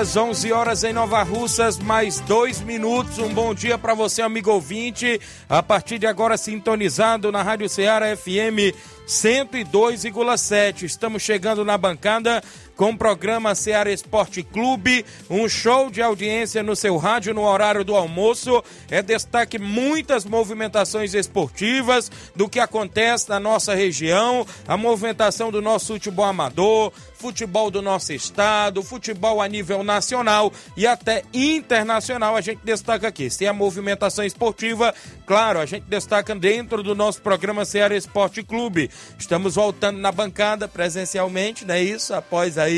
Horas, 0.00 0.16
11 0.16 0.52
horas 0.52 0.84
em 0.84 0.94
Nova 0.94 1.22
Russas, 1.22 1.78
mais 1.78 2.20
dois 2.20 2.60
minutos. 2.62 3.18
Um 3.18 3.28
bom 3.34 3.52
dia 3.52 3.76
para 3.76 3.92
você, 3.92 4.22
amigo 4.22 4.50
ouvinte. 4.50 5.20
A 5.46 5.62
partir 5.62 5.98
de 5.98 6.06
agora, 6.06 6.38
sintonizado 6.38 7.30
na 7.30 7.42
Rádio 7.42 7.68
Ceará 7.68 8.16
FM 8.16 8.74
102,7. 9.06 10.84
Estamos 10.84 11.22
chegando 11.22 11.66
na 11.66 11.76
bancada 11.76 12.42
com 12.80 12.92
o 12.92 12.96
programa 12.96 13.54
Ceará 13.54 13.92
Esporte 13.92 14.42
Clube, 14.42 15.04
um 15.28 15.46
show 15.46 15.90
de 15.90 16.00
audiência 16.00 16.62
no 16.62 16.74
seu 16.74 16.96
rádio 16.96 17.34
no 17.34 17.42
horário 17.42 17.84
do 17.84 17.94
almoço. 17.94 18.64
É 18.90 19.02
destaque 19.02 19.58
muitas 19.58 20.24
movimentações 20.24 21.12
esportivas 21.12 22.10
do 22.34 22.48
que 22.48 22.58
acontece 22.58 23.28
na 23.28 23.38
nossa 23.38 23.74
região, 23.74 24.46
a 24.66 24.78
movimentação 24.78 25.50
do 25.50 25.60
nosso 25.60 25.92
futebol 25.92 26.24
amador, 26.24 26.90
futebol 27.16 27.70
do 27.70 27.82
nosso 27.82 28.14
estado, 28.14 28.82
futebol 28.82 29.42
a 29.42 29.46
nível 29.46 29.84
nacional 29.84 30.50
e 30.74 30.86
até 30.86 31.22
internacional. 31.34 32.34
A 32.34 32.40
gente 32.40 32.60
destaca 32.64 33.06
aqui. 33.06 33.28
Se 33.28 33.46
a 33.46 33.52
movimentação 33.52 34.24
esportiva, 34.24 34.94
claro, 35.26 35.58
a 35.58 35.66
gente 35.66 35.84
destaca 35.84 36.34
dentro 36.34 36.82
do 36.82 36.94
nosso 36.94 37.20
programa 37.20 37.66
Ceará 37.66 37.94
Esporte 37.94 38.42
Clube. 38.42 38.90
Estamos 39.18 39.56
voltando 39.56 39.98
na 39.98 40.10
bancada 40.10 40.66
presencialmente, 40.66 41.66
não 41.66 41.74
é 41.74 41.82
isso? 41.82 42.14
Após 42.14 42.56
aí 42.56 42.69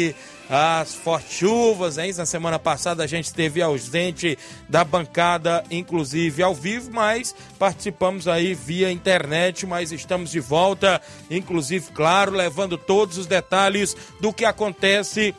as 0.49 0.95
fortes 0.95 1.39
chuvas, 1.39 1.97
hein? 1.97 2.13
Na 2.17 2.27
semana 2.27 2.59
passada 2.59 3.03
a 3.03 3.07
gente 3.07 3.25
esteve 3.25 3.63
ausente 3.63 4.39
da 4.69 4.85
bancada, 4.85 5.65
inclusive 5.71 6.43
ao 6.43 6.55
vivo, 6.55 6.91
mas 6.93 7.35
participamos 7.59 8.29
aí 8.29 8.55
via 8.55 8.93
internet, 8.93 9.65
mas 9.65 9.93
estamos 9.93 10.31
de 10.31 10.41
volta, 10.41 11.01
inclusive, 11.31 11.91
claro, 11.93 12.33
levando 12.33 12.77
todos 12.77 13.17
os 13.17 13.27
detalhes 13.27 13.97
do 14.21 14.33
que 14.33 14.45
acontece 14.45 15.35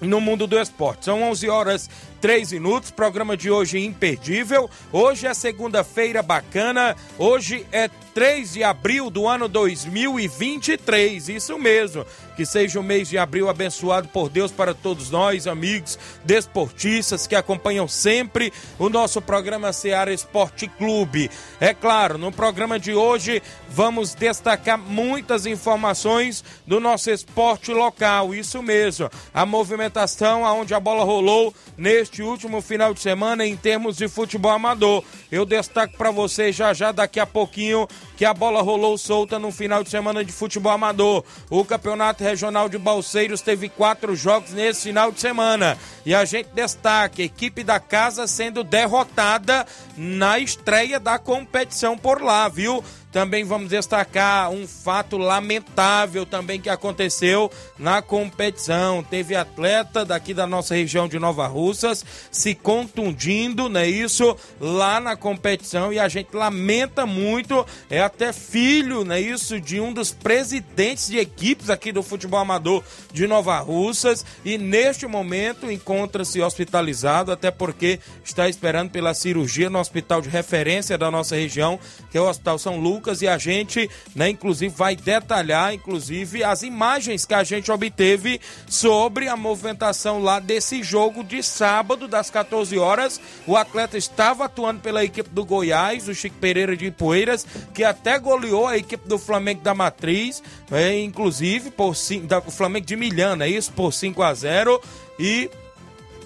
no 0.00 0.20
mundo 0.20 0.46
do 0.46 0.58
esporte. 0.58 1.04
São 1.04 1.22
11 1.22 1.48
horas 1.48 1.90
3 2.20 2.52
minutos, 2.52 2.90
programa 2.90 3.36
de 3.36 3.50
hoje 3.50 3.78
imperdível. 3.78 4.68
Hoje 4.92 5.26
é 5.26 5.34
segunda-feira 5.34 6.22
bacana, 6.22 6.96
hoje 7.18 7.66
é 7.70 7.88
3 8.14 8.52
de 8.52 8.62
abril 8.64 9.10
do 9.10 9.26
ano 9.26 9.48
2023, 9.48 11.30
isso 11.30 11.58
mesmo. 11.58 12.04
Que 12.36 12.46
seja 12.46 12.80
o 12.80 12.82
mês 12.82 13.08
de 13.08 13.18
abril 13.18 13.48
abençoado 13.48 14.08
por 14.08 14.28
Deus 14.28 14.50
para 14.50 14.74
todos 14.74 15.10
nós, 15.10 15.46
amigos 15.46 15.98
desportistas 16.24 17.26
que 17.26 17.34
acompanham 17.34 17.86
sempre 17.86 18.52
o 18.78 18.88
nosso 18.88 19.20
programa 19.20 19.72
Seara 19.72 20.12
Esporte 20.12 20.66
Clube. 20.66 21.30
É 21.60 21.74
claro, 21.74 22.16
no 22.18 22.32
programa 22.32 22.78
de 22.78 22.94
hoje 22.94 23.42
vamos 23.68 24.14
destacar 24.14 24.78
muitas 24.78 25.46
informações 25.46 26.44
do 26.66 26.80
nosso 26.80 27.10
esporte 27.10 27.72
local, 27.72 28.34
isso 28.34 28.62
mesmo. 28.62 29.10
A 29.32 29.44
movimentação 29.44 30.44
aonde 30.44 30.74
a 30.74 30.80
bola 30.80 31.04
rolou 31.04 31.54
neste 31.76 32.22
último 32.22 32.60
final 32.60 32.94
de 32.94 33.00
semana 33.00 33.46
em 33.46 33.56
termos 33.56 33.96
de 33.96 34.08
futebol 34.08 34.52
amador. 34.52 35.04
Eu 35.30 35.44
destaco 35.44 35.96
para 35.96 36.10
você 36.10 36.52
já 36.52 36.72
já 36.72 36.92
daqui 36.92 37.20
a 37.20 37.26
pouquinho 37.26 37.86
que 38.16 38.24
a 38.24 38.34
bola 38.34 38.62
rolou 38.62 38.96
solta 38.96 39.38
no 39.38 39.50
final 39.50 39.82
de 39.82 39.90
semana 39.90 40.24
de 40.24 40.32
futebol 40.32 40.72
amador. 40.72 41.24
O 41.50 41.64
Campeonato 41.64 42.22
Regional 42.22 42.68
de 42.68 42.78
Balseiros 42.78 43.40
teve 43.40 43.68
quatro 43.68 44.14
jogos 44.14 44.50
nesse 44.52 44.82
final 44.82 45.10
de 45.10 45.20
semana. 45.20 45.76
E 46.04 46.14
a 46.14 46.24
gente 46.24 46.48
destaca 46.54 47.20
a 47.20 47.24
equipe 47.24 47.64
da 47.64 47.80
casa 47.80 48.26
sendo 48.26 48.62
derrotada 48.62 49.66
na 49.96 50.38
estreia 50.38 51.00
da 51.00 51.18
competição 51.18 51.96
por 51.96 52.22
lá, 52.22 52.48
viu? 52.48 52.82
Também 53.12 53.44
vamos 53.44 53.68
destacar 53.68 54.50
um 54.50 54.66
fato 54.66 55.18
lamentável 55.18 56.24
também 56.24 56.58
que 56.58 56.70
aconteceu 56.70 57.52
na 57.78 58.00
competição. 58.00 59.02
Teve 59.02 59.36
atleta 59.36 60.02
daqui 60.02 60.32
da 60.32 60.46
nossa 60.46 60.74
região 60.74 61.06
de 61.06 61.18
Nova 61.18 61.46
Russas 61.46 62.02
se 62.30 62.54
contundindo, 62.54 63.68
não 63.68 63.80
é 63.80 63.88
isso? 63.88 64.34
Lá 64.58 64.98
na 64.98 65.14
competição 65.14 65.92
e 65.92 65.98
a 65.98 66.08
gente 66.08 66.34
lamenta 66.34 67.04
muito. 67.04 67.66
É 67.90 68.00
até 68.00 68.32
filho, 68.32 69.04
não 69.04 69.14
é 69.14 69.20
isso? 69.20 69.60
De 69.60 69.78
um 69.78 69.92
dos 69.92 70.10
presidentes 70.10 71.08
de 71.08 71.18
equipes 71.18 71.68
aqui 71.68 71.92
do 71.92 72.02
futebol 72.02 72.40
amador 72.40 72.82
de 73.12 73.26
Nova 73.26 73.58
Russas 73.58 74.24
e 74.42 74.56
neste 74.56 75.06
momento 75.06 75.70
encontra-se 75.70 76.40
hospitalizado, 76.40 77.30
até 77.30 77.50
porque 77.50 78.00
está 78.24 78.48
esperando 78.48 78.90
pela 78.90 79.12
cirurgia 79.12 79.68
no 79.68 79.78
hospital 79.78 80.22
de 80.22 80.30
referência 80.30 80.96
da 80.96 81.10
nossa 81.10 81.36
região, 81.36 81.78
que 82.10 82.16
é 82.16 82.20
o 82.20 82.28
Hospital 82.28 82.58
São 82.58 82.78
Lucas 82.78 83.01
Lucas 83.02 83.20
e 83.20 83.26
a 83.26 83.36
gente, 83.36 83.90
né, 84.14 84.30
inclusive 84.30 84.72
vai 84.72 84.94
detalhar 84.94 85.74
inclusive 85.74 86.44
as 86.44 86.62
imagens 86.62 87.26
que 87.26 87.34
a 87.34 87.42
gente 87.42 87.70
obteve 87.72 88.40
sobre 88.68 89.26
a 89.26 89.36
movimentação 89.36 90.22
lá 90.22 90.38
desse 90.38 90.84
jogo 90.84 91.24
de 91.24 91.42
sábado 91.42 92.06
das 92.06 92.30
14 92.30 92.78
horas. 92.78 93.20
O 93.44 93.56
atleta 93.56 93.98
estava 93.98 94.44
atuando 94.44 94.80
pela 94.80 95.04
equipe 95.04 95.28
do 95.30 95.44
Goiás, 95.44 96.08
o 96.08 96.14
Chico 96.14 96.36
Pereira 96.36 96.76
de 96.76 96.92
Poeiras, 96.92 97.44
que 97.74 97.82
até 97.82 98.18
goleou 98.20 98.68
a 98.68 98.78
equipe 98.78 99.08
do 99.08 99.18
Flamengo 99.18 99.62
da 99.62 99.74
Matriz, 99.74 100.40
é, 100.70 101.00
inclusive 101.00 101.72
por 101.72 101.96
o 102.46 102.50
Flamengo 102.50 102.86
de 102.86 102.94
Milhana, 102.94 103.46
é 103.46 103.48
isso? 103.48 103.72
Por 103.72 103.92
5 103.92 104.22
a 104.22 104.32
0 104.32 104.80
e 105.18 105.50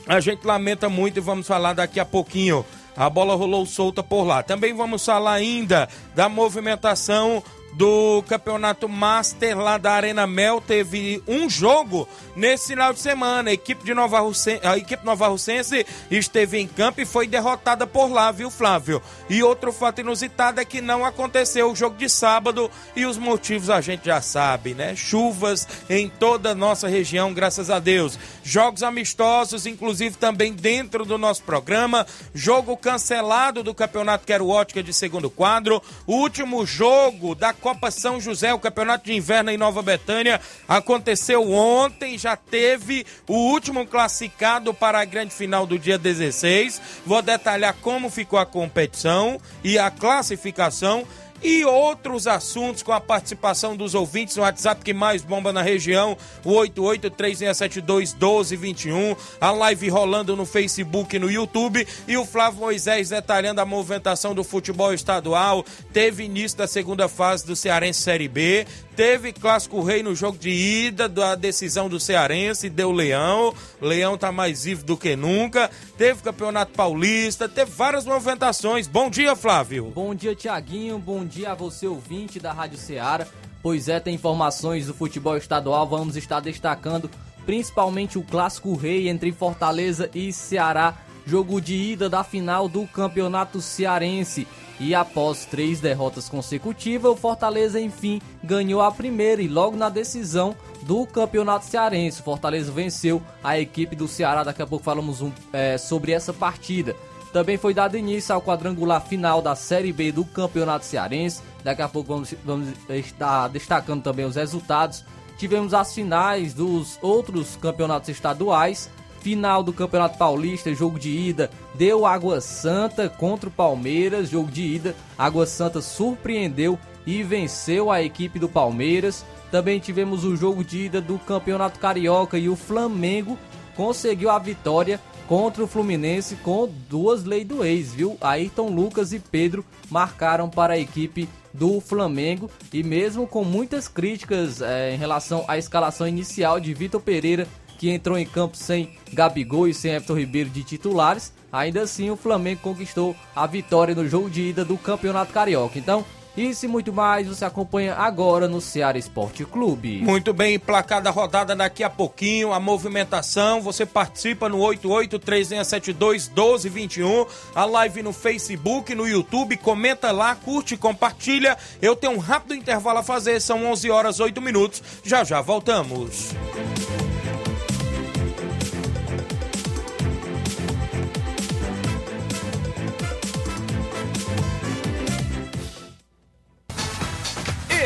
a 0.07 0.21
gente 0.21 0.47
lamenta 0.47 0.89
muito 0.89 1.17
e 1.17 1.21
vamos 1.21 1.47
falar 1.47 1.73
daqui 1.73 1.99
a 1.99 2.05
pouquinho 2.05 2.65
a 2.97 3.11
bola 3.11 3.35
rolou 3.35 3.67
solta 3.67 4.03
por 4.03 4.25
lá. 4.25 4.43
Também 4.43 4.73
vamos 4.73 5.05
falar 5.05 5.35
ainda 5.35 5.89
da 6.15 6.29
movimentação 6.29 7.43
do 7.77 8.23
Campeonato 8.27 8.89
Master 8.89 9.59
lá 9.59 9.77
da 9.77 9.93
Arena 9.93 10.27
Mel. 10.27 10.63
Teve 10.63 11.23
um 11.29 11.49
jogo 11.49 12.09
nesse 12.35 12.69
final 12.69 12.93
de 12.93 13.01
semana. 13.01 13.51
A 13.51 13.53
equipe, 13.53 13.85
de 13.85 13.93
Nova 13.93 14.21
Russense, 14.21 14.67
a 14.67 14.79
equipe 14.79 15.05
Nova 15.05 15.29
Russense 15.29 15.87
esteve 16.11 16.59
em 16.59 16.67
campo 16.67 17.03
e 17.03 17.07
foi 17.07 17.27
derrotada 17.27 17.87
por 17.87 18.11
lá, 18.11 18.33
viu, 18.33 18.51
Flávio? 18.51 19.03
E 19.29 19.43
outro 19.43 19.73
fato 19.73 20.01
inusitado 20.01 20.59
é 20.59 20.65
que 20.65 20.81
não 20.81 21.05
aconteceu 21.05 21.71
o 21.71 21.77
jogo 21.77 21.97
de 21.97 22.09
sábado 22.09 22.71
e 22.95 23.05
os 23.05 23.19
motivos 23.19 23.69
a 23.69 23.81
gente 23.83 24.07
já 24.07 24.23
sabe, 24.23 24.73
né? 24.73 24.97
Chuvas 24.97 25.69
em 25.91 26.09
toda 26.09 26.53
a 26.53 26.55
nossa 26.55 26.89
região, 26.89 27.35
graças 27.35 27.69
a 27.69 27.79
Deus. 27.79 28.19
Jogos 28.43 28.83
amistosos, 28.83 29.67
inclusive 29.67 30.17
também 30.17 30.53
dentro 30.53 31.05
do 31.05 31.19
nosso 31.19 31.43
programa. 31.43 32.07
Jogo 32.35 32.75
cancelado 32.77 33.63
do 33.63 33.75
Campeonato 33.75 34.27
Quero 34.27 34.49
Ótica 34.49 34.83
de 34.83 34.95
segundo 34.95 35.29
quadro. 35.29 35.83
Último 36.07 36.65
jogo 36.65 37.35
da 37.35 37.53
Copa 37.67 37.91
São 37.91 38.21
José, 38.21 38.55
o 38.55 38.61
Campeonato 38.61 39.07
de 39.07 39.13
Inverno 39.13 39.51
em 39.51 39.57
Nova 39.57 39.83
Betânia, 39.83 40.41
aconteceu 40.69 41.51
ontem, 41.51 42.17
já 42.17 42.37
teve 42.37 43.05
o 43.27 43.35
último 43.35 43.85
classificado 43.85 44.73
para 44.73 45.01
a 45.01 45.05
grande 45.05 45.35
final 45.35 45.67
do 45.67 45.77
dia 45.77 45.99
16. 45.99 46.81
Vou 47.05 47.21
detalhar 47.21 47.75
como 47.83 48.09
ficou 48.09 48.39
a 48.39 48.47
competição 48.47 49.41
e 49.65 49.81
a 49.81 49.91
classificação 49.91 51.05
e 51.47 51.65
outros 51.65 52.27
assuntos 52.27 52.83
com 52.83 52.93
a 52.93 53.01
participação 53.01 53.77
dos 53.77 53.95
ouvintes 53.95 54.35
no 54.35 54.43
WhatsApp 54.43 54.83
que 54.83 54.93
mais 54.93 55.23
bomba 55.23 55.53
na 55.53 55.63
região, 55.63 56.19
o 56.45 56.51
8836721221, 56.51 59.17
a 59.41 59.53
live 59.53 59.89
rolando 59.89 60.35
no 60.35 60.45
Facebook 60.45 61.15
e 61.15 61.21
no 61.21 61.31
YouTube. 61.31 61.87
E 62.09 62.17
o 62.17 62.27
Flávio 62.27 62.59
Moisés 62.59 63.11
detalhando 63.11 63.61
a 63.61 63.65
movimentação 63.65 64.35
do 64.35 64.43
futebol 64.43 64.93
estadual. 64.93 65.65
Teve 65.93 66.25
início 66.25 66.59
da 66.59 66.67
segunda 66.67 67.07
fase 67.07 67.47
do 67.47 67.55
Cearense 67.55 68.01
Série 68.01 68.27
B, 68.27 68.67
teve 68.97 69.31
Clássico 69.31 69.83
Rei 69.83 70.03
no 70.03 70.15
jogo 70.15 70.39
de 70.39 70.49
ida 70.49 71.07
da 71.07 71.35
decisão 71.35 71.87
do 71.87 72.01
Cearense, 72.01 72.71
deu 72.71 72.91
Leão. 72.91 73.55
Leão 73.81 74.17
tá 74.17 74.33
mais 74.33 74.65
vivo 74.65 74.85
do 74.85 74.97
que 74.97 75.15
nunca. 75.15 75.71
Teve 75.99 76.23
Campeonato 76.23 76.73
Paulista, 76.73 77.47
teve 77.47 77.71
várias 77.71 78.07
movimentações. 78.07 78.89
Bom 78.89 79.11
dia, 79.11 79.37
Flávio. 79.37 79.93
Bom 79.95 80.15
dia, 80.15 80.35
Tiaguinho. 80.35 80.99
Bom 80.99 81.27
dia 81.27 81.53
a 81.53 81.55
você, 81.55 81.87
ouvinte 81.87 82.41
da 82.41 82.53
Rádio 82.53 82.79
Ceará. 82.79 83.27
Pois 83.63 83.89
é, 83.89 84.01
tem 84.01 84.15
informações 84.15 84.87
do 84.87 84.95
futebol 84.95 85.37
estadual. 85.37 85.87
Vamos 85.87 86.17
estar 86.17 86.41
destacando 86.41 87.11
principalmente 87.45 88.19
o 88.19 88.23
Clássico 88.23 88.75
Rei 88.75 89.09
entre 89.09 89.31
Fortaleza 89.31 90.11
e 90.15 90.33
Ceará. 90.33 90.97
Jogo 91.27 91.61
de 91.61 91.75
ida 91.75 92.09
da 92.09 92.25
final 92.25 92.69
do 92.69 92.87
Campeonato 92.87 93.61
Cearense. 93.61 94.47
E 94.79 94.95
após 94.95 95.47
três 95.47 95.81
derrotas 95.81 96.29
consecutivas, 96.29 97.13
o 97.13 97.17
Fortaleza 97.17 97.81
enfim 97.81 98.21
ganhou 98.43 98.83
a 98.83 98.93
primeira 98.93 99.41
e 99.41 99.49
logo 99.49 99.77
na 99.77 99.89
decisão 99.89 100.55
do 100.83 101.07
Campeonato 101.07 101.65
Cearense. 101.65 102.21
O 102.21 102.25
Fortaleza 102.25 102.71
venceu 102.71 103.23
a 103.43 103.59
equipe 103.59 103.97
do 103.97 104.07
Ceará. 104.07 104.45
Daqui 104.45 104.63
a 104.63 104.67
pouco 104.67 104.85
falamos 104.85 105.23
um, 105.23 105.33
é, 105.53 105.79
sobre 105.79 106.13
essa 106.13 106.33
partida. 106.33 106.95
Também 107.33 107.57
foi 107.57 107.75
dado 107.75 107.97
início 107.97 108.35
ao 108.35 108.41
quadrangular 108.41 109.01
final 109.01 109.43
da 109.43 109.55
Série 109.55 109.93
B 109.93 110.13
do 110.13 110.25
Campeonato 110.25 110.85
Cearense. 110.85 111.43
Daqui 111.65 111.83
a 111.83 111.89
pouco 111.89 112.09
vamos, 112.09 112.35
vamos 112.45 112.69
estar 112.89 113.49
destacando 113.49 114.03
também 114.03 114.25
os 114.25 114.37
resultados. 114.37 115.05
Tivemos 115.37 115.75
as 115.75 115.95
finais 115.95 116.55
dos 116.55 116.99
outros 117.03 117.57
campeonatos 117.57 118.09
estaduais. 118.09 118.91
Final 119.27 119.61
do 119.61 119.73
Campeonato 119.73 120.17
Paulista, 120.17 120.73
jogo 120.73 121.01
de 121.01 121.11
ida, 121.11 121.51
deu 121.75 122.07
Água 122.07 122.41
Santa 122.41 123.09
contra 123.09 123.49
o 123.49 123.53
Palmeiras, 123.53 124.31
jogo 124.31 124.49
de 124.49 124.63
ida. 124.63 124.95
Água 125.19 125.45
Santa 125.47 125.83
surpreendeu 125.83 126.79
e 127.05 127.25
venceu 127.25 127.91
a 127.91 128.01
equipe 128.01 128.39
do 128.39 128.49
Palmeiras. 128.49 129.27
Também 129.51 129.81
tivemos 129.81 130.23
o 130.23 130.37
jogo 130.37 130.63
de 130.63 130.85
ida 130.85 131.01
do 131.01 131.19
Campeonato 131.19 131.81
Carioca 131.81 132.39
e 132.39 132.49
o 132.49 132.55
Flamengo 132.55 133.37
conseguiu 133.75 134.31
a 134.31 134.39
vitória 134.39 135.01
contra 135.27 135.65
o 135.65 135.67
Fluminense 135.67 136.37
com 136.37 136.71
duas 136.89 137.25
leis 137.25 137.49
do 137.49 137.65
ex, 137.65 137.93
viu? 137.93 138.17
Ayrton 138.21 138.69
Lucas 138.69 139.13
e 139.13 139.19
Pedro 139.19 139.65
marcaram 139.91 140.49
para 140.49 140.75
a 140.75 140.79
equipe 140.79 141.29
do 141.53 141.81
Flamengo 141.81 142.49
e 142.73 142.81
mesmo 142.85 143.27
com 143.27 143.43
muitas 143.43 143.89
críticas 143.89 144.63
é, 144.63 144.95
em 144.95 144.97
relação 144.97 145.45
à 145.49 145.59
escalação 145.59 146.07
inicial 146.07 146.61
de 146.61 146.73
Vitor 146.73 147.01
Pereira, 147.01 147.49
que 147.77 147.91
entrou 147.91 148.17
em 148.17 148.25
campo 148.25 148.57
sem 148.57 148.96
Gabigol 149.13 149.69
e 149.69 149.75
sem 149.75 149.93
Everton 149.93 150.15
Ribeiro 150.15 150.51
de 150.51 150.63
titulares, 150.63 151.33
ainda 151.53 151.83
assim 151.83 152.11
o 152.11 152.17
Flamengo 152.17 152.61
conquistou 152.63 153.17
a 153.35 153.47
vitória 153.47 153.95
no 153.95 154.09
jogo 154.09 154.31
de 154.31 154.43
ida 154.43 154.65
do 154.65 154.77
Campeonato 154.77 155.33
Carioca. 155.33 155.79
Então, 155.79 156.05
isso 156.37 156.67
e 156.67 156.69
muito 156.69 156.93
mais 156.93 157.27
você 157.27 157.47
acompanha 157.47 157.95
agora 157.95 158.47
no 158.47 158.61
Ceará 158.61 158.99
Esporte 158.99 159.43
Clube. 159.47 160.03
Muito 160.03 160.35
bem, 160.35 160.59
placada 160.59 161.09
rodada 161.09 161.57
daqui 161.57 161.83
a 161.83 161.89
pouquinho, 161.89 162.53
a 162.53 162.61
movimentação, 162.61 163.63
você 163.63 163.87
participa 163.87 164.47
no 164.47 164.59
8836721221, 164.59 167.27
a 167.55 167.65
live 167.65 168.03
no 168.03 168.13
Facebook, 168.13 168.95
no 168.95 169.09
YouTube, 169.09 169.57
comenta 169.57 170.13
lá, 170.13 170.35
curte, 170.35 170.77
compartilha. 170.77 171.57
Eu 171.81 171.97
tenho 171.97 172.13
um 172.13 172.19
rápido 172.19 172.55
intervalo 172.55 172.99
a 172.99 173.03
fazer, 173.03 173.41
são 173.41 173.65
11 173.65 173.91
horas 173.91 174.21
8 174.21 174.43
minutos. 174.43 174.83
Já 175.03 175.25
já 175.25 175.41
voltamos. 175.41 176.35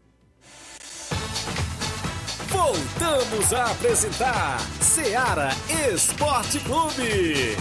Voltamos 2.49 3.53
a 3.53 3.71
apresentar 3.71 4.59
Seara 4.81 5.49
Esporte 5.91 6.59
Clube. 6.59 7.55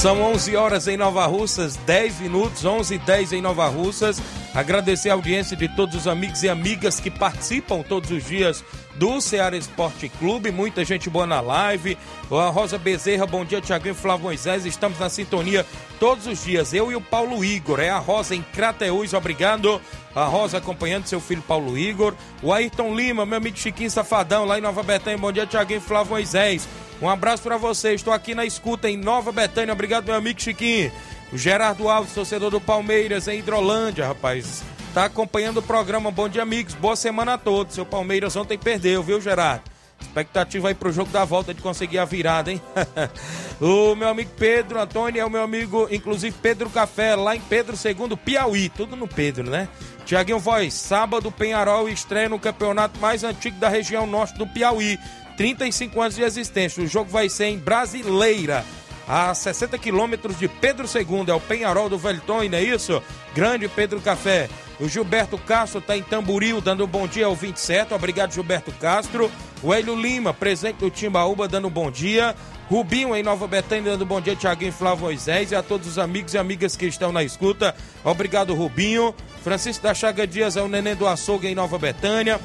São 0.00 0.22
11 0.22 0.56
horas 0.56 0.88
em 0.88 0.96
Nova 0.96 1.26
Russas, 1.26 1.76
10 1.76 2.20
minutos, 2.20 2.64
11 2.64 2.94
e 2.94 2.98
10 2.98 3.34
em 3.34 3.42
Nova 3.42 3.68
Russas. 3.68 4.18
Agradecer 4.54 5.10
a 5.10 5.12
audiência 5.12 5.54
de 5.54 5.68
todos 5.68 5.94
os 5.94 6.08
amigos 6.08 6.42
e 6.42 6.48
amigas 6.48 6.98
que 6.98 7.10
participam 7.10 7.82
todos 7.82 8.10
os 8.10 8.24
dias 8.24 8.64
do 8.94 9.20
Ceará 9.20 9.54
Esporte 9.54 10.08
Clube. 10.08 10.50
Muita 10.50 10.86
gente 10.86 11.10
boa 11.10 11.26
na 11.26 11.42
live. 11.42 11.98
A 12.30 12.48
Rosa 12.48 12.78
Bezerra, 12.78 13.26
bom 13.26 13.44
dia, 13.44 13.60
Tiaguinho 13.60 13.94
Flávio 13.94 14.24
Moisés. 14.24 14.64
Estamos 14.64 14.98
na 14.98 15.10
sintonia 15.10 15.66
todos 15.98 16.26
os 16.26 16.42
dias. 16.42 16.72
Eu 16.72 16.90
e 16.90 16.96
o 16.96 17.00
Paulo 17.02 17.44
Igor. 17.44 17.78
É 17.78 17.90
a 17.90 17.98
Rosa 17.98 18.34
em 18.34 18.40
Crateús, 18.40 19.12
obrigado. 19.12 19.82
A 20.14 20.24
Rosa 20.24 20.56
acompanhando 20.56 21.08
seu 21.08 21.20
filho 21.20 21.42
Paulo 21.42 21.76
Igor. 21.76 22.14
O 22.42 22.54
Ayrton 22.54 22.94
Lima, 22.94 23.26
meu 23.26 23.36
amigo 23.36 23.58
Chiquinho 23.58 23.90
Safadão, 23.90 24.46
lá 24.46 24.56
em 24.56 24.62
Nova 24.62 24.82
Betânia. 24.82 25.18
Bom 25.18 25.30
dia, 25.30 25.46
Tiaguinho 25.46 25.82
Flávio 25.82 26.12
Moisés. 26.12 26.66
Um 27.00 27.08
abraço 27.08 27.42
para 27.42 27.56
você. 27.56 27.94
Estou 27.94 28.12
aqui 28.12 28.34
na 28.34 28.44
escuta 28.44 28.88
em 28.88 28.96
Nova 28.96 29.32
Betânia. 29.32 29.72
Obrigado, 29.72 30.04
meu 30.04 30.14
amigo 30.14 30.40
Chiquinho. 30.40 30.92
O 31.32 31.38
Gerardo 31.38 31.88
Alves, 31.88 32.12
torcedor 32.12 32.50
do 32.50 32.60
Palmeiras, 32.60 33.26
em 33.28 33.38
Hidrolândia, 33.38 34.06
rapaz. 34.06 34.62
Tá 34.92 35.04
acompanhando 35.04 35.58
o 35.58 35.62
programa. 35.62 36.10
Bom 36.10 36.28
dia, 36.28 36.42
amigos. 36.42 36.74
Boa 36.74 36.96
semana 36.96 37.34
a 37.34 37.38
todos. 37.38 37.74
Seu 37.74 37.86
Palmeiras 37.86 38.36
ontem 38.36 38.58
perdeu, 38.58 39.02
viu, 39.02 39.20
Gerardo? 39.20 39.62
Expectativa 40.00 40.68
aí 40.68 40.74
pro 40.74 40.92
jogo 40.92 41.10
da 41.12 41.24
volta 41.24 41.54
de 41.54 41.62
conseguir 41.62 41.98
a 41.98 42.04
virada, 42.04 42.50
hein? 42.50 42.60
o 43.60 43.94
meu 43.94 44.08
amigo 44.08 44.30
Pedro 44.36 44.80
Antônio 44.80 45.20
é 45.20 45.24
o 45.24 45.30
meu 45.30 45.42
amigo, 45.42 45.86
inclusive 45.90 46.34
Pedro 46.42 46.68
Café, 46.70 47.14
lá 47.14 47.36
em 47.36 47.40
Pedro 47.40 47.76
II, 47.76 48.16
Piauí. 48.16 48.68
Tudo 48.70 48.96
no 48.96 49.06
Pedro, 49.06 49.48
né? 49.48 49.68
Tiaguinho 50.04 50.40
Voz, 50.40 50.74
sábado 50.74 51.30
Penharol 51.30 51.88
estreia 51.88 52.28
no 52.28 52.38
campeonato 52.38 52.98
mais 52.98 53.22
antigo 53.22 53.60
da 53.60 53.68
região 53.68 54.06
norte 54.06 54.36
do 54.36 54.46
Piauí. 54.46 54.98
35 55.40 56.02
anos 56.02 56.16
de 56.16 56.22
existência. 56.22 56.84
O 56.84 56.86
jogo 56.86 57.08
vai 57.08 57.30
ser 57.30 57.46
em 57.46 57.56
Brasileira 57.56 58.62
a 59.08 59.34
60 59.34 59.78
quilômetros 59.78 60.38
de 60.38 60.46
Pedro 60.46 60.86
II, 60.86 61.30
é 61.30 61.32
o 61.32 61.40
Penharol 61.40 61.88
do 61.88 61.96
Velton, 61.96 62.44
não 62.44 62.58
é 62.58 62.62
isso? 62.62 63.02
Grande 63.34 63.66
Pedro 63.66 64.02
Café. 64.02 64.50
O 64.78 64.86
Gilberto 64.86 65.38
Castro 65.38 65.78
está 65.78 65.96
em 65.96 66.02
Tamboril, 66.02 66.60
dando 66.60 66.84
um 66.84 66.86
bom 66.86 67.08
dia 67.08 67.24
ao 67.24 67.34
27. 67.34 67.94
Obrigado, 67.94 68.34
Gilberto 68.34 68.70
Castro. 68.72 69.32
O 69.62 69.72
Hélio 69.72 69.98
Lima, 69.98 70.34
presente 70.34 70.76
do 70.76 70.90
Timbaúba, 70.90 71.48
dando 71.48 71.68
um 71.68 71.70
bom 71.70 71.90
dia. 71.90 72.36
Rubinho 72.68 73.16
em 73.16 73.22
Nova 73.22 73.46
Betânia, 73.46 73.92
dando 73.92 74.04
um 74.04 74.08
bom 74.08 74.20
dia, 74.20 74.36
Tiaguinho 74.36 74.72
Flávio 74.72 75.04
Moisés 75.04 75.52
e 75.52 75.56
a 75.56 75.62
todos 75.62 75.88
os 75.88 75.98
amigos 75.98 76.34
e 76.34 76.38
amigas 76.38 76.76
que 76.76 76.84
estão 76.84 77.12
na 77.12 77.24
escuta. 77.24 77.74
Obrigado, 78.04 78.54
Rubinho. 78.54 79.14
Francisco 79.42 79.82
da 79.82 79.94
Chaga 79.94 80.26
Dias 80.26 80.58
é 80.58 80.60
o 80.60 80.68
neném 80.68 80.94
do 80.94 81.08
açougue 81.08 81.48
em 81.48 81.54
Nova 81.54 81.78
Betânia. 81.78 82.38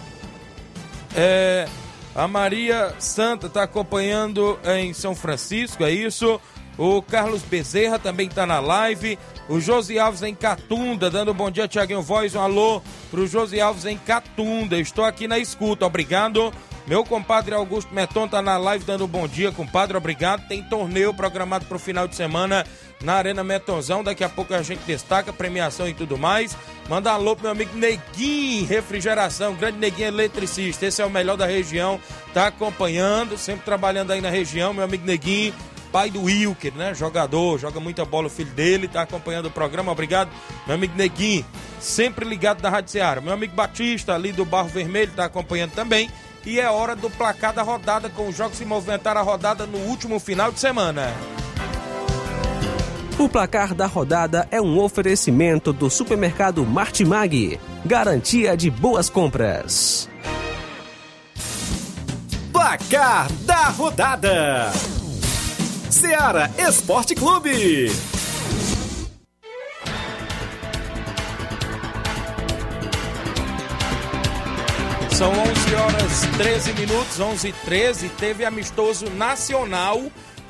É, 1.14 1.68
a 2.16 2.28
Maria 2.28 2.96
Santa 2.98 3.48
está 3.48 3.64
acompanhando 3.64 4.58
em 4.64 4.94
São 4.94 5.14
Francisco, 5.14 5.84
é 5.84 5.92
isso. 5.92 6.40
O 6.78 7.02
Carlos 7.02 7.42
Bezerra 7.42 8.00
também 8.00 8.28
está 8.28 8.46
na 8.46 8.60
live. 8.60 9.18
O 9.48 9.60
Josi 9.60 10.00
Alves 10.00 10.24
em 10.24 10.34
Catunda, 10.34 11.10
dando 11.10 11.32
um 11.32 11.36
bom 11.36 11.52
dia, 11.52 11.68
Tiaguinho 11.68 12.02
Voz. 12.02 12.36
Um 12.36 12.42
alô 12.42 12.82
pro 13.12 13.28
Josi 13.28 13.62
Alves 13.62 13.86
em 13.86 13.98
Catunda. 13.98 14.78
Estou 14.78 15.06
aqui 15.06 15.28
na 15.28 15.40
escuta, 15.40 15.86
obrigado. 15.86 16.54
Meu 16.88 17.04
compadre 17.04 17.56
Augusto 17.56 17.94
Meton 17.94 18.28
tá 18.28 18.44
na 18.44 18.58
live 18.58 18.86
dando 18.86 19.06
um 19.06 19.08
bom 19.08 19.28
dia, 19.28 19.52
compadre. 19.52 19.98
Obrigado. 19.98 20.48
Tem 20.48 20.62
torneio 20.62 21.14
programado 21.14 21.66
para 21.66 21.78
o 21.78 21.80
final 21.80 22.08
de 22.08 22.16
semana 22.16 22.64
na 23.02 23.14
Arena 23.14 23.44
Metonzão. 23.44 24.04
Daqui 24.04 24.24
a 24.24 24.30
pouco 24.30 24.54
a 24.54 24.62
gente 24.62 24.84
destaca 24.86 25.34
premiação 25.34 25.90
e 25.90 25.96
tudo 25.96 26.16
mais. 26.16 26.56
Manda 26.88 27.12
alô 27.12 27.36
pro 27.36 27.44
meu 27.44 27.52
amigo 27.54 27.76
Neguinho 27.76 28.68
Refrigeração, 28.68 29.56
grande 29.56 29.80
Neguinho 29.80 30.10
eletricista. 30.10 30.86
Esse 30.86 31.02
é 31.02 31.06
o 31.06 31.10
melhor 31.10 31.38
da 31.38 31.48
região. 31.48 32.00
Tá 32.36 32.48
acompanhando, 32.48 33.36
sempre 33.36 33.66
trabalhando 33.66 34.12
aí 34.12 34.22
na 34.22 34.30
região, 34.30 34.74
meu 34.74 34.84
amigo 34.84 35.06
Neguinho 35.06 35.54
pai 35.92 36.10
do 36.10 36.24
Wilker, 36.24 36.74
né? 36.74 36.94
Jogador, 36.94 37.58
joga 37.58 37.80
muita 37.80 38.04
bola, 38.04 38.28
o 38.28 38.30
filho 38.30 38.52
dele, 38.52 38.86
tá 38.86 39.04
acompanhando 39.04 39.46
o 39.46 39.52
programa. 39.52 39.94
Obrigado, 39.94 40.30
meu 40.68 40.76
amigo 40.76 40.94
Neguinho, 40.98 41.46
sempre 41.80 42.26
ligado 42.26 42.62
na 42.62 42.70
Rádio 42.70 42.92
Ceará. 42.92 43.22
Meu 43.22 43.32
amigo 43.32 43.56
Batista, 43.56 44.14
ali 44.14 44.34
do 44.34 44.44
Barro 44.44 44.68
Vermelho, 44.68 45.14
tá 45.16 45.24
acompanhando 45.24 45.72
também. 45.72 46.10
E 46.46 46.60
é 46.60 46.70
hora 46.70 46.96
do 46.96 47.10
placar 47.10 47.54
da 47.54 47.64
rodada, 47.64 48.08
com 48.10 48.28
os 48.28 48.38
jogos 48.38 48.58
se 48.58 48.66
movimentaram 48.66 49.20
a 49.20 49.24
rodada 49.24 49.66
no 49.66 49.80
último 49.80 50.20
final 50.20 50.52
de 50.52 50.60
semana. 50.60 51.12
O 53.18 53.28
placar 53.28 53.74
da 53.74 53.88
rodada 53.88 54.48
é 54.52 54.62
um 54.62 54.78
oferecimento 54.78 55.74
do 55.74 55.90
supermercado 55.90 56.66
Martimag. 56.66 57.60
Garantia 57.84 58.56
de 58.56 58.70
boas 58.70 59.10
compras. 59.10 60.10
Placar 62.52 63.32
da 63.44 63.70
rodada. 63.70 64.72
Seara 65.90 66.52
Esporte 66.58 67.16
Clube. 67.16 67.90
São 75.18 75.32
11 75.32 75.76
horas 75.76 76.22
13 76.38 76.74
minutos, 76.74 77.22
11 77.22 77.48
e 77.48 77.54
13. 77.54 78.10
Teve 78.10 78.44
amistoso 78.44 79.10
nacional 79.12 80.04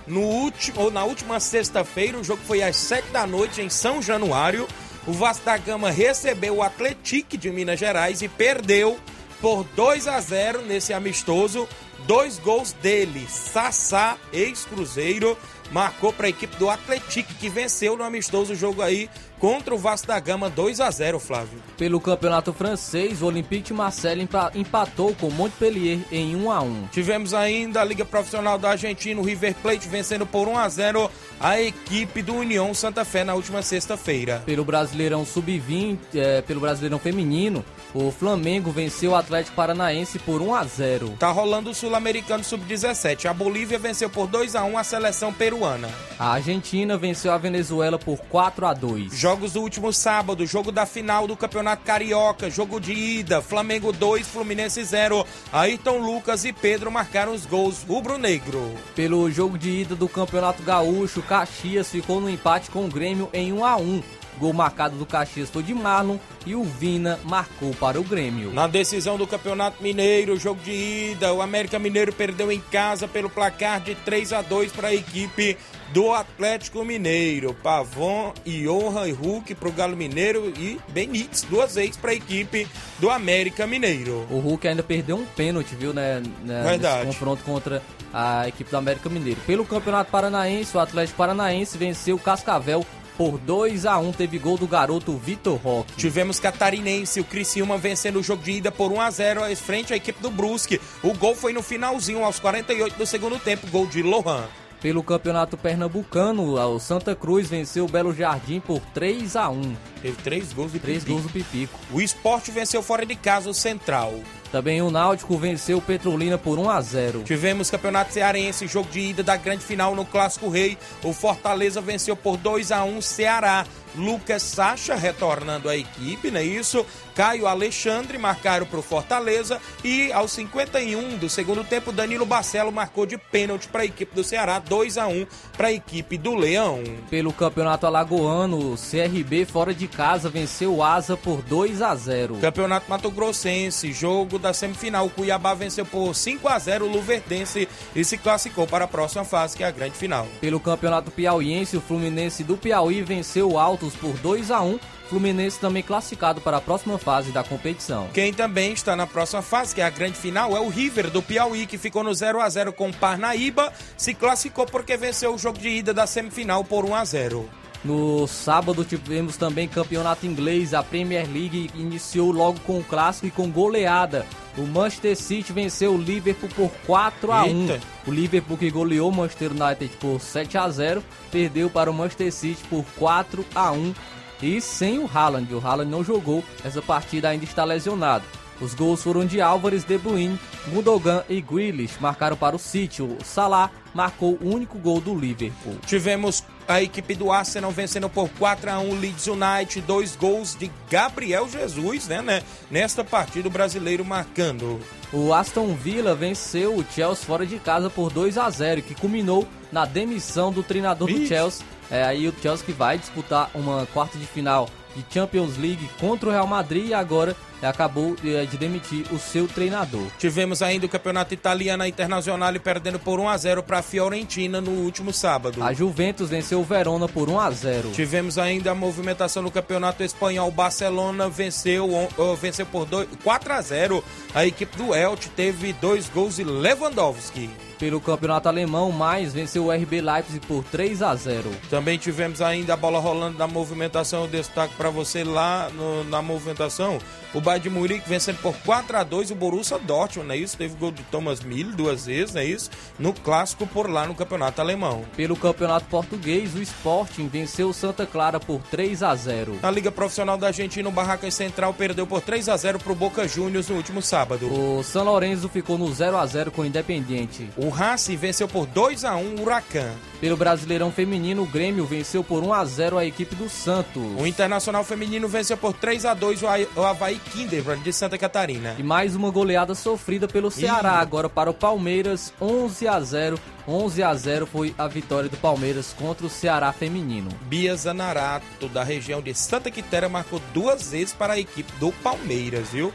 no 0.08 0.22
último, 0.22 0.82
ou 0.82 0.90
na 0.90 1.04
última 1.04 1.40
sexta-feira. 1.40 2.18
O 2.18 2.24
jogo 2.24 2.42
foi 2.48 2.64
às 2.64 2.76
7 2.76 3.10
da 3.10 3.28
noite 3.28 3.62
em 3.62 3.70
São 3.70 4.02
Januário. 4.02 4.68
O 5.06 5.12
Vasco 5.12 5.46
da 5.46 5.56
Gama 5.56 5.92
recebeu 5.92 6.56
o 6.56 6.64
Atlético 6.64 7.38
de 7.38 7.52
Minas 7.52 7.80
Gerais 7.80 8.24
e 8.24 8.28
perdeu 8.28 9.00
por 9.40 9.64
2 9.76 10.08
a 10.08 10.20
0 10.20 10.64
nesse 10.64 10.94
amistoso. 10.94 11.70
Dois 12.08 12.40
gols 12.40 12.72
dele, 12.74 13.28
Sassá, 13.30 14.18
ex-Cruzeiro, 14.34 15.38
marcou 15.72 16.12
para 16.12 16.26
a 16.26 16.30
equipe 16.30 16.56
do 16.58 16.72
Atlético, 16.72 17.36
que 17.36 17.50
venceu 17.50 17.96
no 17.96 18.04
amistoso 18.04 18.56
jogo 18.56 18.82
aí 18.82 19.12
contra 19.40 19.74
o 19.74 19.78
Vasco 19.78 20.08
da 20.08 20.20
Gama 20.20 20.50
2 20.50 20.80
a 20.80 20.90
0 20.90 21.20
Flávio. 21.20 21.60
Pelo 21.78 22.00
campeonato 22.00 22.54
francês, 22.54 23.22
o 23.22 23.26
Olympique 23.26 23.68
de 23.68 23.74
Marseille 23.74 24.28
empatou 24.56 25.14
com 25.16 25.28
o 25.28 25.32
Montpellier 25.32 26.00
em 26.12 26.36
1 26.36 26.52
a 26.52 26.62
1 26.62 26.88
Tivemos 26.92 27.34
ainda 27.34 27.82
a 27.82 27.84
Liga 27.84 28.06
Profissional 28.06 28.58
da 28.58 28.72
Argentina, 28.72 29.20
o 29.20 29.24
River 29.24 29.56
Plate 29.62 29.88
vencendo 29.88 30.26
por 30.26 30.48
1 30.48 30.58
a 30.58 30.70
0 30.70 31.12
a 31.40 31.62
equipe 31.62 32.22
do 32.22 32.36
União 32.36 32.74
Santa 32.74 33.04
Fé 33.04 33.24
na 33.24 33.34
última 33.34 33.62
sexta-feira. 33.62 34.42
Pelo 34.46 34.64
Brasileirão 34.64 35.26
Sub-20, 35.26 35.98
é, 36.16 36.42
pelo 36.42 36.62
Brasileirão 36.62 37.00
Feminino, 37.00 37.64
o 37.96 38.12
Flamengo 38.12 38.72
venceu 38.72 39.12
o 39.12 39.16
Atlético 39.16 39.56
Paranaense 39.56 40.20
por 40.20 40.42
1 40.42 40.54
a 40.54 40.64
0. 40.66 41.16
Tá 41.18 41.32
rolando 41.32 41.70
o 41.70 41.74
Sul-Americano 41.74 42.44
Sub-17. 42.44 43.26
A 43.26 43.34
Bolívia 43.34 43.80
venceu 43.80 44.10
por 44.10 44.28
2 44.28 44.54
a 44.54 44.66
1 44.66 44.78
a 44.78 44.84
seleção 44.84 45.32
peruana. 45.32 45.90
A 46.20 46.34
Argentina 46.34 46.98
venceu 46.98 47.32
a 47.32 47.38
Venezuela 47.38 47.98
por 47.98 48.18
4 48.18 48.68
a 48.68 48.74
2. 48.74 49.18
Jogos 49.18 49.54
do 49.54 49.62
último 49.62 49.94
sábado, 49.94 50.46
jogo 50.46 50.74
da 50.74 50.86
final 50.86 51.26
do 51.26 51.38
Campeonato 51.38 51.86
Carioca, 51.86 52.50
jogo 52.50 52.82
de 52.82 52.92
ida, 52.92 53.42
Flamengo 53.42 53.94
2, 53.94 54.28
Fluminense 54.28 54.84
0. 54.84 55.26
Ayrton 55.54 55.98
Lucas 56.00 56.44
e 56.44 56.52
Pedro 56.52 56.92
marcaram 56.92 57.34
os 57.34 57.46
gols 57.46 57.84
rubro-negro. 57.88 58.74
Pelo 58.94 59.32
jogo 59.32 59.58
de 59.58 59.70
ida 59.70 59.96
do 59.96 60.10
Campeonato 60.10 60.62
Gaúcho, 60.64 61.22
Caxias 61.22 61.90
ficou 61.90 62.20
no 62.20 62.30
empate 62.30 62.70
com 62.70 62.84
o 62.86 62.90
Grêmio 62.90 63.30
em 63.32 63.54
1 63.54 63.66
a 63.66 63.78
1. 63.78 64.04
Gol 64.40 64.54
marcado 64.54 64.98
do 64.98 65.06
Caxias 65.06 65.50
foi 65.50 65.64
de 65.64 65.74
Marlon 65.74 66.18
e 66.46 66.56
o 66.56 66.64
Vina 66.64 67.20
marcou 67.24 67.74
para 67.74 68.00
o 68.00 68.04
Grêmio. 68.04 68.52
Na 68.54 68.68
decisão 68.68 69.18
do 69.18 69.26
Campeonato 69.26 69.82
Mineiro, 69.82 70.38
jogo 70.38 70.62
de 70.62 71.12
ida, 71.12 71.34
o 71.34 71.42
América 71.42 71.80
Mineiro 71.80 72.14
perdeu 72.14 72.52
em 72.52 72.60
casa 72.60 73.08
pelo 73.08 73.30
placar 73.30 73.82
de 73.82 73.96
3 73.96 74.34
a 74.34 74.42
2 74.42 74.72
para 74.72 74.90
a 74.90 74.94
equipe 74.94 75.58
do 75.94 76.14
Atlético 76.14 76.84
Mineiro. 76.84 77.54
Pavon, 77.54 78.34
Iorra 78.46 79.08
e 79.08 79.12
Hulk 79.12 79.56
para 79.56 79.70
o 79.70 79.72
Galo 79.72 79.96
Mineiro 79.96 80.52
e 80.58 80.80
Benítez 80.90 81.44
duas 81.44 81.76
vezes 81.76 81.98
para 81.98 82.12
a 82.12 82.16
equipe 82.16 82.68
do 83.00 83.10
América 83.10 83.66
Mineiro. 83.66 84.26
O 84.30 84.40
Hulk 84.40 84.68
ainda 84.68 84.84
perdeu 84.84 85.16
um 85.16 85.26
pênalti, 85.26 85.76
viu, 85.76 85.94
né? 85.94 86.22
né 86.44 86.64
Verdade. 86.64 87.06
Nesse 87.06 87.18
confronto 87.18 87.44
contra 87.44 87.82
a 88.14 88.48
equipe 88.48 88.70
do 88.70 88.78
América 88.78 89.10
Mineiro. 89.10 89.40
Pelo 89.46 89.66
Campeonato 89.66 90.12
Paranaense, 90.12 90.76
o 90.76 90.80
Atlético 90.80 91.18
Paranaense 91.18 91.78
venceu 91.78 92.16
o 92.16 92.20
Cascavel 92.20 92.86
por 93.18 93.38
2 93.38 93.86
a 93.86 93.98
1 93.98 94.12
teve 94.14 94.38
gol 94.38 94.58
do 94.58 94.68
garoto 94.68 95.18
Vitor 95.18 95.58
Roque. 95.58 95.96
Tivemos 95.96 96.40
Catarinense, 96.40 97.20
o 97.20 97.24
Criciúma 97.24 97.78
vencendo 97.78 98.20
o 98.20 98.24
jogo 98.24 98.44
de 98.44 98.52
ida 98.52 98.72
por 98.72 98.92
1 98.92 99.02
a 99.02 99.12
0 99.12 99.56
frente 99.56 99.94
à 99.94 99.96
equipe 99.96 100.22
do 100.22 100.30
Brusque. 100.30 100.82
O 101.04 101.14
gol 101.14 101.36
foi 101.36 101.54
no 101.54 101.62
finalzinho, 101.62 102.24
aos 102.24 102.40
48 102.40 102.98
do 102.98 103.06
segundo 103.06 103.40
tempo, 103.40 103.68
gol 103.68 103.88
de 103.88 104.02
Lohan. 104.02 104.46
Pelo 104.86 105.02
Campeonato 105.02 105.58
Pernambucano, 105.58 106.54
o 106.64 106.80
Santa 106.80 107.16
Cruz 107.16 107.50
venceu 107.50 107.86
o 107.86 107.88
Belo 107.88 108.14
Jardim 108.14 108.60
por 108.60 108.80
3 108.94 109.36
a 109.36 109.50
1 109.50 109.76
Teve 110.00 110.18
três 110.22 110.54
gols 110.54 110.72
de 110.74 110.78
Três 110.78 111.04
Pipico. 111.04 111.12
gols 111.12 111.24
do 111.24 111.34
Pipico. 111.34 111.80
O 111.92 112.00
esporte 112.00 112.52
venceu 112.52 112.84
fora 112.84 113.04
de 113.04 113.16
casa 113.16 113.50
o 113.50 113.54
Central. 113.54 114.14
Também 114.52 114.84
o 114.84 114.92
Náutico 114.92 115.36
venceu 115.40 115.80
o 115.80 115.82
Petrolina 115.82 116.38
por 116.38 116.60
1 116.60 116.70
a 116.70 116.82
0 116.82 117.24
Tivemos 117.24 117.72
Campeonato 117.72 118.14
Cearense, 118.14 118.68
jogo 118.68 118.88
de 118.92 119.00
ida 119.00 119.24
da 119.24 119.36
grande 119.36 119.64
final 119.64 119.96
no 119.96 120.06
Clássico 120.06 120.50
Rei. 120.50 120.78
O 121.04 121.12
Fortaleza 121.12 121.82
venceu 121.82 122.16
por 122.16 122.38
2 122.38 122.72
a 122.72 122.84
1 122.84 123.02
Ceará. 123.02 123.66
Lucas 123.98 124.44
Sacha 124.44 124.96
retornando 124.96 125.70
à 125.70 125.76
equipe, 125.76 126.32
não 126.32 126.40
é 126.40 126.44
isso? 126.44 126.86
Caio 127.16 127.48
Alexandre 127.48 128.18
marcaram 128.18 128.66
para 128.66 128.80
o 128.80 128.84
Fortaleza 128.84 129.60
e 129.84 130.12
aos 130.12 130.32
51 130.32 131.18
do 131.18 131.30
segundo 131.30 131.64
tempo, 131.64 131.92
Danilo 131.92 132.26
Barcelo 132.26 132.72
marcou 132.72 133.06
de 133.06 133.18
pênalti 133.18 133.68
para 133.68 133.84
a 133.84 133.86
equipe 133.86 134.14
do 134.14 134.24
Ceará, 134.24 134.60
2 134.60 134.98
a 134.98 135.08
1 135.08 135.26
para 135.56 135.68
a 135.70 135.74
equipe 135.74 136.18
do 136.18 136.36
Leão. 136.36 136.84
Pelo 137.10 137.32
Campeonato 137.32 137.86
Alagoano, 137.86 138.74
o 138.74 138.76
CRB 138.76 139.46
fora 139.46 139.74
de 139.74 139.88
casa 139.88 140.30
venceu 140.30 140.76
o 140.76 140.84
Asa 140.84 141.16
por 141.16 141.42
2 141.42 141.82
a 141.82 141.96
0 141.96 142.38
Campeonato 142.42 142.90
Mato 142.90 143.10
Grossense, 143.10 143.94
jogo 143.94 144.38
da 144.38 144.54
semifinal. 144.54 145.10
Cuiabá 145.10 145.54
venceu 145.54 145.86
por 145.86 146.14
5 146.14 146.48
a 146.48 146.60
0 146.60 146.86
o 146.86 146.92
Luverdense 146.92 147.68
e 147.96 148.04
se 148.04 148.18
classificou 148.18 148.68
para 148.68 148.86
a 148.86 148.88
próxima 148.88 149.24
fase, 149.24 149.56
que 149.56 149.64
é 149.64 149.68
a 149.68 149.72
grande 149.72 149.96
final. 149.96 150.28
Pelo 150.42 150.60
Campeonato 150.60 151.12
Piauiense, 151.12 151.78
o 151.78 151.82
Fluminense 151.82 152.44
do 152.44 152.58
Piauí 152.58 153.02
venceu 153.02 153.50
o 153.52 153.60
Altos 153.86 153.96
por 153.96 154.18
2 154.18 154.52
a 154.52 154.62
1 154.62 154.80
Fluminense 155.08 155.60
também 155.60 155.84
classificado 155.84 156.42
para 156.42 156.58
a 156.58 156.62
próxima 156.62 156.98
fase 156.98 157.32
da 157.32 157.44
competição. 157.44 158.10
Quem 158.12 158.34
também 158.34 158.74
está 158.74 158.96
na 158.96 159.06
próxima 159.06 159.44
fase, 159.44 159.76
que 159.76 159.80
é 159.80 159.84
a 159.84 159.90
grande 159.90 160.18
final, 160.18 160.58
é 160.58 160.60
o 160.60 160.68
River 160.68 161.12
do 161.12 161.22
Piauí, 161.22 161.68
que 161.68 161.78
ficou 161.78 162.04
no 162.04 162.12
0 162.12 162.42
a 162.42 162.50
0 162.50 162.74
com 162.74 162.90
o 162.90 162.94
Parnaíba, 162.94 163.72
se 163.96 164.16
classificou 164.16 164.66
porque 164.66 164.98
venceu 164.98 165.36
o 165.36 165.38
jogo 165.38 165.60
de 165.60 165.70
ida 165.70 165.94
da 165.94 166.08
semifinal 166.08 166.64
por 166.64 166.86
1 166.86 166.96
a 166.96 167.06
0. 167.06 167.50
No 167.86 168.26
sábado 168.26 168.84
tivemos 168.84 169.38
também 169.38 169.68
campeonato 169.68 170.26
inglês, 170.26 170.74
a 170.74 170.82
Premier 170.82 171.28
League 171.32 171.70
iniciou 171.76 172.32
logo 172.32 172.60
com 172.62 172.80
o 172.80 172.84
clássico 172.84 173.28
e 173.28 173.32
com 173.32 173.48
goleada. 173.52 174.26
O 174.58 174.64
Manchester 174.64 175.16
City 175.16 175.54
venceu 175.54 175.94
o 175.94 176.02
Liverpool 176.02 176.50
por 176.56 176.72
4 176.88 177.32
a 177.32 177.44
1. 177.44 177.62
Eita. 177.62 177.82
O 178.08 178.12
Liverpool 178.12 178.58
que 178.58 178.72
goleou 178.72 179.12
o 179.12 179.16
Manchester 179.16 179.52
United 179.52 179.98
por 179.98 180.20
7 180.20 180.58
a 180.58 180.68
0, 180.68 181.04
perdeu 181.32 181.70
para 181.70 181.92
o 181.92 181.94
Manchester 181.94 182.34
City 182.34 182.64
por 182.68 182.84
4 182.98 183.46
a 183.54 183.72
1 183.72 183.94
e 184.42 184.60
sem 184.60 184.98
o 184.98 185.08
Haaland. 185.14 185.54
O 185.54 185.60
Haaland 185.60 185.92
não 185.92 186.04
jogou 186.04 186.44
essa 186.64 186.82
partida, 186.82 187.30
ainda 187.30 187.46
está 187.46 187.64
lesionado. 187.64 188.26
Os 188.60 188.74
gols 188.74 189.04
foram 189.04 189.26
de 189.26 189.42
Álvares, 189.42 189.84
De 189.84 189.98
Bruyne, 189.98 190.40
Gundogan 190.70 191.24
e 191.30 191.40
Grealish, 191.40 191.98
marcaram 192.00 192.38
para 192.38 192.56
o 192.56 192.60
City. 192.60 193.04
O 193.04 193.18
Salah 193.24 193.70
marcou 193.94 194.40
o 194.42 194.56
único 194.56 194.80
gol 194.80 195.00
do 195.00 195.14
Liverpool. 195.14 195.76
Tivemos 195.86 196.44
a 196.68 196.82
equipe 196.82 197.16
do 197.16 197.32
Arsenal 197.32 197.72
vencendo 197.72 198.10
por 198.10 198.30
4 198.30 198.72
a 198.72 198.80
1 198.80 198.90
o 198.90 199.00
Leeds 199.00 199.28
United, 199.28 199.82
dois 199.82 200.16
gols 200.16 200.56
de 200.56 200.72
Gabriel 200.90 201.48
Jesus, 201.48 202.08
né, 202.08 202.22
né? 202.22 202.42
Nesta 202.70 203.04
partida 203.04 203.48
o 203.48 203.52
brasileiro 203.52 204.04
marcando. 204.04 204.80
O 205.14 205.34
Aston 205.34 205.74
Villa 205.76 206.16
venceu 206.16 206.76
o 206.76 206.86
Chelsea 206.94 207.26
fora 207.26 207.46
de 207.46 207.60
casa 207.60 207.90
por 207.90 208.12
2 208.12 208.38
a 208.38 208.50
0, 208.50 208.82
que 208.82 208.96
culminou 208.96 209.48
na 209.72 209.86
demissão 209.86 210.52
do 210.52 210.64
treinador 210.64 211.08
do. 211.08 211.28
Chelsea. 211.28 211.66
É 211.90 212.04
aí 212.04 212.28
o 212.28 212.34
Chelsea 212.42 212.66
que 212.66 212.72
vai 212.72 212.98
disputar 212.98 213.50
uma 213.54 213.86
quarta 213.94 214.18
de 214.18 214.26
final 214.26 214.68
de 214.96 215.06
Champions 215.14 215.58
League 215.58 215.88
contra 216.00 216.30
o 216.30 216.32
Real 216.32 216.48
Madrid 216.48 216.88
e 216.88 216.94
agora 216.94 217.36
acabou 217.62 218.16
é, 218.24 218.46
de 218.46 218.58
demitir 218.58 219.06
o 219.12 219.20
seu 219.20 219.48
treinador. 219.48 220.08
Tivemos 220.20 220.62
ainda 220.62 220.86
o 220.86 220.90
campeonato 220.90 221.34
italiano 221.34 221.84
a 221.84 221.88
Internacional 221.88 222.54
perdendo 222.64 223.00
por 223.00 223.20
1 223.20 223.30
a 223.30 223.38
0 223.38 223.64
para 223.64 223.80
a 223.80 223.82
Fiorentina 223.82 224.62
no 224.62 224.72
último 224.72 225.12
sábado. 225.14 225.64
A 225.64 225.74
Juventus 225.74 226.30
venceu 226.30 226.60
o 226.60 226.64
Verona 226.64 227.08
por 227.08 227.30
1 227.30 227.40
a 227.40 227.52
0. 227.52 227.92
Tivemos 227.92 228.38
ainda 228.38 228.72
a 228.72 228.76
movimentação 228.76 229.42
no 229.44 229.52
campeonato 229.52 230.04
espanhol. 230.04 230.50
Barcelona 230.52 231.28
venceu, 231.30 231.90
oh, 232.18 232.36
venceu 232.36 232.66
por 232.66 232.86
dois- 232.86 233.08
4 233.24 233.54
a 233.54 233.62
0. 233.62 234.04
A 234.34 234.46
equipe 234.46 234.78
do 234.78 234.94
Elche 234.94 235.30
teve 235.30 235.74
dois 235.74 236.08
gols 236.10 236.36
de 236.38 236.44
Lewandowski. 236.44 237.50
Pelo 237.80 238.00
campeonato 238.00 238.48
alemão, 238.48 238.90
mais 238.92 239.34
venceu 239.34 239.66
o 239.66 239.72
RB 239.72 240.00
Leipzig 240.00 240.40
por 240.48 240.64
3 240.64 241.02
a 241.02 241.14
0. 241.14 241.52
Também 241.70 241.98
tivemos 241.98 242.42
ainda 242.42 242.74
a 242.74 242.78
bola 242.78 243.00
rolando 243.00 243.38
na 243.38 243.48
movimentação. 243.48 244.22
Eu 244.24 244.28
destaco 244.30 244.74
para 244.78 244.90
você 244.90 245.24
lá 245.26 245.70
no- 245.74 246.04
na 246.06 246.22
movimentação. 246.22 247.00
O 247.34 247.42
Bayern 247.42 247.55
de 247.60 247.70
Munique 247.70 248.08
vencendo 248.08 248.38
por 248.42 248.56
4 248.58 248.98
a 248.98 249.04
2 249.04 249.32
o 249.32 249.36
Borussia 249.36 249.80
Dortmund, 249.80 250.28
não 250.28 250.36
é 250.36 250.38
isso? 250.38 250.58
Teve 250.58 250.76
gol 250.76 250.92
de 250.92 251.04
Thomas 251.04 251.42
Mille 251.42 251.72
duas 251.72 252.06
vezes, 252.06 252.34
não 252.34 252.42
é 252.42 252.46
isso? 252.46 252.70
No 253.00 253.14
clássico 253.14 253.66
por 253.68 253.90
lá 253.90 254.06
no 254.06 254.16
campeonato 254.16 254.62
alemão. 254.62 255.04
Pelo 255.16 255.36
campeonato 255.36 255.86
português, 255.88 256.56
o 256.56 256.62
Sporting 256.62 257.28
venceu 257.28 257.70
o 257.70 257.74
Santa 257.74 258.06
Clara 258.06 258.40
por 258.40 258.62
3 258.64 259.04
a 259.04 259.16
0. 259.16 259.60
Na 259.62 259.72
Liga 259.72 259.92
Profissional 259.92 260.38
da 260.38 260.48
Argentina, 260.48 260.88
o 260.88 260.92
Barracas 260.92 261.34
Central 261.34 261.74
perdeu 261.74 262.06
por 262.06 262.22
3 262.22 262.50
a 262.50 262.58
0 262.58 262.80
para 262.80 262.92
o 262.92 262.96
Boca 262.96 263.28
Juniors 263.28 263.70
no 263.70 263.76
último 263.76 264.02
sábado. 264.02 264.48
O 264.52 264.84
São 264.84 265.04
Lourenço 265.04 265.50
ficou 265.50 265.78
no 265.78 265.92
0 265.94 266.18
a 266.18 266.26
0 266.26 266.52
com 266.52 266.62
o 266.62 266.66
Independiente. 266.66 267.50
O 267.58 267.70
Racing 267.70 268.16
venceu 268.16 268.48
por 268.48 268.66
2 268.66 269.04
a 269.04 269.16
1 269.16 269.36
o 269.36 269.42
Huracan. 269.42 269.92
Pelo 270.26 270.38
Brasileirão 270.38 270.92
Feminino, 270.92 271.44
o 271.44 271.46
Grêmio 271.46 271.86
venceu 271.86 272.24
por 272.24 272.44
1 272.44 272.52
a 272.52 272.66
0 272.66 272.98
a 272.98 273.06
equipe 273.06 273.36
do 273.36 273.48
Santos. 273.48 274.02
O 274.18 274.26
Internacional 274.26 274.84
Feminino 274.84 275.28
venceu 275.28 275.56
por 275.56 275.72
3 275.72 276.04
a 276.04 276.16
2 276.16 276.42
o 276.76 276.82
Havaí 276.84 277.20
Kinderbrand 277.32 277.84
de 277.84 277.94
Santa 277.94 278.18
Catarina. 278.18 278.76
E 278.80 278.82
mais 278.82 279.16
uma 279.16 279.30
goleada 279.30 279.76
sofrida 279.76 280.28
pelo 280.28 280.50
Ceará. 280.50 280.94
Agora 280.94 281.30
para 281.30 281.52
o 281.52 281.54
Palmeiras, 281.54 282.34
11 282.42 282.88
a 282.88 283.00
0. 283.00 283.40
11 283.68 284.02
a 284.02 284.16
0 284.16 284.48
foi 284.48 284.74
a 284.80 284.88
vitória 284.88 285.30
do 285.30 285.38
Palmeiras 285.38 285.94
contra 285.94 286.26
o 286.26 286.30
Ceará 286.30 286.74
Feminino. 286.74 287.30
Bia 287.44 287.76
Zanarato, 287.76 288.68
da 288.68 288.84
região 288.84 289.22
de 289.22 289.36
Santa 289.36 289.70
Quitéria, 289.70 290.10
marcou 290.10 290.42
duas 290.56 290.90
vezes 290.90 291.14
para 291.14 291.34
a 291.34 291.40
equipe 291.40 291.72
do 291.80 291.92
Palmeiras, 291.92 292.70
viu? 292.70 292.92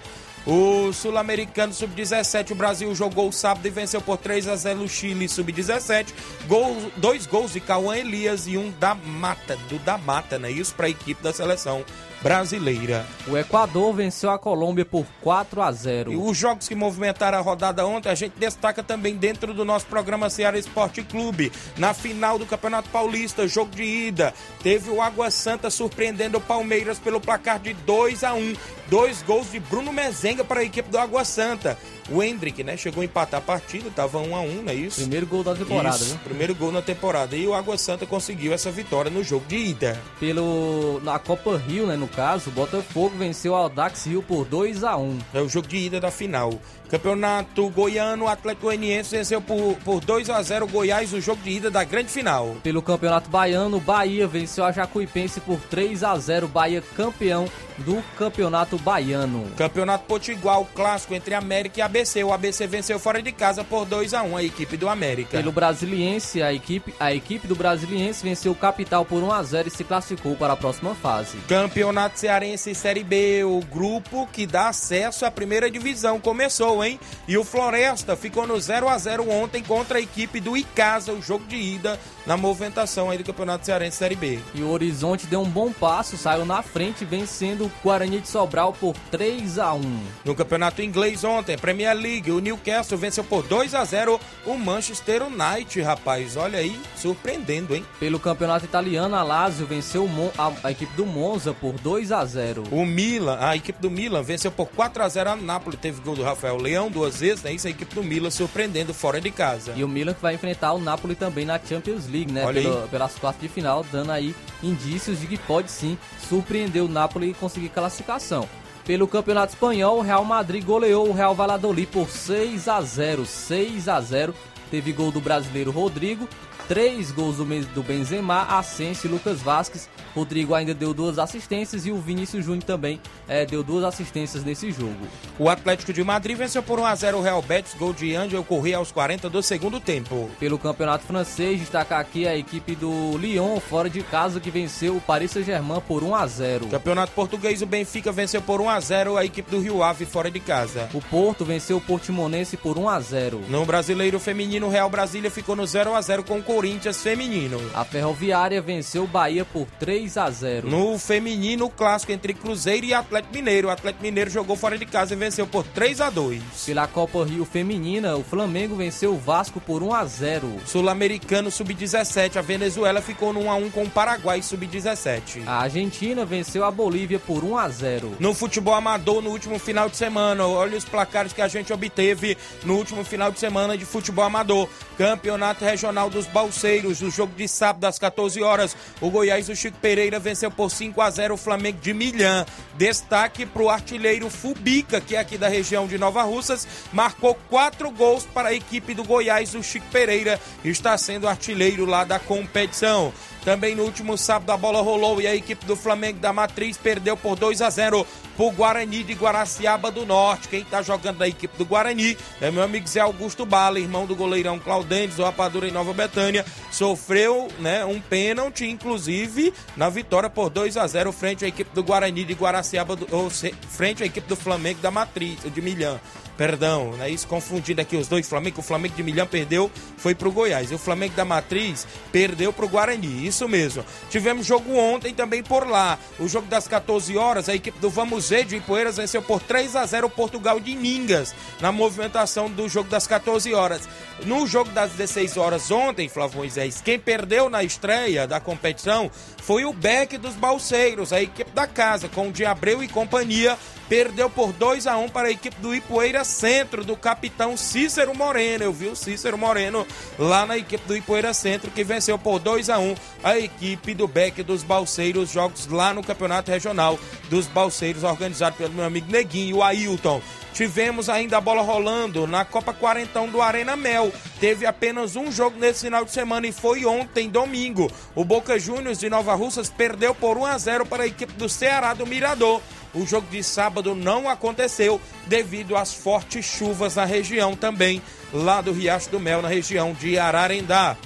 O 0.46 0.92
Sul-Americano 0.92 1.72
Sub-17, 1.72 2.52
o 2.52 2.54
Brasil 2.54 2.94
jogou 2.94 3.30
sábado 3.30 3.66
e 3.66 3.70
venceu 3.70 4.00
por 4.00 4.16
3 4.16 4.48
a 4.48 4.56
0 4.56 4.82
o 4.82 4.88
Chile 4.88 5.28
Sub-17. 5.28 6.08
Gol, 6.46 6.76
dois 6.96 7.26
gols 7.26 7.52
de 7.52 7.60
Cauã 7.60 7.96
Elias 7.96 8.46
e 8.46 8.56
um 8.56 8.70
da 8.80 8.94
Mata, 8.94 9.56
do 9.68 9.78
da 9.80 9.98
Mata, 9.98 10.38
né? 10.38 10.50
Isso 10.50 10.74
para 10.74 10.86
a 10.86 10.90
equipe 10.90 11.22
da 11.22 11.32
seleção 11.32 11.84
brasileira. 12.22 13.06
O 13.26 13.36
Equador 13.36 13.94
venceu 13.94 14.30
a 14.30 14.38
Colômbia 14.38 14.84
por 14.84 15.06
4 15.22 15.62
a 15.62 15.72
0. 15.72 16.12
E 16.12 16.16
os 16.16 16.36
jogos 16.36 16.68
que 16.68 16.74
movimentaram 16.74 17.38
a 17.38 17.40
rodada 17.40 17.86
ontem, 17.86 18.10
a 18.10 18.14
gente 18.14 18.34
destaca 18.38 18.82
também 18.82 19.16
dentro 19.16 19.54
do 19.54 19.64
nosso 19.64 19.86
programa 19.86 20.28
Ceará 20.28 20.58
Esporte 20.58 21.02
Clube. 21.02 21.50
Na 21.76 21.94
final 21.94 22.38
do 22.38 22.46
Campeonato 22.46 22.88
Paulista, 22.90 23.48
jogo 23.48 23.74
de 23.74 23.82
ida, 23.82 24.34
teve 24.62 24.90
o 24.90 25.00
Água 25.00 25.30
Santa 25.30 25.70
surpreendendo 25.70 26.38
o 26.38 26.40
Palmeiras 26.40 26.98
pelo 26.98 27.20
placar 27.20 27.58
de 27.58 27.72
2 27.72 28.24
a 28.24 28.34
1 28.34 28.54
Dois 28.90 29.22
gols 29.22 29.52
de 29.52 29.60
Bruno 29.60 29.92
Mezenga 29.92 30.42
para 30.42 30.60
a 30.60 30.64
equipe 30.64 30.90
do 30.90 30.98
Água 30.98 31.24
Santa. 31.24 31.78
O 32.10 32.20
Hendrick, 32.20 32.64
né, 32.64 32.76
chegou 32.76 33.02
a 33.02 33.04
empatar 33.04 33.38
a 33.38 33.40
partida, 33.40 33.88
tava 33.94 34.18
1 34.18 34.34
a 34.34 34.40
1 34.40 34.62
não 34.62 34.72
é 34.72 34.74
isso? 34.74 35.02
Primeiro 35.02 35.28
gol 35.28 35.44
da 35.44 35.54
temporada, 35.54 35.94
Isso, 35.96 36.06
viu? 36.06 36.18
primeiro 36.24 36.54
gol 36.56 36.72
na 36.72 36.82
temporada. 36.82 37.36
E 37.36 37.46
o 37.46 37.54
Água 37.54 37.78
Santa 37.78 38.04
conseguiu 38.04 38.52
essa 38.52 38.68
vitória 38.68 39.08
no 39.08 39.22
jogo 39.22 39.46
de 39.46 39.56
ida. 39.56 39.96
Pelo 40.18 41.00
na 41.04 41.20
Copa 41.20 41.56
Rio, 41.56 41.86
né, 41.86 41.94
no 41.94 42.08
caso, 42.08 42.50
o 42.50 42.52
Botafogo 42.52 43.16
venceu 43.16 43.52
o 43.52 43.54
Audax 43.54 44.06
Rio 44.06 44.24
por 44.24 44.44
2 44.44 44.82
a 44.82 44.96
1. 44.96 45.18
É 45.34 45.40
o 45.40 45.48
jogo 45.48 45.68
de 45.68 45.76
ida 45.76 46.00
da 46.00 46.10
final. 46.10 46.52
Campeonato 46.88 47.70
Goiano, 47.70 48.24
o 48.24 48.28
Atlético 48.28 48.66
Goianiense 48.66 49.16
venceu 49.16 49.40
por, 49.40 49.76
por 49.84 50.00
2 50.00 50.28
a 50.30 50.42
0 50.42 50.64
o 50.64 50.68
Goiás 50.68 51.12
no 51.12 51.20
jogo 51.20 51.40
de 51.42 51.50
ida 51.50 51.70
da 51.70 51.84
grande 51.84 52.10
final. 52.10 52.56
Pelo 52.64 52.82
Campeonato 52.82 53.30
Baiano, 53.30 53.76
o 53.76 53.80
Bahia 53.80 54.26
venceu 54.26 54.64
a 54.64 54.72
Jacuipense 54.72 55.40
por 55.40 55.60
3 55.70 56.02
a 56.02 56.18
0. 56.18 56.48
Bahia 56.48 56.82
campeão 56.96 57.46
do 57.80 58.02
Campeonato 58.16 58.78
Baiano. 58.78 59.50
Campeonato 59.56 60.04
Potiguar, 60.04 60.60
o 60.60 60.64
clássico 60.64 61.14
entre 61.14 61.34
América 61.34 61.80
e 61.80 61.82
ABC. 61.82 62.22
O 62.22 62.32
ABC 62.32 62.66
venceu 62.66 62.98
fora 62.98 63.20
de 63.20 63.32
casa 63.32 63.64
por 63.64 63.84
2 63.84 64.14
a 64.14 64.22
1 64.22 64.36
a 64.36 64.42
equipe 64.42 64.76
do 64.76 64.88
América. 64.88 65.36
Pelo 65.36 65.52
Brasiliense, 65.52 66.42
a 66.42 66.52
equipe, 66.52 66.94
a 66.98 67.14
equipe 67.14 67.46
do 67.46 67.54
Brasiliense 67.54 68.22
venceu 68.22 68.52
o 68.52 68.54
Capital 68.54 69.04
por 69.04 69.22
1 69.22 69.32
a 69.32 69.42
0 69.42 69.68
e 69.68 69.70
se 69.70 69.84
classificou 69.84 70.36
para 70.36 70.52
a 70.52 70.56
próxima 70.56 70.94
fase. 70.94 71.38
Campeonato 71.48 72.18
Cearense 72.18 72.74
Série 72.74 73.04
B, 73.04 73.44
o 73.44 73.60
grupo 73.60 74.26
que 74.32 74.46
dá 74.46 74.68
acesso 74.68 75.24
à 75.24 75.30
primeira 75.30 75.70
divisão 75.70 76.20
começou, 76.20 76.84
hein? 76.84 76.98
E 77.26 77.36
o 77.36 77.44
Floresta 77.44 78.16
ficou 78.16 78.46
no 78.46 78.60
0 78.60 78.88
a 78.88 78.98
0 78.98 79.28
ontem 79.30 79.62
contra 79.62 79.98
a 79.98 80.00
equipe 80.00 80.40
do 80.40 80.56
Icasa, 80.56 81.12
o 81.12 81.22
jogo 81.22 81.44
de 81.46 81.56
ida 81.56 81.98
na 82.26 82.36
movimentação 82.36 83.10
aí 83.10 83.18
do 83.18 83.24
Campeonato 83.24 83.66
Cearense 83.66 83.96
Série 83.96 84.14
B. 84.14 84.38
E 84.54 84.62
o 84.62 84.70
Horizonte 84.70 85.26
deu 85.26 85.40
um 85.40 85.48
bom 85.48 85.72
passo, 85.72 86.16
saiu 86.16 86.44
na 86.44 86.62
frente, 86.62 87.04
vencendo 87.04 87.66
o 87.66 87.72
Guarani 87.82 88.20
de 88.20 88.28
Sobral 88.28 88.72
por 88.72 88.94
3 89.10 89.58
a 89.58 89.72
1. 89.72 89.80
No 90.24 90.34
campeonato 90.34 90.82
inglês 90.82 91.24
ontem, 91.24 91.56
Premier 91.56 91.96
League, 91.96 92.30
o 92.30 92.40
Newcastle 92.40 92.98
venceu 92.98 93.24
por 93.24 93.42
2 93.42 93.74
a 93.74 93.84
0 93.84 94.20
o 94.46 94.56
Manchester 94.56 95.22
United, 95.22 95.82
rapaz. 95.82 96.36
Olha 96.36 96.58
aí, 96.58 96.78
surpreendendo, 96.96 97.74
hein? 97.74 97.84
Pelo 97.98 98.18
Campeonato 98.18 98.64
Italiano, 98.64 99.14
a 99.14 99.22
Lazio 99.22 99.66
venceu 99.66 100.08
a, 100.36 100.52
a 100.64 100.70
equipe 100.70 100.94
do 100.94 101.06
Monza 101.06 101.52
por 101.54 101.72
2 101.74 102.12
a 102.12 102.24
0. 102.24 102.64
O 102.70 102.84
Milan, 102.84 103.38
a 103.40 103.56
equipe 103.56 103.80
do 103.80 103.90
Milan 103.90 104.22
venceu 104.22 104.50
por 104.50 104.68
4 104.68 105.02
a 105.02 105.08
0 105.08 105.30
a 105.30 105.36
Napoli, 105.36 105.76
teve 105.76 106.00
gol 106.00 106.14
do 106.14 106.22
Rafael 106.22 106.56
Leão 106.56 106.90
duas 106.90 107.20
vezes, 107.20 107.42
né? 107.42 107.52
Isso 107.52 107.66
a 107.66 107.70
equipe 107.70 107.94
do 107.94 108.02
Milan 108.02 108.30
surpreendendo 108.30 108.92
fora 108.92 109.20
de 109.20 109.30
casa. 109.30 109.72
E 109.76 109.84
o 109.84 109.88
Milan 109.88 110.14
que 110.14 110.22
vai 110.22 110.34
enfrentar 110.34 110.72
o 110.72 110.78
Napoli 110.78 111.14
também 111.14 111.44
na 111.44 111.58
Champions 111.58 112.08
League, 112.08 112.19
né? 112.26 112.44
Olha 112.46 112.60
aí. 112.60 112.66
Pela- 112.66 112.88
pelas 112.88 113.14
quartas 113.18 113.42
de 113.42 113.48
final, 113.48 113.84
dando 113.90 114.10
aí 114.12 114.34
indícios 114.62 115.20
de 115.20 115.26
que 115.26 115.36
pode 115.38 115.70
sim 115.70 115.96
surpreender 116.28 116.82
o 116.82 116.88
Napoli 116.88 117.30
e 117.30 117.34
conseguir 117.34 117.68
classificação. 117.70 118.48
Pelo 118.84 119.06
Campeonato 119.06 119.52
Espanhol, 119.52 119.98
o 119.98 120.02
Real 120.02 120.24
Madrid 120.24 120.64
goleou 120.64 121.08
o 121.08 121.12
Real 121.12 121.34
Valladolid 121.34 121.86
por 121.88 122.08
6 122.08 122.66
a 122.68 122.80
0, 122.80 123.24
6 123.26 123.88
a 123.88 124.00
0. 124.00 124.34
teve 124.70 124.92
gol 124.92 125.10
do 125.10 125.20
brasileiro 125.20 125.70
Rodrigo, 125.72 126.28
três 126.70 127.10
gols 127.10 127.38
do, 127.38 127.44
do 127.74 127.82
Benzema, 127.82 128.42
Asensio 128.44 129.08
e 129.08 129.10
Lucas 129.10 129.40
Vasquez. 129.40 129.88
Rodrigo 130.14 130.54
ainda 130.54 130.72
deu 130.72 130.94
duas 130.94 131.18
assistências 131.18 131.84
e 131.84 131.90
o 131.90 131.96
Vinícius 131.96 132.44
Júnior 132.44 132.62
também 132.62 133.00
é, 133.26 133.44
deu 133.44 133.64
duas 133.64 133.82
assistências 133.82 134.44
nesse 134.44 134.70
jogo. 134.70 135.08
O 135.36 135.48
Atlético 135.48 135.92
de 135.92 136.04
Madrid 136.04 136.36
venceu 136.36 136.62
por 136.62 136.78
1x0 136.78 137.14
o 137.14 137.22
Real 137.22 137.42
Betis, 137.42 137.74
gol 137.74 137.92
de 137.92 138.14
Angel 138.14 138.44
Corrêa 138.44 138.76
aos 138.76 138.92
40 138.92 139.28
do 139.28 139.42
segundo 139.42 139.80
tempo. 139.80 140.30
Pelo 140.38 140.60
campeonato 140.60 141.04
francês, 141.04 141.58
destacar 141.58 141.98
aqui 141.98 142.26
a 142.28 142.36
equipe 142.36 142.76
do 142.76 143.18
Lyon, 143.18 143.58
fora 143.58 143.90
de 143.90 144.02
casa, 144.04 144.38
que 144.38 144.50
venceu 144.50 144.96
o 144.96 145.00
Paris 145.00 145.32
Saint-Germain 145.32 145.80
por 145.80 146.04
1x0. 146.04 146.70
Campeonato 146.70 147.12
português, 147.14 147.62
o 147.62 147.66
Benfica 147.66 148.12
venceu 148.12 148.42
por 148.42 148.60
1x0 148.60 149.16
a 149.16 149.24
equipe 149.24 149.50
do 149.50 149.60
Rio 149.60 149.82
Ave, 149.82 150.04
fora 150.04 150.30
de 150.30 150.38
casa. 150.38 150.88
O 150.94 151.00
Porto 151.00 151.44
venceu 151.44 151.78
o 151.78 151.80
Portimonense 151.80 152.56
por 152.56 152.76
1x0. 152.76 153.48
No 153.48 153.64
brasileiro 153.64 154.20
feminino, 154.20 154.68
o 154.68 154.70
Real 154.70 154.88
Brasília 154.88 155.32
ficou 155.32 155.56
no 155.56 155.64
0x0 155.64 156.22
com 156.22 156.38
o 156.38 156.42
Corinthians 156.60 157.02
feminino. 157.02 157.58
A 157.72 157.86
Ferroviária 157.86 158.60
venceu 158.60 159.04
o 159.04 159.06
Bahia 159.06 159.46
por 159.46 159.66
3 159.78 160.18
a 160.18 160.30
0. 160.30 160.68
No 160.68 160.98
feminino, 160.98 161.64
o 161.64 161.70
clássico 161.70 162.12
entre 162.12 162.34
Cruzeiro 162.34 162.84
e 162.84 162.92
Atlético 162.92 163.32
Mineiro. 163.32 163.68
O 163.68 163.70
Atlético 163.70 164.02
Mineiro 164.02 164.28
jogou 164.28 164.54
fora 164.56 164.76
de 164.76 164.84
casa 164.84 165.14
e 165.14 165.16
venceu 165.16 165.46
por 165.46 165.64
3 165.64 166.02
a 166.02 166.10
2. 166.10 166.42
Pela 166.66 166.86
Copa 166.86 167.24
Rio 167.24 167.46
Feminina, 167.46 168.14
o 168.14 168.22
Flamengo 168.22 168.76
venceu 168.76 169.14
o 169.14 169.18
Vasco 169.18 169.58
por 169.58 169.82
1 169.82 169.94
a 169.94 170.04
0. 170.04 170.56
Sul-Americano 170.66 171.50
Sub-17, 171.50 172.36
a 172.36 172.42
Venezuela 172.42 173.00
ficou 173.00 173.32
no 173.32 173.44
1 173.44 173.50
a 173.50 173.54
1 173.54 173.70
com 173.70 173.84
o 173.84 173.90
Paraguai 173.90 174.42
Sub-17. 174.42 175.44
A 175.46 175.62
Argentina 175.62 176.26
venceu 176.26 176.62
a 176.62 176.70
Bolívia 176.70 177.18
por 177.18 177.42
1 177.42 177.56
a 177.56 177.68
0. 177.70 178.16
No 178.20 178.34
futebol 178.34 178.74
amador 178.74 179.22
no 179.22 179.30
último 179.30 179.58
final 179.58 179.88
de 179.88 179.96
semana, 179.96 180.46
olha 180.46 180.76
os 180.76 180.84
placares 180.84 181.32
que 181.32 181.40
a 181.40 181.48
gente 181.48 181.72
obteve 181.72 182.36
no 182.66 182.76
último 182.76 183.02
final 183.02 183.32
de 183.32 183.38
semana 183.38 183.78
de 183.78 183.86
futebol 183.86 184.26
amador. 184.26 184.68
Campeonato 184.98 185.64
Regional 185.64 186.10
dos 186.10 186.26
Balseiros, 186.50 187.00
o 187.00 187.10
jogo 187.10 187.32
de 187.36 187.46
sábado 187.46 187.84
às 187.84 187.96
14 187.96 188.42
horas. 188.42 188.76
O 189.00 189.08
Goiás, 189.08 189.48
o 189.48 189.54
Chico 189.54 189.78
Pereira 189.80 190.18
venceu 190.18 190.50
por 190.50 190.68
5 190.68 191.00
a 191.00 191.08
0 191.08 191.34
o 191.34 191.36
Flamengo 191.36 191.78
de 191.80 191.94
Milhã. 191.94 192.44
Destaque 192.76 193.46
para 193.46 193.62
o 193.62 193.70
artilheiro 193.70 194.28
Fubica, 194.28 195.00
que 195.00 195.14
é 195.14 195.20
aqui 195.20 195.38
da 195.38 195.48
região 195.48 195.86
de 195.86 195.96
Nova 195.96 196.24
Russas, 196.24 196.66
marcou 196.92 197.36
quatro 197.48 197.88
gols 197.92 198.24
para 198.24 198.48
a 198.48 198.54
equipe 198.54 198.94
do 198.94 199.04
Goiás, 199.04 199.54
o 199.54 199.62
Chico 199.62 199.86
Pereira, 199.92 200.40
está 200.64 200.98
sendo 200.98 201.28
artilheiro 201.28 201.84
lá 201.86 202.02
da 202.02 202.18
competição. 202.18 203.12
Também 203.44 203.74
no 203.74 203.84
último 203.84 204.18
sábado 204.18 204.50
a 204.50 204.56
bola 204.56 204.82
rolou 204.82 205.20
e 205.20 205.26
a 205.26 205.34
equipe 205.34 205.64
do 205.64 205.74
Flamengo 205.74 206.18
da 206.18 206.32
Matriz 206.32 206.76
perdeu 206.76 207.16
por 207.16 207.36
2 207.36 207.62
a 207.62 207.70
0 207.70 208.06
pro 208.36 208.50
Guarani 208.50 209.02
de 209.02 209.14
Guaraciaba 209.14 209.90
do 209.90 210.04
Norte. 210.04 210.48
Quem 210.48 210.64
tá 210.64 210.82
jogando 210.82 211.18
da 211.18 211.28
equipe 211.28 211.56
do 211.56 211.64
Guarani 211.64 212.16
é 212.40 212.50
meu 212.50 212.62
amigo 212.62 212.86
Zé 212.86 213.00
Augusto 213.00 213.46
Bala, 213.46 213.80
irmão 213.80 214.06
do 214.06 214.14
goleirão 214.14 214.58
Claudentes, 214.58 215.16
do 215.16 215.24
Rapadura 215.24 215.66
em 215.66 215.70
Nova 215.72 215.92
Betânia. 215.92 216.44
Sofreu 216.70 217.48
né, 217.58 217.84
um 217.84 218.00
pênalti, 218.00 218.66
inclusive, 218.66 219.52
na 219.76 219.88
vitória 219.88 220.28
por 220.28 220.50
2 220.50 220.76
a 220.76 220.86
0 220.86 221.12
frente 221.12 221.44
à 221.44 221.48
equipe 221.48 221.70
do 221.74 221.82
Guarani 221.82 222.24
de 222.24 222.34
Guaraciaba, 222.34 222.94
do, 222.94 223.06
ou 223.14 223.30
frente 223.30 224.02
à 224.02 224.06
equipe 224.06 224.28
do 224.28 224.36
Flamengo 224.36 224.80
da 224.80 224.90
Matriz, 224.90 225.38
de 225.42 225.62
Milhã 225.62 225.98
perdão, 226.40 226.92
né? 226.92 227.10
Isso 227.10 227.28
confundindo 227.28 227.82
aqui 227.82 227.94
os 227.98 228.08
dois 228.08 228.26
Flamengo, 228.26 228.60
o 228.60 228.62
Flamengo 228.62 228.94
de 228.94 229.02
Milhão 229.02 229.26
perdeu, 229.26 229.70
foi 229.98 230.14
pro 230.14 230.32
Goiás. 230.32 230.70
E 230.70 230.74
o 230.74 230.78
Flamengo 230.78 231.14
da 231.14 231.22
Matriz 231.22 231.86
perdeu 232.10 232.50
pro 232.50 232.66
Guarani, 232.66 233.26
isso 233.26 233.46
mesmo. 233.46 233.84
Tivemos 234.08 234.46
jogo 234.46 234.74
ontem 234.74 235.12
também 235.12 235.42
por 235.42 235.68
lá. 235.68 235.98
O 236.18 236.26
jogo 236.26 236.46
das 236.46 236.66
14 236.66 237.14
horas, 237.14 237.50
a 237.50 237.54
equipe 237.54 237.78
do 237.78 237.90
Vamos 237.90 238.30
Ver 238.30 238.46
de 238.46 238.56
Ipueiras 238.56 238.96
venceu 238.96 239.20
por 239.20 239.42
3 239.42 239.76
a 239.76 239.84
0 239.84 240.06
o 240.06 240.10
Portugal 240.10 240.58
de 240.58 240.74
Ningas, 240.74 241.34
na 241.60 241.70
movimentação 241.70 242.48
do 242.48 242.70
jogo 242.70 242.88
das 242.88 243.06
14 243.06 243.52
horas. 243.52 243.86
No 244.24 244.46
jogo 244.46 244.70
das 244.70 244.92
16 244.92 245.36
horas 245.36 245.70
ontem, 245.70 246.08
Flávio 246.08 246.38
Moisés, 246.38 246.80
quem 246.80 246.98
perdeu 246.98 247.50
na 247.50 247.62
estreia 247.62 248.26
da 248.26 248.40
competição 248.40 249.10
foi 249.42 249.66
o 249.66 249.74
Beck 249.74 250.16
dos 250.16 250.36
Balseiros, 250.36 251.12
a 251.12 251.20
equipe 251.20 251.50
da 251.50 251.66
casa, 251.66 252.08
com 252.08 252.28
o 252.28 252.32
Diabreu 252.32 252.82
e 252.82 252.88
companhia, 252.88 253.58
perdeu 253.90 254.30
por 254.30 254.52
2 254.52 254.86
a 254.86 254.96
1 254.96 255.08
para 255.08 255.26
a 255.26 255.30
equipe 255.32 255.60
do 255.60 255.74
Ipueira 255.74 256.22
Centro, 256.22 256.84
do 256.84 256.96
capitão 256.96 257.56
Cícero 257.56 258.16
Moreno. 258.16 258.62
Eu 258.62 258.72
vi 258.72 258.86
o 258.86 258.94
Cícero 258.94 259.36
Moreno 259.36 259.84
lá 260.16 260.46
na 260.46 260.56
equipe 260.56 260.86
do 260.86 260.96
Ipueira 260.96 261.34
Centro, 261.34 261.72
que 261.72 261.82
venceu 261.82 262.16
por 262.16 262.38
2 262.38 262.70
a 262.70 262.78
1 262.78 262.94
a 263.24 263.36
equipe 263.36 263.92
do 263.92 264.06
Beck 264.06 264.44
dos 264.44 264.62
Balseiros, 264.62 265.32
jogos 265.32 265.66
lá 265.66 265.92
no 265.92 266.04
Campeonato 266.04 266.52
Regional 266.52 266.96
dos 267.28 267.48
Balseiros, 267.48 268.04
organizado 268.04 268.54
pelo 268.54 268.72
meu 268.72 268.84
amigo 268.84 269.10
Neguinho, 269.10 269.56
o 269.56 269.62
Ailton. 269.64 270.22
Tivemos 270.52 271.08
ainda 271.08 271.38
a 271.38 271.40
bola 271.40 271.62
rolando 271.62 272.26
na 272.26 272.44
Copa 272.44 272.72
Quarentão 272.72 273.28
do 273.28 273.40
Arena 273.40 273.76
Mel. 273.76 274.12
Teve 274.40 274.66
apenas 274.66 275.16
um 275.16 275.30
jogo 275.30 275.58
nesse 275.58 275.86
final 275.86 276.04
de 276.04 276.10
semana 276.10 276.46
e 276.46 276.52
foi 276.52 276.84
ontem, 276.84 277.28
domingo. 277.28 277.90
O 278.14 278.24
Boca 278.24 278.58
Juniors 278.58 278.98
de 278.98 279.08
Nova 279.08 279.34
Russas 279.34 279.70
perdeu 279.70 280.14
por 280.14 280.36
1 280.36 280.46
a 280.46 280.58
0 280.58 280.86
para 280.86 281.04
a 281.04 281.06
equipe 281.06 281.32
do 281.34 281.48
Ceará 281.48 281.94
do 281.94 282.06
Mirador. 282.06 282.60
O 282.92 283.06
jogo 283.06 283.28
de 283.30 283.42
sábado 283.42 283.94
não 283.94 284.28
aconteceu 284.28 285.00
devido 285.26 285.76
às 285.76 285.94
fortes 285.94 286.44
chuvas 286.44 286.96
na 286.96 287.04
região 287.04 287.54
também, 287.54 288.02
lá 288.32 288.60
do 288.60 288.72
Riacho 288.72 289.10
do 289.10 289.20
Mel, 289.20 289.40
na 289.40 289.48
região 289.48 289.92
de 289.92 290.18
Ararendá. 290.18 290.96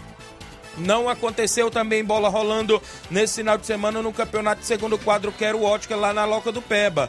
Não 0.77 1.09
aconteceu 1.09 1.71
também 1.71 2.05
bola 2.05 2.29
rolando 2.29 2.83
nesse 3.11 3.37
final 3.37 3.57
de 3.57 3.67
semana 3.67 4.03
no 4.03 4.13
campeonato 4.13 4.63
de 4.63 4.67
segundo 4.67 4.99
quadro 4.99 5.31
Quero 5.31 5.63
Ótica 5.63 5.95
lá 5.95 6.13
na 6.13 6.25
Loca 6.25 6.51
do 6.51 6.61
Peba. 6.61 7.09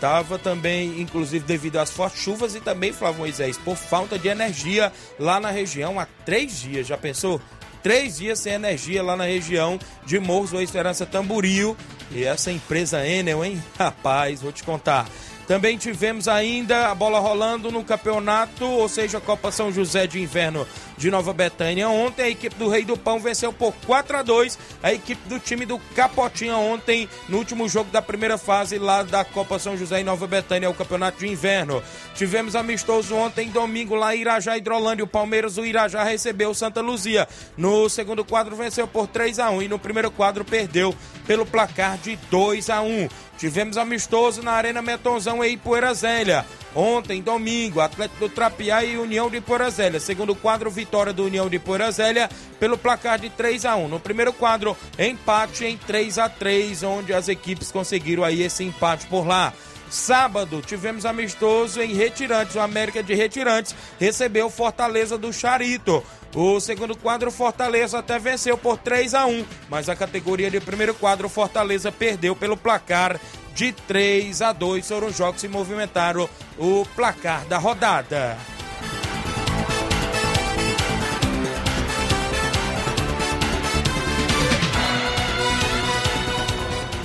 Tava 0.00 0.38
também, 0.38 1.00
inclusive, 1.00 1.44
devido 1.44 1.78
às 1.78 1.90
fortes 1.90 2.22
chuvas 2.22 2.54
e 2.54 2.60
também, 2.60 2.92
Flávio 2.92 3.20
Moisés, 3.20 3.58
por 3.58 3.76
falta 3.76 4.18
de 4.18 4.28
energia 4.28 4.92
lá 5.18 5.40
na 5.40 5.50
região 5.50 5.98
há 5.98 6.06
três 6.24 6.60
dias. 6.60 6.86
Já 6.86 6.96
pensou? 6.96 7.40
Três 7.82 8.18
dias 8.18 8.38
sem 8.38 8.52
energia 8.52 9.02
lá 9.02 9.16
na 9.16 9.24
região 9.24 9.78
de 10.04 10.18
Morros 10.18 10.52
ou 10.52 10.62
Esperança 10.62 11.04
Tamboril. 11.04 11.76
E 12.12 12.24
essa 12.24 12.52
empresa 12.52 13.06
Enel, 13.06 13.44
hein? 13.44 13.62
Rapaz, 13.78 14.40
vou 14.40 14.52
te 14.52 14.62
contar. 14.62 15.06
Também 15.48 15.78
tivemos 15.78 16.28
ainda 16.28 16.90
a 16.90 16.94
bola 16.94 17.18
rolando 17.18 17.72
no 17.72 17.82
campeonato, 17.82 18.66
ou 18.66 18.86
seja, 18.86 19.16
a 19.16 19.20
Copa 19.20 19.50
São 19.50 19.72
José 19.72 20.06
de 20.06 20.20
Inverno 20.20 20.66
de 20.98 21.10
Nova 21.10 21.32
Betânia. 21.32 21.88
Ontem 21.88 22.22
a 22.22 22.28
equipe 22.28 22.56
do 22.56 22.68
Rei 22.68 22.84
do 22.84 22.96
Pão 22.96 23.20
venceu 23.20 23.52
por 23.52 23.72
4 23.86 24.18
a 24.18 24.22
2 24.22 24.58
a 24.82 24.92
equipe 24.92 25.28
do 25.28 25.38
time 25.38 25.64
do 25.64 25.78
Capotinha 25.94 26.56
ontem 26.56 27.08
no 27.28 27.38
último 27.38 27.68
jogo 27.68 27.90
da 27.90 28.02
primeira 28.02 28.36
fase 28.36 28.78
lá 28.78 29.02
da 29.02 29.24
Copa 29.24 29.58
São 29.58 29.76
José 29.76 30.00
em 30.00 30.04
Nova 30.04 30.26
Betânia, 30.26 30.68
o 30.68 30.74
campeonato 30.74 31.18
de 31.20 31.28
inverno. 31.28 31.82
Tivemos 32.14 32.56
amistoso 32.56 33.14
ontem, 33.14 33.48
domingo, 33.48 33.94
lá 33.94 34.14
em 34.14 34.20
Irajá, 34.20 34.58
Hidrolândia. 34.58 35.04
O 35.04 35.08
Palmeiras, 35.08 35.56
o 35.56 35.64
Irajá, 35.64 36.02
recebeu 36.02 36.50
o 36.50 36.54
Santa 36.54 36.80
Luzia. 36.80 37.28
No 37.56 37.88
segundo 37.88 38.24
quadro 38.24 38.56
venceu 38.56 38.86
por 38.88 39.06
3 39.06 39.38
a 39.38 39.50
1 39.50 39.62
e 39.62 39.68
no 39.68 39.78
primeiro 39.78 40.10
quadro 40.10 40.44
perdeu 40.44 40.94
pelo 41.26 41.46
placar 41.46 41.96
de 41.98 42.16
2 42.30 42.68
a 42.70 42.82
1 42.82 43.08
Tivemos 43.38 43.78
amistoso 43.78 44.42
na 44.42 44.50
Arena 44.50 44.82
Metonzão 44.82 45.44
em 45.44 45.56
Poeira 45.56 45.94
Zélia. 45.94 46.44
Ontem, 46.74 47.22
domingo, 47.22 47.80
Atlético 47.80 48.20
do 48.20 48.28
Trapiá 48.28 48.84
e 48.84 48.98
União 48.98 49.30
de 49.30 49.40
Poeira 49.40 49.70
Zélia. 49.70 49.98
Segundo 49.98 50.34
quadro, 50.34 50.70
vitória 50.70 51.12
do 51.12 51.24
União 51.24 51.48
de 51.48 51.58
Poeira 51.58 51.90
Zélia 51.90 52.28
pelo 52.60 52.76
placar 52.76 53.18
de 53.18 53.30
3 53.30 53.64
a 53.64 53.76
1 53.76 53.88
No 53.88 53.98
primeiro 54.00 54.32
quadro, 54.32 54.76
empate 54.98 55.64
em 55.64 55.76
3 55.76 56.18
a 56.18 56.28
3 56.28 56.82
onde 56.82 57.14
as 57.14 57.28
equipes 57.28 57.72
conseguiram 57.72 58.22
aí 58.22 58.42
esse 58.42 58.64
empate 58.64 59.06
por 59.06 59.26
lá. 59.26 59.52
Sábado, 59.90 60.60
tivemos 60.60 61.06
amistoso 61.06 61.80
em 61.80 61.94
Retirantes. 61.94 62.54
O 62.56 62.60
América 62.60 63.02
de 63.02 63.14
Retirantes 63.14 63.74
recebeu 63.98 64.50
Fortaleza 64.50 65.16
do 65.16 65.32
Charito. 65.32 66.04
O 66.34 66.60
segundo 66.60 66.96
quadro, 66.96 67.30
Fortaleza 67.30 67.98
até 67.98 68.18
venceu 68.18 68.56
por 68.58 68.76
3 68.78 69.14
a 69.14 69.26
1 69.26 69.44
mas 69.68 69.88
a 69.88 69.96
categoria 69.96 70.50
de 70.50 70.60
primeiro 70.60 70.94
quadro, 70.94 71.28
Fortaleza 71.28 71.90
perdeu 71.90 72.36
pelo 72.36 72.56
placar 72.56 73.18
de 73.54 73.72
3 73.72 74.42
a 74.42 74.52
2 74.52 74.86
Foram 74.86 75.10
jogos 75.10 75.40
que 75.40 75.48
movimentaram 75.48 76.28
o 76.58 76.86
placar 76.94 77.44
da 77.46 77.58
rodada. 77.58 78.36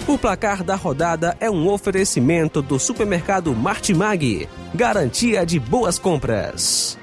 O 0.06 0.18
placar 0.18 0.64
da 0.64 0.76
rodada 0.76 1.36
é 1.40 1.50
um 1.50 1.68
oferecimento 1.68 2.62
do 2.62 2.78
supermercado 2.78 3.56
Martimag. 3.56 4.48
Garantia 4.76 5.44
de 5.44 5.60
boas 5.60 5.98
compras. 5.98 7.00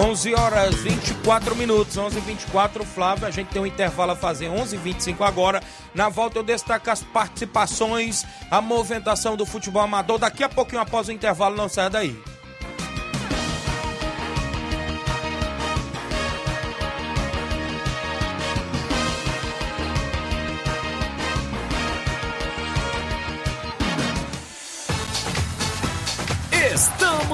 11 0.00 0.34
horas 0.34 0.74
24 0.76 1.54
minutos, 1.54 1.94
11 1.94 2.16
e 2.16 2.20
24 2.22 2.86
Flávio, 2.86 3.26
a 3.26 3.30
gente 3.30 3.48
tem 3.48 3.60
um 3.60 3.66
intervalo 3.66 4.12
a 4.12 4.16
fazer, 4.16 4.48
11 4.48 4.74
e 4.74 4.78
25 4.78 5.22
agora. 5.22 5.62
Na 5.94 6.08
volta 6.08 6.38
eu 6.38 6.42
destaco 6.42 6.90
as 6.90 7.02
participações, 7.02 8.24
a 8.50 8.62
movimentação 8.62 9.36
do 9.36 9.44
futebol 9.44 9.82
amador. 9.82 10.18
Daqui 10.18 10.42
a 10.42 10.48
pouquinho 10.48 10.80
após 10.80 11.08
o 11.08 11.12
intervalo, 11.12 11.54
não 11.54 11.68
sai 11.68 11.90
daí. 11.90 12.18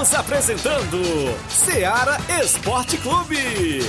Estamos 0.07 0.15
apresentando 0.15 1.03
Seara 1.49 2.17
Esporte 2.41 2.97
Clube. 2.99 3.81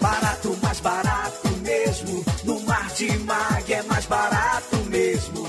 Barato, 0.00 0.56
mais 0.62 0.78
barato 0.78 1.48
mesmo. 1.62 2.24
No 2.44 2.60
Martimag 2.60 3.72
é 3.72 3.82
mais 3.82 4.06
barato 4.06 4.76
mesmo. 4.88 5.48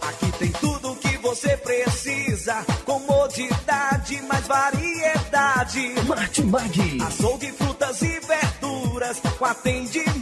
Aqui 0.00 0.32
tem 0.38 0.50
tudo 0.52 0.92
o 0.92 0.96
que 0.96 1.18
você 1.18 1.58
precisa. 1.58 2.64
Comodidade, 2.86 4.22
mais 4.22 4.46
variedade. 4.46 5.94
Martimag. 6.08 7.02
Açougue, 7.06 7.52
frutas 7.52 8.00
e 8.00 8.18
verduras. 8.20 9.20
Com 9.38 9.44
atendimento 9.44 10.12
de 10.12 10.21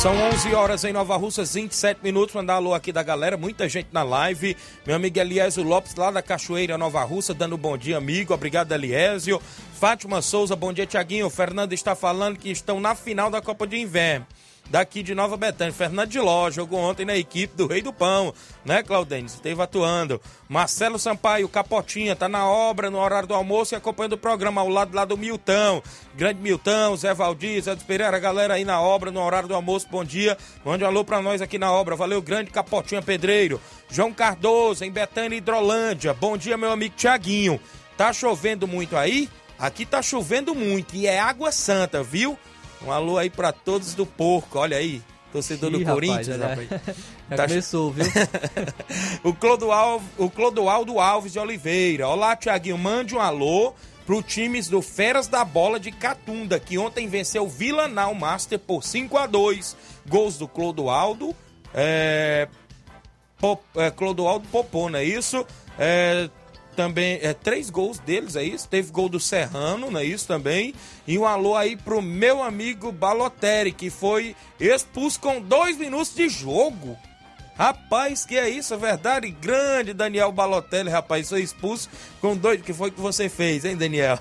São 0.01 0.15
11 0.15 0.53
horas 0.53 0.83
em 0.83 0.93
Nova 0.93 1.17
Russas, 1.17 1.55
27 1.55 2.01
minutos. 2.03 2.35
Mandar 2.35 2.55
alô 2.55 2.75
aqui 2.75 2.91
da 2.91 3.01
galera, 3.01 3.35
muita 3.35 3.67
gente 3.67 3.87
na 3.91 4.03
live. 4.03 4.55
Meu 4.85 4.95
amigo 4.95 5.19
Eliésio 5.19 5.63
Lopes, 5.63 5.95
lá 5.95 6.11
da 6.11 6.21
Cachoeira 6.21 6.77
Nova 6.77 7.03
Russa, 7.03 7.33
dando 7.33 7.57
bom 7.57 7.75
dia, 7.75 7.97
amigo. 7.97 8.31
Obrigado, 8.31 8.71
Eliésio. 8.71 9.41
Fátima 9.73 10.21
Souza, 10.21 10.55
bom 10.55 10.71
dia, 10.71 10.85
Tiaguinho. 10.85 11.27
Fernando 11.31 11.73
está 11.73 11.95
falando 11.95 12.37
que 12.37 12.51
estão 12.51 12.79
na 12.79 12.93
final 12.93 13.31
da 13.31 13.41
Copa 13.41 13.65
de 13.65 13.77
Inverno. 13.77 14.27
Daqui 14.69 15.01
de 15.01 15.15
Nova 15.15 15.37
Betânia, 15.37 15.73
Fernando 15.73 16.09
de 16.09 16.19
Ló, 16.19 16.49
jogou 16.51 16.79
ontem 16.79 17.05
na 17.05 17.15
equipe 17.15 17.55
do 17.55 17.67
Rei 17.67 17.81
do 17.81 17.93
Pão, 17.93 18.33
né, 18.65 18.83
Claudênio? 18.83 19.27
Esteve 19.27 19.61
atuando. 19.61 20.21
Marcelo 20.49 20.99
Sampaio, 20.99 21.47
Capotinha, 21.47 22.17
tá 22.17 22.27
na 22.27 22.45
obra, 22.45 22.89
no 22.89 22.99
horário 22.99 23.29
do 23.29 23.33
almoço 23.33 23.73
e 23.73 23.77
acompanhando 23.77 24.13
o 24.13 24.17
programa 24.17 24.59
ao 24.59 24.67
lado 24.67 24.93
lá 24.93 25.05
do 25.05 25.17
Miltão. 25.17 25.81
Grande 26.15 26.41
Miltão, 26.41 26.97
Zé 26.97 27.13
Valdir, 27.13 27.61
Zé 27.61 27.75
dos 27.75 27.85
Pereira, 27.85 28.17
a 28.17 28.19
galera 28.19 28.55
aí 28.55 28.65
na 28.65 28.81
obra, 28.81 29.09
no 29.09 29.21
horário 29.21 29.47
do 29.47 29.55
almoço, 29.55 29.87
bom 29.89 30.03
dia. 30.03 30.37
Mande 30.65 30.83
um 30.83 30.87
alô 30.87 31.05
pra 31.05 31.21
nós 31.21 31.41
aqui 31.41 31.57
na 31.57 31.71
obra. 31.71 31.95
Valeu, 31.95 32.21
grande 32.21 32.51
Capotinha 32.51 33.01
Pedreiro. 33.01 33.61
João 33.89 34.13
Cardoso, 34.13 34.83
em 34.83 34.91
Betânia, 34.91 35.37
Hidrolândia. 35.37 36.13
Bom 36.13 36.37
dia, 36.37 36.57
meu 36.57 36.71
amigo 36.71 36.95
Tiaguinho. 36.97 37.57
Tá 37.95 38.11
chovendo 38.11 38.67
muito 38.67 38.97
aí? 38.97 39.29
Aqui 39.57 39.85
tá 39.85 40.01
chovendo 40.01 40.53
muito 40.53 40.95
e 40.95 41.07
é 41.07 41.19
água 41.19 41.51
santa, 41.51 42.03
viu? 42.03 42.37
Um 42.85 42.91
alô 42.91 43.17
aí 43.17 43.29
pra 43.29 43.51
todos 43.51 43.93
do 43.93 44.05
porco, 44.05 44.59
olha 44.59 44.77
aí. 44.77 45.01
Torcedor 45.31 45.69
Ih, 45.69 45.73
do 45.73 45.79
rapaz, 45.79 45.93
Corinthians, 45.95 46.37
já- 46.39 46.47
rapaz. 46.47 46.69
Já 47.29 47.35
Tá- 47.35 47.47
começou, 47.47 47.91
viu? 47.91 48.05
o, 49.23 49.33
Clodoaldo, 49.33 50.05
o 50.17 50.29
Clodoaldo 50.29 50.97
Alves 50.99 51.33
de 51.33 51.39
Oliveira. 51.39 52.07
Olá, 52.07 52.35
Tiaguinho. 52.37 52.77
Mande 52.77 53.13
um 53.15 53.19
alô 53.19 53.73
pro 54.05 54.23
times 54.23 54.69
do 54.69 54.81
Feras 54.81 55.27
da 55.27 55.43
Bola 55.43 55.77
de 55.77 55.91
Catunda, 55.91 56.57
que 56.57 56.77
ontem 56.77 57.09
venceu 57.09 57.43
o 57.43 57.49
Vila 57.49 57.89
Nau 57.89 58.15
Master 58.15 58.57
por 58.57 58.81
5 58.85 59.17
a 59.17 59.25
2 59.27 59.75
Gols 60.07 60.37
do 60.37 60.47
Clodoaldo. 60.47 61.35
É, 61.73 62.47
Pop, 63.37 63.61
é, 63.75 63.91
Clodoaldo 63.91 64.47
Popô, 64.47 64.89
não 64.89 64.97
é 64.99 65.03
isso? 65.03 65.45
É, 65.77 66.29
também 66.77 67.17
é 67.23 67.33
três 67.33 67.71
gols 67.71 67.97
deles, 67.97 68.35
é 68.35 68.43
isso? 68.43 68.69
Teve 68.69 68.91
gol 68.91 69.09
do 69.09 69.19
Serrano, 69.19 69.89
não 69.89 69.99
é 69.99 70.05
isso 70.05 70.27
também? 70.27 70.75
E 71.07 71.17
um 71.17 71.25
alô 71.25 71.55
aí 71.55 71.75
pro 71.75 72.03
meu 72.03 72.43
amigo 72.43 72.91
Balotelli, 72.91 73.71
que 73.71 73.89
foi 73.89 74.35
expulso 74.59 75.19
com 75.19 75.41
dois 75.41 75.75
minutos 75.75 76.13
de 76.13 76.29
jogo. 76.29 76.95
Rapaz, 77.57 78.23
que 78.23 78.37
é 78.37 78.47
isso? 78.47 78.75
É 78.75 78.77
verdade? 78.77 79.31
Grande 79.31 79.91
Daniel 79.91 80.31
Balotelli, 80.31 80.91
rapaz, 80.91 81.27
foi 81.27 81.41
expulso 81.41 81.89
com 82.21 82.37
dois. 82.37 82.61
Que 82.61 82.71
foi 82.71 82.91
que 82.91 83.01
você 83.01 83.27
fez, 83.27 83.65
hein, 83.65 83.75
Daniel? 83.75 84.19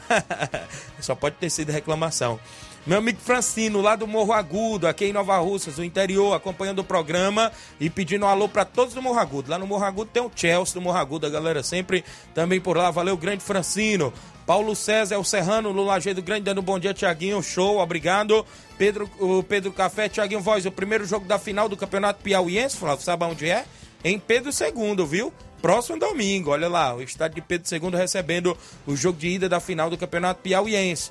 Só 0.98 1.14
pode 1.14 1.36
ter 1.36 1.50
sido 1.50 1.70
reclamação. 1.70 2.40
Meu 2.86 2.98
amigo 2.98 3.18
Francino, 3.20 3.80
lá 3.80 3.96
do 3.96 4.06
Morro 4.06 4.32
Agudo, 4.32 4.86
aqui 4.86 5.06
em 5.06 5.12
Nova 5.12 5.36
Russas, 5.38 5.74
do 5.74 5.82
interior, 5.82 6.34
acompanhando 6.34 6.78
o 6.78 6.84
programa 6.84 7.50
e 7.80 7.90
pedindo 7.90 8.24
um 8.24 8.28
alô 8.28 8.48
para 8.48 8.64
todos 8.64 8.94
do 8.94 9.02
Morro 9.02 9.18
Agudo. 9.18 9.50
Lá 9.50 9.58
no 9.58 9.66
Morro 9.66 9.84
Agudo 9.84 10.08
tem 10.12 10.22
o 10.22 10.30
Chelsea 10.32 10.74
do 10.74 10.80
Morro 10.80 10.96
Agudo, 10.96 11.26
a 11.26 11.30
galera 11.30 11.64
sempre 11.64 12.04
também 12.32 12.60
por 12.60 12.76
lá. 12.76 12.88
Valeu, 12.92 13.16
grande 13.16 13.42
Francino. 13.42 14.12
Paulo 14.46 14.76
César, 14.76 15.16
é 15.16 15.18
o 15.18 15.24
Serrano, 15.24 15.72
no 15.72 15.82
Lajeado 15.82 16.22
Grande, 16.22 16.42
dando 16.42 16.60
um 16.60 16.64
bom 16.64 16.78
dia, 16.78 16.94
Tiaguinho. 16.94 17.42
Show, 17.42 17.78
obrigado. 17.78 18.46
Pedro, 18.78 19.10
o 19.18 19.42
Pedro 19.42 19.72
Café, 19.72 20.08
Tiaguinho 20.08 20.40
Voz, 20.40 20.64
o 20.64 20.70
primeiro 20.70 21.04
jogo 21.04 21.26
da 21.26 21.40
final 21.40 21.68
do 21.68 21.76
Campeonato 21.76 22.22
Piauiense, 22.22 22.76
Flávio, 22.76 23.04
sabe 23.04 23.24
onde 23.24 23.50
é? 23.50 23.64
Em 24.04 24.16
Pedro 24.16 24.52
II, 24.52 25.04
viu? 25.04 25.32
Próximo 25.60 25.98
domingo, 25.98 26.52
olha 26.52 26.68
lá, 26.68 26.94
o 26.94 27.02
estádio 27.02 27.36
de 27.36 27.40
Pedro 27.40 27.66
II 27.68 27.98
recebendo 27.98 28.56
o 28.86 28.94
jogo 28.94 29.18
de 29.18 29.26
ida 29.26 29.48
da 29.48 29.58
final 29.58 29.90
do 29.90 29.98
Campeonato 29.98 30.40
Piauiense. 30.40 31.10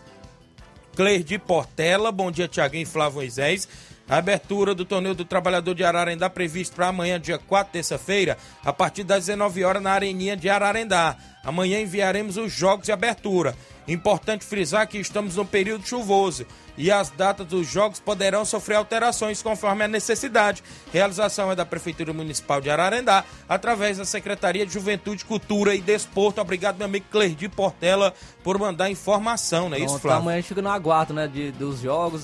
Cleir 0.95 1.39
Portela, 1.39 2.09
bom 2.09 2.31
dia 2.31 2.47
Tiaguinho 2.47 2.83
e 2.83 2.85
Flávio 2.85 3.17
Moisés. 3.17 3.67
A 4.07 4.17
abertura 4.17 4.73
do 4.73 4.85
torneio 4.85 5.13
do 5.13 5.25
Trabalhador 5.25 5.75
de 5.75 5.83
Ararendá 5.83 6.29
previsto 6.29 6.75
para 6.75 6.87
amanhã, 6.87 7.19
dia 7.19 7.37
4, 7.37 7.73
terça-feira, 7.73 8.37
a 8.63 8.71
partir 8.71 9.03
das 9.03 9.25
19 9.25 9.63
horas 9.65 9.81
na 9.81 9.91
Areninha 9.91 10.37
de 10.37 10.47
Ararendá. 10.47 11.17
Amanhã 11.45 11.79
enviaremos 11.79 12.37
os 12.37 12.51
jogos 12.51 12.85
de 12.85 12.91
abertura. 12.91 13.55
Importante 13.87 14.43
frisar 14.43 14.87
que 14.87 14.97
estamos 14.97 15.35
num 15.35 15.45
período 15.45 15.85
chuvoso 15.85 16.45
e 16.77 16.91
as 16.91 17.09
datas 17.09 17.45
dos 17.45 17.67
jogos 17.67 17.99
poderão 17.99 18.43
sofrer 18.43 18.75
alterações 18.75 19.41
conforme 19.41 19.83
a 19.83 19.87
necessidade. 19.87 20.63
Realização 20.91 21.51
é 21.51 21.55
da 21.55 21.65
Prefeitura 21.65 22.11
Municipal 22.11 22.59
de 22.59 22.69
Ararendá, 22.69 23.23
através 23.47 23.97
da 23.97 24.05
Secretaria 24.05 24.65
de 24.65 24.73
Juventude, 24.73 25.23
Cultura 25.23 25.75
e 25.75 25.81
Desporto. 25.81 26.41
Obrigado, 26.41 26.77
meu 26.77 26.85
amigo 26.85 27.05
Clerdi 27.11 27.47
Portela, 27.47 28.13
por 28.43 28.57
mandar 28.57 28.89
informação, 28.89 29.69
não 29.69 29.77
é 29.77 29.79
isso, 29.79 29.87
Pronto, 29.89 30.01
Flávio? 30.01 30.21
Amanhã 30.21 30.41
chega 30.41 30.61
no 30.61 30.69
aguardo, 30.69 31.13
né, 31.13 31.27
de, 31.27 31.51
dos 31.51 31.79
jogos, 31.79 32.23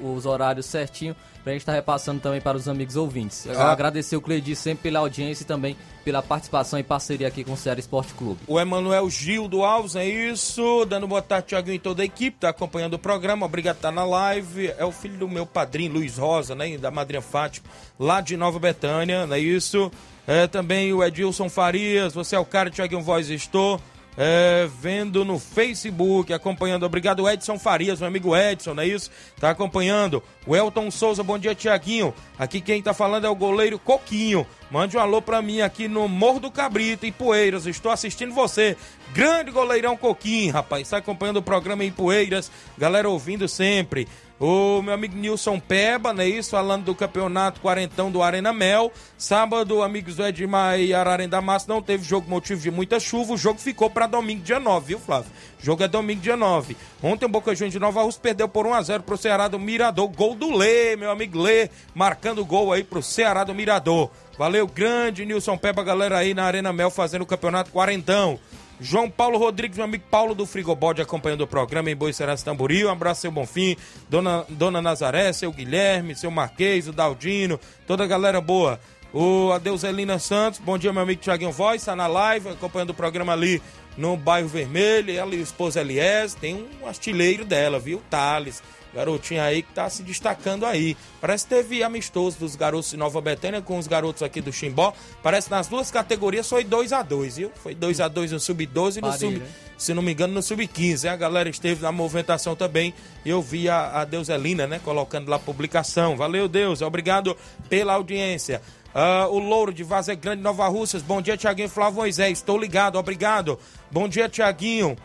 os 0.00 0.26
horários 0.26 0.66
certinho, 0.66 1.14
pra 1.44 1.52
gente 1.52 1.60
estar 1.62 1.72
repassando 1.74 2.20
também 2.20 2.40
para 2.40 2.56
os 2.56 2.66
amigos 2.68 2.96
ouvintes. 2.96 3.44
Eu 3.44 3.60
Ah. 3.60 3.70
Agradecer 3.70 4.16
o 4.16 4.20
Cleidi 4.20 4.56
sempre 4.56 4.84
pela 4.84 4.98
audiência 5.00 5.44
e 5.44 5.46
também 5.46 5.76
pela 6.02 6.22
participação 6.22 6.78
e 6.78 6.82
parceria 6.82 7.28
aqui 7.28 7.44
com 7.44 7.52
o 7.52 7.56
Ceará 7.56 7.78
Esporte 7.78 8.14
Clube. 8.14 8.40
O 8.46 8.58
Emanuel 8.58 9.08
Gil 9.10 9.46
do 9.46 9.62
Alves, 9.62 9.94
é 9.94 10.06
isso. 10.06 10.84
Dando 10.86 11.06
boa 11.06 11.20
tarde, 11.22 11.48
Tiaguinho 11.48 11.76
e 11.76 11.78
toda 11.78 12.02
a 12.02 12.04
equipe. 12.04 12.38
Tá 12.40 12.48
acompanhando 12.48 12.94
o 12.94 12.98
programa. 12.98 13.44
Obrigado 13.46 13.76
estar 13.76 13.92
na 13.92 14.04
live. 14.04 14.72
É 14.78 14.84
o 14.84 14.90
filho 14.92 15.18
do 15.18 15.28
meu 15.28 15.44
padrinho, 15.44 15.92
Luiz 15.92 16.16
Rosa, 16.16 16.54
né? 16.54 16.76
Da 16.78 16.90
madrinha 16.90 17.22
Fátima, 17.22 17.66
lá 17.98 18.20
de 18.22 18.36
Nova 18.36 18.58
Betânia, 18.58 19.26
não 19.26 19.36
é 19.36 19.38
isso? 19.38 19.92
É, 20.26 20.46
também 20.46 20.92
o 20.94 21.04
Edilson 21.04 21.50
Farias. 21.50 22.14
Você 22.14 22.34
é 22.34 22.38
o 22.38 22.44
cara, 22.46 22.70
Tiaguinho 22.70 23.02
Voz 23.02 23.28
Estou. 23.28 23.78
É, 24.16 24.68
vendo 24.80 25.24
no 25.24 25.38
Facebook, 25.38 26.32
acompanhando. 26.32 26.84
Obrigado, 26.84 27.28
Edson 27.28 27.58
Farias, 27.58 27.98
meu 27.98 28.08
amigo 28.08 28.36
Edson, 28.36 28.74
não 28.74 28.82
é 28.82 28.86
isso? 28.86 29.10
Tá 29.40 29.50
acompanhando. 29.50 30.22
O 30.46 30.54
Elton 30.54 30.90
Souza, 30.90 31.22
bom 31.22 31.38
dia, 31.38 31.54
Tiaguinho. 31.54 32.14
Aqui 32.38 32.60
quem 32.60 32.82
tá 32.82 32.94
falando 32.94 33.26
é 33.26 33.28
o 33.28 33.34
goleiro 33.34 33.78
Coquinho. 33.78 34.46
Mande 34.70 34.96
um 34.96 35.00
alô 35.00 35.20
pra 35.20 35.42
mim 35.42 35.60
aqui 35.60 35.88
no 35.88 36.08
Morro 36.08 36.40
do 36.40 36.50
Cabrito, 36.50 37.06
em 37.06 37.12
Poeiras. 37.12 37.66
Estou 37.66 37.90
assistindo 37.90 38.32
você. 38.32 38.76
Grande 39.12 39.50
goleirão 39.50 39.96
Coquinho, 39.96 40.52
rapaz. 40.52 40.88
Tá 40.88 40.98
acompanhando 40.98 41.38
o 41.38 41.42
programa 41.42 41.84
em 41.84 41.90
Poeiras. 41.90 42.50
Galera 42.78 43.08
ouvindo 43.08 43.48
sempre. 43.48 44.08
O 44.40 44.82
meu 44.82 44.92
amigo 44.92 45.16
Nilson 45.16 45.60
Peba, 45.60 46.12
não 46.12 46.22
é 46.22 46.28
isso? 46.28 46.50
Falando 46.50 46.84
do 46.84 46.94
campeonato 46.94 47.60
quarentão 47.60 48.10
do 48.10 48.20
Arena 48.20 48.52
Mel. 48.52 48.92
Sábado, 49.16 49.80
amigos 49.80 50.16
do 50.16 50.26
Edmar 50.26 50.78
e 50.80 50.92
Ararendá 50.92 51.40
Massa, 51.40 51.66
não 51.68 51.80
teve 51.80 52.02
jogo 52.04 52.28
motivo 52.28 52.60
de 52.60 52.70
muita 52.70 52.98
chuva. 52.98 53.34
O 53.34 53.38
jogo 53.38 53.60
ficou 53.60 53.88
para 53.88 54.08
domingo, 54.08 54.42
dia 54.42 54.58
9, 54.58 54.86
viu, 54.86 54.98
Flávio? 54.98 55.30
O 55.62 55.64
jogo 55.64 55.84
é 55.84 55.88
domingo, 55.88 56.20
dia 56.20 56.36
9. 56.36 56.76
Ontem 57.00 57.26
o 57.26 57.28
Boca 57.28 57.54
Juniors 57.54 57.72
de 57.72 57.78
Nova 57.78 58.02
Rússia 58.02 58.20
perdeu 58.20 58.48
por 58.48 58.66
1x0 58.66 59.02
pro 59.02 59.16
Ceará 59.16 59.46
do 59.46 59.58
Mirador. 59.58 60.08
Gol 60.08 60.34
do 60.34 60.50
Lê, 60.50 60.96
meu 60.96 61.12
amigo 61.12 61.38
Lê, 61.38 61.70
marcando 61.94 62.44
gol 62.44 62.72
aí 62.72 62.82
pro 62.82 63.02
Ceará 63.02 63.44
do 63.44 63.54
Mirador. 63.54 64.10
Valeu, 64.36 64.66
grande 64.66 65.24
Nilson 65.24 65.56
Peba, 65.56 65.84
galera 65.84 66.18
aí 66.18 66.34
na 66.34 66.44
Arena 66.44 66.72
Mel 66.72 66.90
fazendo 66.90 67.22
o 67.22 67.26
campeonato 67.26 67.70
quarentão. 67.70 68.38
João 68.80 69.08
Paulo 69.08 69.38
Rodrigues, 69.38 69.76
meu 69.76 69.84
amigo 69.84 70.04
Paulo 70.10 70.34
do 70.34 70.44
Frigobode, 70.44 71.00
acompanhando 71.00 71.42
o 71.42 71.46
programa 71.46 71.90
em 71.90 71.96
Boiceras 71.96 72.42
Tamboril. 72.42 72.88
Um 72.88 72.92
abraço, 72.92 73.22
seu 73.22 73.30
Bonfim, 73.30 73.76
dona, 74.08 74.44
dona 74.48 74.82
Nazaré, 74.82 75.32
seu 75.32 75.52
Guilherme, 75.52 76.14
seu 76.14 76.30
Marquês, 76.30 76.88
o 76.88 76.92
Daldino, 76.92 77.58
toda 77.86 78.04
a 78.04 78.06
galera 78.06 78.40
boa. 78.40 78.80
O 79.12 79.52
Adeuselina 79.52 80.18
Santos, 80.18 80.58
bom 80.58 80.76
dia, 80.76 80.92
meu 80.92 81.02
amigo 81.02 81.20
Tiaguinho 81.20 81.52
Voz, 81.52 81.82
está 81.82 81.94
na 81.94 82.08
live, 82.08 82.48
acompanhando 82.48 82.90
o 82.90 82.94
programa 82.94 83.32
ali 83.32 83.62
no 83.96 84.16
bairro 84.16 84.48
Vermelho. 84.48 85.16
Ela 85.16 85.36
e 85.36 85.38
o 85.38 85.42
esposo 85.42 85.78
Elias, 85.78 86.34
tem 86.34 86.66
um 86.82 86.88
artilheiro 86.88 87.44
dela, 87.44 87.78
viu? 87.78 88.02
Thales. 88.10 88.60
Garotinho 88.94 89.42
aí 89.42 89.62
que 89.62 89.72
tá 89.72 89.88
se 89.90 90.02
destacando 90.02 90.64
aí. 90.64 90.96
Parece 91.20 91.44
que 91.44 91.54
teve 91.54 91.82
amistoso 91.82 92.38
dos 92.38 92.56
garotos 92.56 92.90
de 92.90 92.96
Nova 92.96 93.20
Betânia 93.20 93.60
com 93.60 93.78
os 93.78 93.86
garotos 93.86 94.22
aqui 94.22 94.40
do 94.40 94.52
Chimbó. 94.52 94.92
Parece 95.22 95.48
que 95.48 95.54
nas 95.54 95.66
duas 95.66 95.90
categorias 95.90 96.48
foi 96.48 96.64
2 96.64 96.92
a 96.92 97.02
2 97.02 97.36
viu? 97.36 97.50
Foi 97.62 97.74
2 97.74 98.00
a 98.00 98.08
2 98.08 98.32
no 98.32 98.40
Sub-12 98.40 98.98
e 98.98 99.00
no 99.00 99.12
Sub... 99.12 99.42
Se 99.76 99.92
não 99.92 100.02
me 100.02 100.12
engano, 100.12 100.32
no 100.32 100.42
Sub-15. 100.42 101.10
A 101.10 101.16
galera 101.16 101.48
esteve 101.48 101.82
na 101.82 101.90
movimentação 101.90 102.54
também. 102.54 102.94
E 103.24 103.30
eu 103.30 103.42
vi 103.42 103.68
a, 103.68 104.02
a 104.02 104.04
Deuselina, 104.04 104.66
né? 104.68 104.80
Colocando 104.82 105.28
lá 105.28 105.36
a 105.36 105.40
publicação. 105.40 106.16
Valeu, 106.16 106.46
Deus. 106.46 106.80
Obrigado 106.80 107.36
pela 107.68 107.94
audiência. 107.94 108.62
Ah, 108.94 109.26
o 109.28 109.40
Louro 109.40 109.74
de 109.74 109.82
Vaza 109.82 110.14
Grande, 110.14 110.40
Nova 110.40 110.68
Russas. 110.68 111.02
Bom 111.02 111.20
dia, 111.20 111.36
Tiaguinho 111.36 111.68
Flávio 111.68 111.96
Moisés. 111.96 112.38
Estou 112.38 112.56
ligado, 112.56 112.96
obrigado. 112.96 113.58
Bom 113.90 114.08
dia, 114.08 114.28
Tiaguinho. 114.28 114.96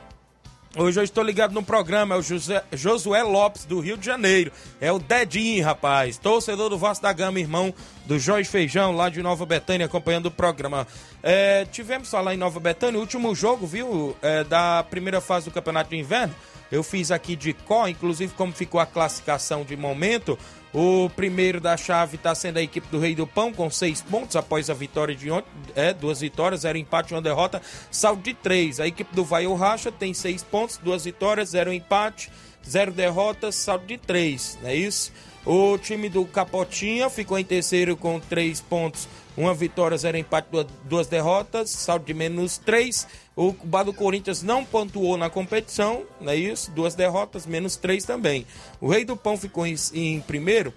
Hoje 0.78 1.00
eu 1.00 1.04
estou 1.04 1.24
ligado 1.24 1.52
no 1.52 1.64
programa, 1.64 2.14
é 2.14 2.18
o 2.20 2.22
José, 2.22 2.64
Josué 2.72 3.24
Lopes, 3.24 3.66
do 3.66 3.80
Rio 3.80 3.98
de 3.98 4.06
Janeiro. 4.06 4.52
É 4.80 4.92
o 4.92 5.00
Dedinho, 5.00 5.66
rapaz. 5.66 6.20
Torcedor 6.20 6.70
do 6.70 6.78
Vasco 6.78 7.02
da 7.02 7.12
Gama, 7.12 7.40
irmão 7.40 7.74
do 8.10 8.18
Jorge 8.18 8.50
Feijão, 8.50 8.92
lá 8.96 9.08
de 9.08 9.22
Nova 9.22 9.46
Betânia, 9.46 9.86
acompanhando 9.86 10.26
o 10.26 10.32
programa. 10.32 10.88
É, 11.22 11.64
tivemos 11.66 12.12
lá 12.12 12.34
em 12.34 12.38
Nova 12.38 12.60
Betânia, 12.60 12.98
o 12.98 13.02
último 13.02 13.36
jogo, 13.36 13.68
viu, 13.68 14.18
é, 14.20 14.44
da 14.44 14.84
primeira 14.90 15.22
fase 15.22 15.46
do 15.46 15.52
Campeonato 15.52 15.92
de 15.92 15.98
Inverno. 15.98 16.34
Eu 16.72 16.82
fiz 16.82 17.12
aqui 17.12 17.36
de 17.36 17.54
có, 17.54 17.88
inclusive 17.88 18.34
como 18.34 18.52
ficou 18.52 18.82
a 18.82 18.86
classificação 18.88 19.64
de 19.64 19.78
momento. 19.78 20.40
O 20.74 21.08
primeiro 21.16 21.62
da 21.62 21.78
chave 21.78 22.16
está 22.16 22.34
sendo 22.34 22.58
a 22.58 22.64
equipe 22.64 22.88
do 22.88 22.98
Rei 22.98 23.14
do 23.14 23.28
Pão, 23.28 23.54
com 23.54 23.70
seis 23.70 24.02
pontos 24.02 24.36
após 24.36 24.72
a 24.72 24.74
vitória 24.74 25.16
de 25.16 25.30
ontem. 25.30 25.48
É, 25.76 25.94
duas 25.94 26.20
vitórias, 26.22 26.62
zero 26.62 26.80
empate, 26.80 27.14
uma 27.14 27.22
derrota, 27.22 27.62
saldo 27.92 28.24
de 28.24 28.34
três. 28.34 28.80
A 28.80 28.88
equipe 28.88 29.16
do 29.16 29.24
Vai 29.24 29.46
Racha 29.54 29.92
tem 29.92 30.16
seis 30.16 30.42
pontos, 30.42 30.78
duas 30.78 31.06
vitórias, 31.06 31.50
zero 31.50 31.72
empate, 31.72 32.32
zero 32.68 32.92
derrotas, 32.92 33.56
saldo 33.56 33.86
de 33.86 33.98
três. 33.98 34.58
Não 34.62 34.70
é 34.70 34.76
isso? 34.76 35.12
O 35.46 35.78
time 35.78 36.10
do 36.10 36.26
Capotinha 36.26 37.10
ficou 37.10 37.40
em 37.40 37.44
terceiro 37.44 37.96
com 37.96 38.20
três 38.20 38.60
pontos, 38.60 39.08
uma 39.38 39.54
vitória, 39.54 39.98
zero 39.98 40.18
empate, 40.18 40.48
duas, 40.84 41.08
derrotas, 41.08 41.70
saldo 41.70 42.06
de 42.06 42.14
menos 42.14 42.58
três. 42.58 43.08
O 43.36 43.54
Cuba 43.54 43.84
do 43.84 43.94
Corinthians 43.94 44.44
não 44.44 44.66
pontuou 44.66 45.18
na 45.18 45.30
competição, 45.30 46.04
não 46.20 46.34
é 46.34 46.36
isso? 46.36 46.70
Duas 46.72 46.94
derrotas, 46.94 47.46
menos 47.46 47.78
três 47.78 48.04
também. 48.04 48.46
O 48.82 48.90
Rei 48.90 49.06
do 49.06 49.16
Pão 49.16 49.38
ficou 49.38 49.66
em, 49.66 49.76
em 49.94 50.20
primeiro, 50.20 50.74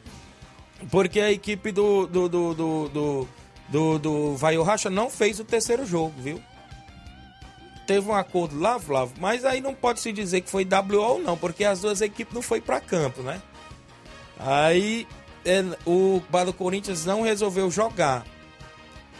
porque 0.90 1.20
a 1.20 1.32
equipe 1.32 1.72
do, 1.72 2.06
do, 2.06 2.28
do, 2.28 2.54
do, 2.54 2.88
do, 2.88 3.28
do, 3.68 3.98
do 3.98 4.62
Racha 4.62 4.88
não 4.88 5.10
fez 5.10 5.40
o 5.40 5.44
terceiro 5.44 5.84
jogo, 5.84 6.14
viu? 6.18 6.40
Teve 7.86 8.08
um 8.08 8.14
acordo 8.14 8.58
lá, 8.58 8.78
Flávio, 8.78 9.14
mas 9.18 9.44
aí 9.44 9.60
não 9.60 9.74
pode 9.74 10.00
se 10.00 10.12
dizer 10.12 10.40
que 10.40 10.50
foi 10.50 10.64
WO 10.64 11.18
não, 11.18 11.36
porque 11.36 11.64
as 11.64 11.80
duas 11.80 12.00
equipes 12.00 12.34
não 12.34 12.42
foi 12.42 12.60
para 12.60 12.80
campo, 12.80 13.22
né? 13.22 13.42
Aí 14.38 15.06
é, 15.44 15.64
o 15.84 16.22
Bar 16.30 16.44
do 16.44 16.52
Corinthians 16.52 17.04
não 17.04 17.22
resolveu 17.22 17.70
jogar. 17.70 18.24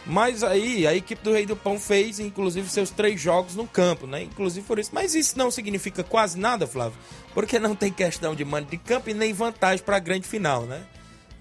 Mas 0.05 0.43
aí 0.43 0.85
a 0.85 0.93
equipe 0.93 1.23
do 1.23 1.31
Rei 1.31 1.45
do 1.45 1.55
Pão 1.55 1.79
fez, 1.79 2.19
inclusive, 2.19 2.69
seus 2.69 2.89
três 2.89 3.21
jogos 3.21 3.55
no 3.55 3.65
campo, 3.65 4.05
né? 4.05 4.23
Inclusive 4.23 4.65
por 4.65 4.77
isso. 4.77 4.91
Mas 4.93 5.15
isso 5.15 5.37
não 5.37 5.49
significa 5.49 6.03
quase 6.03 6.37
nada, 6.37 6.67
Flávio, 6.67 6.97
porque 7.33 7.57
não 7.57 7.73
tem 7.73 7.91
questão 7.91 8.35
de 8.35 8.43
mando 8.43 8.69
de 8.69 8.77
campo 8.77 9.09
e 9.09 9.13
nem 9.13 9.31
vantagem 9.31 9.83
para 9.83 9.97
a 9.97 9.99
grande 9.99 10.27
final, 10.27 10.63
né? 10.63 10.83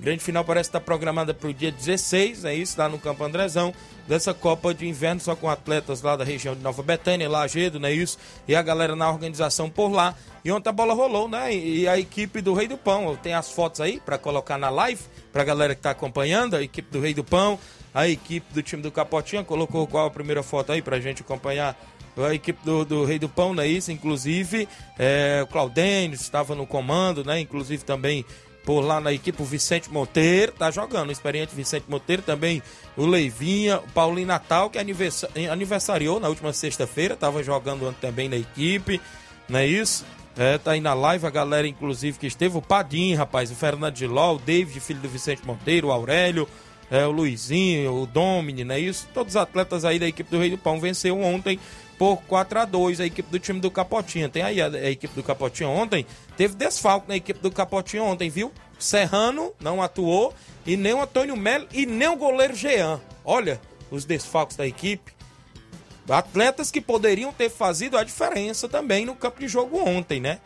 Grande 0.01 0.23
final 0.23 0.45
parece 0.45 0.69
estar 0.69 0.81
programada 0.81 1.33
para 1.33 1.49
o 1.49 1.55
dia 1.55 1.71
16, 1.71 2.45
é 2.45 2.55
isso, 2.55 2.79
lá 2.79 2.89
no 2.89 2.99
Campo 2.99 3.23
Andrezão, 3.23 3.73
dessa 4.09 4.35
Copa 4.35 4.75
de 4.75 4.87
Inverno, 4.87 5.21
só 5.21 5.37
com 5.37 5.49
atletas 5.49 6.03
lá 6.03 6.17
da 6.17 6.25
região 6.25 6.55
de 6.55 6.61
Nova 6.61 6.83
Betânia, 6.83 7.29
Lagedo, 7.29 7.79
não 7.79 7.89
é 7.89 7.93
isso? 7.93 8.19
E 8.49 8.55
a 8.55 8.63
galera 8.63 8.97
na 8.97 9.09
organização 9.09 9.71
por 9.71 9.93
lá. 9.93 10.17
E 10.45 10.51
ontem 10.51 10.69
a 10.69 10.73
bola 10.73 10.93
rolou, 10.93 11.29
né? 11.29 11.55
E 11.55 11.87
a 11.87 11.99
equipe 11.99 12.41
do 12.41 12.53
Rei 12.53 12.67
do 12.67 12.77
Pão, 12.77 13.17
tem 13.17 13.33
as 13.33 13.51
fotos 13.51 13.81
aí 13.81 14.01
para 14.01 14.19
colocar 14.19 14.59
na 14.59 14.71
live, 14.71 15.03
para 15.33 15.43
a 15.43 15.45
galera 15.45 15.75
que 15.75 15.79
está 15.79 15.91
acompanhando, 15.91 16.57
a 16.57 16.63
equipe 16.63 16.91
do 16.91 17.01
Rei 17.01 17.15
do 17.15 17.23
Pão, 17.23 17.59
a 17.95 18.09
equipe 18.09 18.53
do 18.53 18.63
time 18.63 18.83
do 18.83 18.91
Capotinha, 18.91 19.45
colocou 19.45 19.87
qual 19.87 20.07
a 20.07 20.11
primeira 20.11 20.43
foto 20.43 20.73
aí 20.73 20.83
para 20.83 20.97
a 20.97 21.01
gente 21.01 21.23
acompanhar 21.23 21.77
a 22.17 22.35
equipe 22.35 22.59
do, 22.65 22.85
do 22.85 23.05
Rei 23.05 23.19
do 23.19 23.29
Pão, 23.29 23.55
não 23.55 23.63
é 23.63 23.69
isso? 23.69 23.91
Inclusive, 23.91 24.69
é, 24.99 25.41
o 25.43 25.47
Claudênio 25.47 26.15
estava 26.15 26.55
no 26.55 26.67
comando, 26.67 27.25
né? 27.25 27.41
Inclusive 27.41 27.85
também 27.85 28.25
por 28.65 28.81
lá 28.81 29.01
na 29.01 29.13
equipe 29.13 29.43
o 29.43 29.45
Vicente 29.45 29.91
Monteiro, 29.91 30.53
tá 30.53 30.71
jogando, 30.71 31.09
o 31.09 31.13
experiente 31.13 31.55
Vicente 31.55 31.85
Monteiro, 31.89 32.23
também 32.23 32.63
o 32.97 33.05
Leivinha, 33.07 33.79
o 33.79 33.89
Paulinho 33.89 34.29
Natal, 34.29 34.71
que 34.71 34.79
aniversa- 34.79 35.29
aniversariou 35.51 36.21
na 36.21 36.29
última 36.29 36.53
sexta-feira, 36.53 37.17
tava 37.17 37.43
jogando 37.43 37.95
também 38.01 38.29
na 38.29 38.37
equipe, 38.37 39.01
não 39.49 39.59
é 39.59 39.67
isso? 39.67 40.05
É, 40.37 40.57
tá 40.57 40.71
aí 40.71 40.81
na 40.81 40.95
live 40.95 41.27
a 41.27 41.31
galera, 41.31 41.67
inclusive, 41.67 42.19
que 42.19 42.27
esteve, 42.27 42.57
o 42.57 42.63
Padim, 42.63 43.15
rapaz, 43.15 43.51
o 43.51 43.55
Fernando 43.55 43.95
de 43.95 44.07
Ló, 44.07 44.37
o 44.37 44.39
David, 44.39 44.81
filho 44.81 45.01
do 45.01 45.09
Vicente 45.09 45.45
Monteiro, 45.45 45.89
o 45.89 45.93
Aurélio, 45.93 46.49
é, 46.91 47.07
o 47.07 47.11
Luizinho, 47.11 47.95
o 47.95 48.07
Domini, 48.07 48.65
não 48.65 48.75
é 48.75 48.81
isso? 48.81 49.09
Todos 49.13 49.33
os 49.35 49.37
atletas 49.37 49.85
aí 49.85 49.99
da 49.99 50.07
equipe 50.07 50.31
do 50.31 50.39
Rei 50.39 50.51
do 50.51 50.59
Pão 50.59 50.81
venceu 50.81 51.21
ontem 51.21 51.59
por 51.99 52.23
4 52.23 52.61
a 52.61 52.65
2 52.65 53.01
a 53.01 53.07
equipe 53.07 53.31
do 53.31 53.39
time 53.39 53.61
do 53.61 53.71
Capotinha. 53.71 54.29
Tem 54.29 54.43
aí 54.43 54.61
a, 54.61 54.67
a 54.67 54.91
equipe 54.91 55.15
do 55.15 55.23
Capotinha 55.23 55.69
ontem. 55.69 56.07
Teve 56.37 56.55
desfalque 56.55 57.09
na 57.09 57.17
equipe 57.17 57.41
do 57.41 57.51
Capotinha 57.51 58.03
ontem, 58.03 58.29
viu? 58.29 58.53
Serrano 58.79 59.53
não 59.61 59.81
atuou 59.81 60.35
e 60.67 60.77
nem 60.77 60.95
o 60.95 61.03
Antônio 61.03 61.37
Melo 61.37 61.67
e 61.73 61.87
nem 61.87 62.09
o 62.09 62.17
goleiro 62.17 62.55
Jean. 62.55 63.01
Olha 63.25 63.61
os 63.91 64.05
desfalques 64.05 64.57
da 64.57 64.67
equipe. 64.67 65.13
Atletas 66.09 66.71
que 66.71 66.81
poderiam 66.81 67.33
ter 67.33 67.49
fazido 67.49 67.97
a 67.97 68.03
diferença 68.03 68.69
também 68.69 69.07
no 69.07 69.15
campo 69.15 69.41
de 69.41 69.47
jogo 69.47 69.79
ontem, 69.79 70.21
né? 70.21 70.41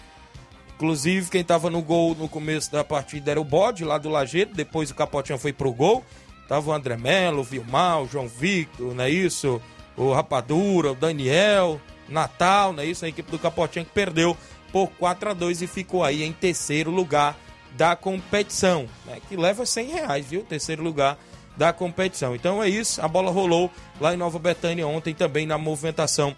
Inclusive, 0.77 1.31
quem 1.31 1.43
tava 1.43 1.71
no 1.71 1.81
gol 1.81 2.15
no 2.15 2.29
começo 2.29 2.71
da 2.71 2.85
partida 2.85 3.31
era 3.31 3.41
o 3.41 3.45
Bode, 3.45 3.83
lá 3.83 3.97
do 3.97 4.11
Lajeiro. 4.11 4.51
Depois 4.55 4.91
o 4.91 4.95
Capotinha 4.95 5.39
foi 5.39 5.53
pro 5.53 5.73
gol. 5.73 6.05
Tava 6.47 6.71
o 6.71 6.73
André 6.73 6.97
Melo, 6.97 7.41
o 7.41 7.45
Vilmar, 7.45 8.03
o 8.03 8.07
João 8.07 8.29
Victor, 8.29 8.95
não 8.95 9.05
é 9.05 9.11
isso? 9.11 9.61
O 9.97 10.13
Rapadura, 10.13 10.93
o 10.93 10.95
Daniel. 10.95 11.81
Natal, 12.09 12.73
não 12.73 12.83
é 12.83 12.87
isso? 12.87 13.05
A 13.05 13.09
equipe 13.09 13.31
do 13.31 13.39
Capotinha 13.39 13.85
que 13.85 13.91
perdeu 13.91 14.37
por 14.73 14.89
4 14.91 15.31
a 15.31 15.33
2 15.35 15.63
e 15.63 15.67
ficou 15.67 16.05
aí 16.05 16.23
em 16.23 16.33
terceiro 16.33 16.91
lugar 16.91 17.37
da 17.73 17.95
competição, 17.95 18.89
né? 19.05 19.19
que 19.29 19.37
leva 19.37 19.67
100 19.67 19.89
reais, 19.89 20.27
viu? 20.27 20.43
Terceiro 20.43 20.83
lugar 20.83 21.19
da 21.57 21.73
competição. 21.73 22.35
Então 22.35 22.63
é 22.63 22.69
isso, 22.69 23.03
a 23.03 23.09
bola 23.09 23.31
rolou 23.31 23.71
lá 24.01 24.15
em 24.15 24.17
Nova 24.17 24.39
Betânia 24.39 24.87
ontem 24.87 25.15
também 25.15 25.47
na 25.47 25.59
movimentação 25.59 26.37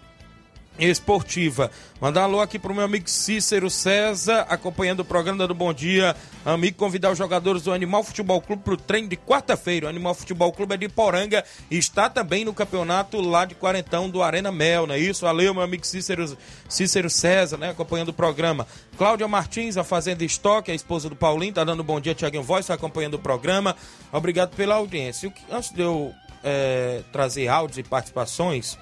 esportiva. 0.77 1.71
Mandar 1.99 2.21
um 2.21 2.23
alô 2.23 2.39
aqui 2.39 2.57
pro 2.57 2.73
meu 2.73 2.85
amigo 2.85 3.09
Cícero 3.09 3.69
César, 3.69 4.45
acompanhando 4.47 5.01
o 5.01 5.05
programa 5.05 5.45
do 5.45 5.53
Bom 5.53 5.73
Dia. 5.73 6.15
Amigo, 6.45 6.77
convidar 6.77 7.11
os 7.11 7.17
jogadores 7.17 7.63
do 7.63 7.73
Animal 7.73 8.03
Futebol 8.03 8.39
Clube 8.39 8.63
pro 8.63 8.77
treino 8.77 9.09
de 9.09 9.17
quarta-feira. 9.17 9.87
O 9.87 9.89
Animal 9.89 10.13
Futebol 10.13 10.51
Clube 10.53 10.75
é 10.75 10.77
de 10.77 10.87
Poranga 10.87 11.43
e 11.69 11.77
está 11.77 12.09
também 12.09 12.45
no 12.45 12.53
campeonato 12.53 13.19
lá 13.19 13.43
de 13.43 13.55
Quarentão 13.55 14.09
do 14.09 14.23
Arena 14.23 14.51
Mel, 14.51 14.87
não 14.87 14.95
é 14.95 14.99
isso? 14.99 15.25
Valeu, 15.25 15.53
meu 15.53 15.63
amigo 15.63 15.85
Cícero, 15.85 16.37
Cícero 16.69 17.09
César, 17.09 17.57
né? 17.57 17.71
Acompanhando 17.71 18.09
o 18.09 18.13
programa. 18.13 18.65
Cláudia 18.97 19.27
Martins, 19.27 19.75
a 19.75 19.83
Fazenda 19.83 20.23
Estoque, 20.23 20.71
a 20.71 20.75
esposa 20.75 21.09
do 21.09 21.15
Paulinho, 21.15 21.53
tá 21.53 21.65
dando 21.65 21.83
bom 21.83 21.99
dia, 21.99 22.15
Tiaguinho 22.15 22.43
Voz, 22.43 22.65
tá 22.65 22.73
acompanhando 22.73 23.15
o 23.15 23.19
programa. 23.19 23.75
Obrigado 24.11 24.55
pela 24.55 24.75
audiência. 24.75 25.33
Antes 25.51 25.71
de 25.71 25.81
eu 25.81 26.13
é, 26.43 27.01
trazer 27.11 27.47
áudios 27.49 27.77
e 27.77 27.83
participações, 27.83 28.77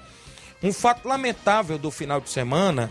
um 0.62 0.72
fato 0.72 1.06
lamentável 1.06 1.78
do 1.78 1.90
final 1.90 2.20
de 2.20 2.30
semana, 2.30 2.90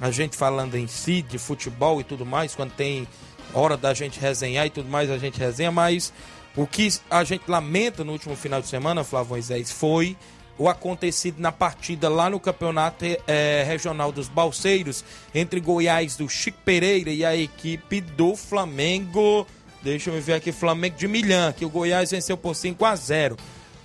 a 0.00 0.10
gente 0.10 0.36
falando 0.36 0.74
em 0.76 0.86
si, 0.86 1.22
de 1.22 1.38
futebol 1.38 2.00
e 2.00 2.04
tudo 2.04 2.26
mais, 2.26 2.54
quando 2.54 2.72
tem 2.72 3.06
hora 3.54 3.76
da 3.76 3.94
gente 3.94 4.18
resenhar 4.20 4.66
e 4.66 4.70
tudo 4.70 4.88
mais, 4.88 5.10
a 5.10 5.18
gente 5.18 5.38
resenha, 5.38 5.70
mas 5.70 6.12
o 6.56 6.66
que 6.66 6.88
a 7.10 7.22
gente 7.22 7.44
lamenta 7.48 8.02
no 8.02 8.12
último 8.12 8.34
final 8.34 8.60
de 8.60 8.68
semana, 8.68 9.04
Flávio 9.04 9.30
Moisés, 9.30 9.70
foi 9.70 10.16
o 10.58 10.68
acontecido 10.68 11.38
na 11.38 11.52
partida 11.52 12.08
lá 12.08 12.30
no 12.30 12.40
Campeonato 12.40 13.04
é, 13.26 13.62
Regional 13.66 14.10
dos 14.10 14.28
Balseiros, 14.28 15.04
entre 15.34 15.60
Goiás 15.60 16.16
do 16.16 16.28
Chico 16.28 16.58
Pereira 16.64 17.10
e 17.10 17.24
a 17.24 17.36
equipe 17.36 18.00
do 18.00 18.34
Flamengo. 18.34 19.46
Deixa 19.82 20.10
eu 20.10 20.20
ver 20.20 20.34
aqui, 20.34 20.50
Flamengo 20.52 20.96
de 20.96 21.06
Milhã, 21.06 21.52
que 21.52 21.64
o 21.64 21.68
Goiás 21.68 22.10
venceu 22.10 22.36
por 22.36 22.56
5 22.56 22.84
a 22.84 22.96
0 22.96 23.36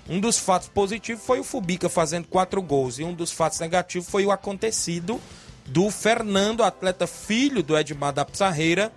um 0.10 0.20
dos 0.20 0.38
fatos 0.38 0.68
positivos 0.68 1.24
foi 1.24 1.39
o 1.39 1.43
Fubica 1.43 1.89
fazendo 1.89 2.28
quatro 2.28 2.62
gols 2.62 2.99
e 2.99 3.04
um 3.04 3.14
dos 3.14 3.32
fatos 3.32 3.60
negativos 3.60 4.10
foi 4.10 4.26
o 4.26 4.32
acontecido 4.32 5.22
do 5.66 5.89
Fernando, 5.89 6.64
atleta 6.64 7.08
filho 7.08 7.64
do 7.64 7.78
Edmar 7.78 8.12
da 8.12 8.26
Pizarreira, 8.26 8.91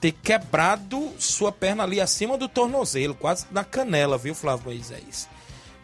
ter 0.00 0.12
quebrado 0.12 1.12
sua 1.18 1.52
perna 1.52 1.84
ali 1.84 2.00
acima 2.00 2.36
do 2.38 2.48
tornozelo, 2.48 3.14
quase 3.14 3.46
na 3.50 3.62
canela, 3.62 4.16
viu, 4.16 4.34
Flávio 4.34 4.66
Moisés? 4.66 5.28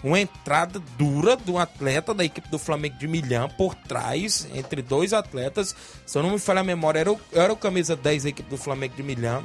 Uma 0.03 0.20
entrada 0.20 0.80
dura 0.97 1.36
do 1.36 1.59
atleta 1.59 2.14
da 2.14 2.24
equipe 2.24 2.49
do 2.49 2.59
Flamengo 2.59 2.97
de 2.97 3.09
Milhão 3.09 3.49
por 3.49 3.74
trás, 3.74 4.47
entre 4.55 4.80
dois 4.80 5.12
atletas. 5.12 5.74
Se 6.07 6.16
eu 6.16 6.22
não 6.22 6.30
me 6.30 6.39
falha 6.39 6.61
a 6.61 6.64
memória, 6.64 7.01
era 7.01 7.12
o, 7.12 7.20
era 7.32 7.53
o 7.53 7.57
camisa 7.57 7.97
10 7.97 8.22
da 8.22 8.28
equipe 8.28 8.49
do 8.49 8.57
Flamengo 8.57 8.95
de 8.95 9.03
Milhão. 9.03 9.43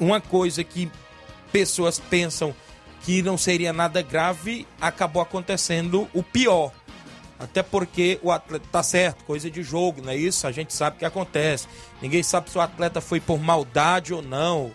Uma 0.00 0.20
coisa 0.20 0.64
que 0.64 0.90
pessoas 1.52 2.00
pensam 2.00 2.54
que 3.08 3.22
não 3.22 3.38
seria 3.38 3.72
nada 3.72 4.02
grave, 4.02 4.66
acabou 4.78 5.22
acontecendo 5.22 6.06
o 6.12 6.22
pior. 6.22 6.70
Até 7.38 7.62
porque 7.62 8.20
o 8.22 8.30
atleta 8.30 8.66
tá 8.70 8.82
certo, 8.82 9.24
coisa 9.24 9.50
de 9.50 9.62
jogo, 9.62 10.02
não 10.02 10.12
é 10.12 10.16
isso? 10.16 10.46
A 10.46 10.52
gente 10.52 10.74
sabe 10.74 10.96
o 10.96 10.98
que 10.98 11.06
acontece. 11.06 11.66
Ninguém 12.02 12.22
sabe 12.22 12.50
se 12.50 12.58
o 12.58 12.60
atleta 12.60 13.00
foi 13.00 13.18
por 13.18 13.40
maldade 13.40 14.12
ou 14.12 14.20
não, 14.20 14.72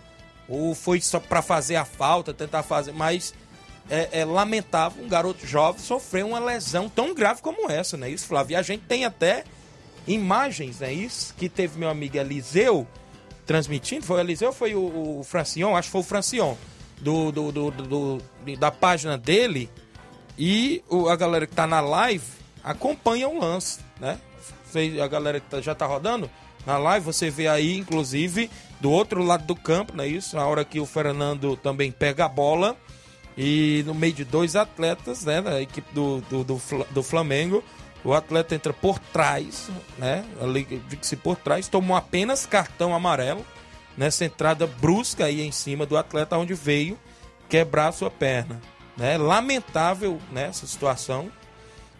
ou 0.48 0.74
foi 0.74 1.00
só 1.00 1.20
para 1.20 1.42
fazer 1.42 1.76
a 1.76 1.84
falta, 1.84 2.34
tentar 2.34 2.64
fazer, 2.64 2.90
mas 2.90 3.32
é, 3.88 4.08
é, 4.10 4.24
lamentável 4.24 5.04
um 5.04 5.08
garoto 5.08 5.46
jovem 5.46 5.80
sofrer 5.80 6.24
uma 6.24 6.40
lesão 6.40 6.88
tão 6.88 7.14
grave 7.14 7.40
como 7.40 7.70
essa, 7.70 7.96
não 7.96 8.08
é 8.08 8.10
isso, 8.10 8.26
Flávio? 8.26 8.54
E 8.54 8.56
a 8.56 8.62
gente 8.62 8.82
tem 8.82 9.04
até 9.04 9.44
imagens, 10.08 10.80
não 10.80 10.88
é 10.88 10.92
isso? 10.92 11.32
Que 11.38 11.48
teve 11.48 11.78
meu 11.78 11.88
amigo 11.88 12.16
Eliseu 12.16 12.84
transmitindo, 13.46 14.04
foi 14.04 14.16
o 14.16 14.20
Eliseu 14.20 14.48
ou 14.48 14.54
foi 14.54 14.74
o, 14.74 15.20
o 15.20 15.22
Francion? 15.22 15.76
Acho 15.76 15.86
que 15.86 15.92
foi 15.92 16.00
o 16.00 16.04
Francion 16.04 16.56
do, 17.04 17.30
do, 17.30 17.52
do, 17.52 17.70
do 17.70 18.22
da 18.58 18.70
página 18.70 19.18
dele 19.18 19.68
e 20.38 20.82
o, 20.88 21.08
a 21.08 21.14
galera 21.14 21.46
que 21.46 21.54
tá 21.54 21.66
na 21.66 21.80
live 21.80 22.24
acompanha 22.62 23.28
o 23.28 23.38
lance, 23.38 23.80
né? 24.00 24.18
A 25.00 25.06
galera 25.06 25.38
que 25.38 25.48
tá, 25.48 25.60
já 25.60 25.74
tá 25.74 25.86
rodando 25.86 26.28
na 26.66 26.78
live, 26.78 27.04
você 27.04 27.30
vê 27.30 27.46
aí, 27.46 27.76
inclusive, 27.76 28.50
do 28.80 28.90
outro 28.90 29.22
lado 29.22 29.44
do 29.44 29.54
campo, 29.54 29.94
não 29.94 30.02
é 30.02 30.08
isso? 30.08 30.34
Na 30.34 30.46
hora 30.46 30.64
que 30.64 30.80
o 30.80 30.86
Fernando 30.86 31.56
também 31.56 31.92
pega 31.92 32.24
a 32.24 32.28
bola 32.28 32.74
e 33.36 33.84
no 33.86 33.94
meio 33.94 34.14
de 34.14 34.24
dois 34.24 34.56
atletas, 34.56 35.24
né, 35.24 35.42
da 35.42 35.60
equipe 35.60 35.92
do, 35.92 36.22
do, 36.22 36.42
do, 36.42 36.60
do 36.90 37.02
Flamengo, 37.02 37.62
o 38.02 38.14
atleta 38.14 38.54
entra 38.54 38.72
por 38.72 38.98
trás, 38.98 39.68
né? 39.98 40.24
Ali, 40.40 40.82
se 41.02 41.16
por 41.16 41.36
trás, 41.36 41.68
tomou 41.68 41.96
apenas 41.96 42.46
cartão 42.46 42.94
amarelo 42.94 43.44
nessa 43.96 44.24
entrada 44.24 44.66
brusca 44.66 45.26
aí 45.26 45.40
em 45.40 45.52
cima 45.52 45.86
do 45.86 45.96
atleta, 45.96 46.36
onde 46.36 46.54
veio 46.54 46.98
quebrar 47.48 47.92
sua 47.92 48.10
perna. 48.10 48.60
Né? 48.96 49.16
Lamentável 49.16 50.18
né, 50.32 50.46
essa 50.48 50.66
situação. 50.66 51.30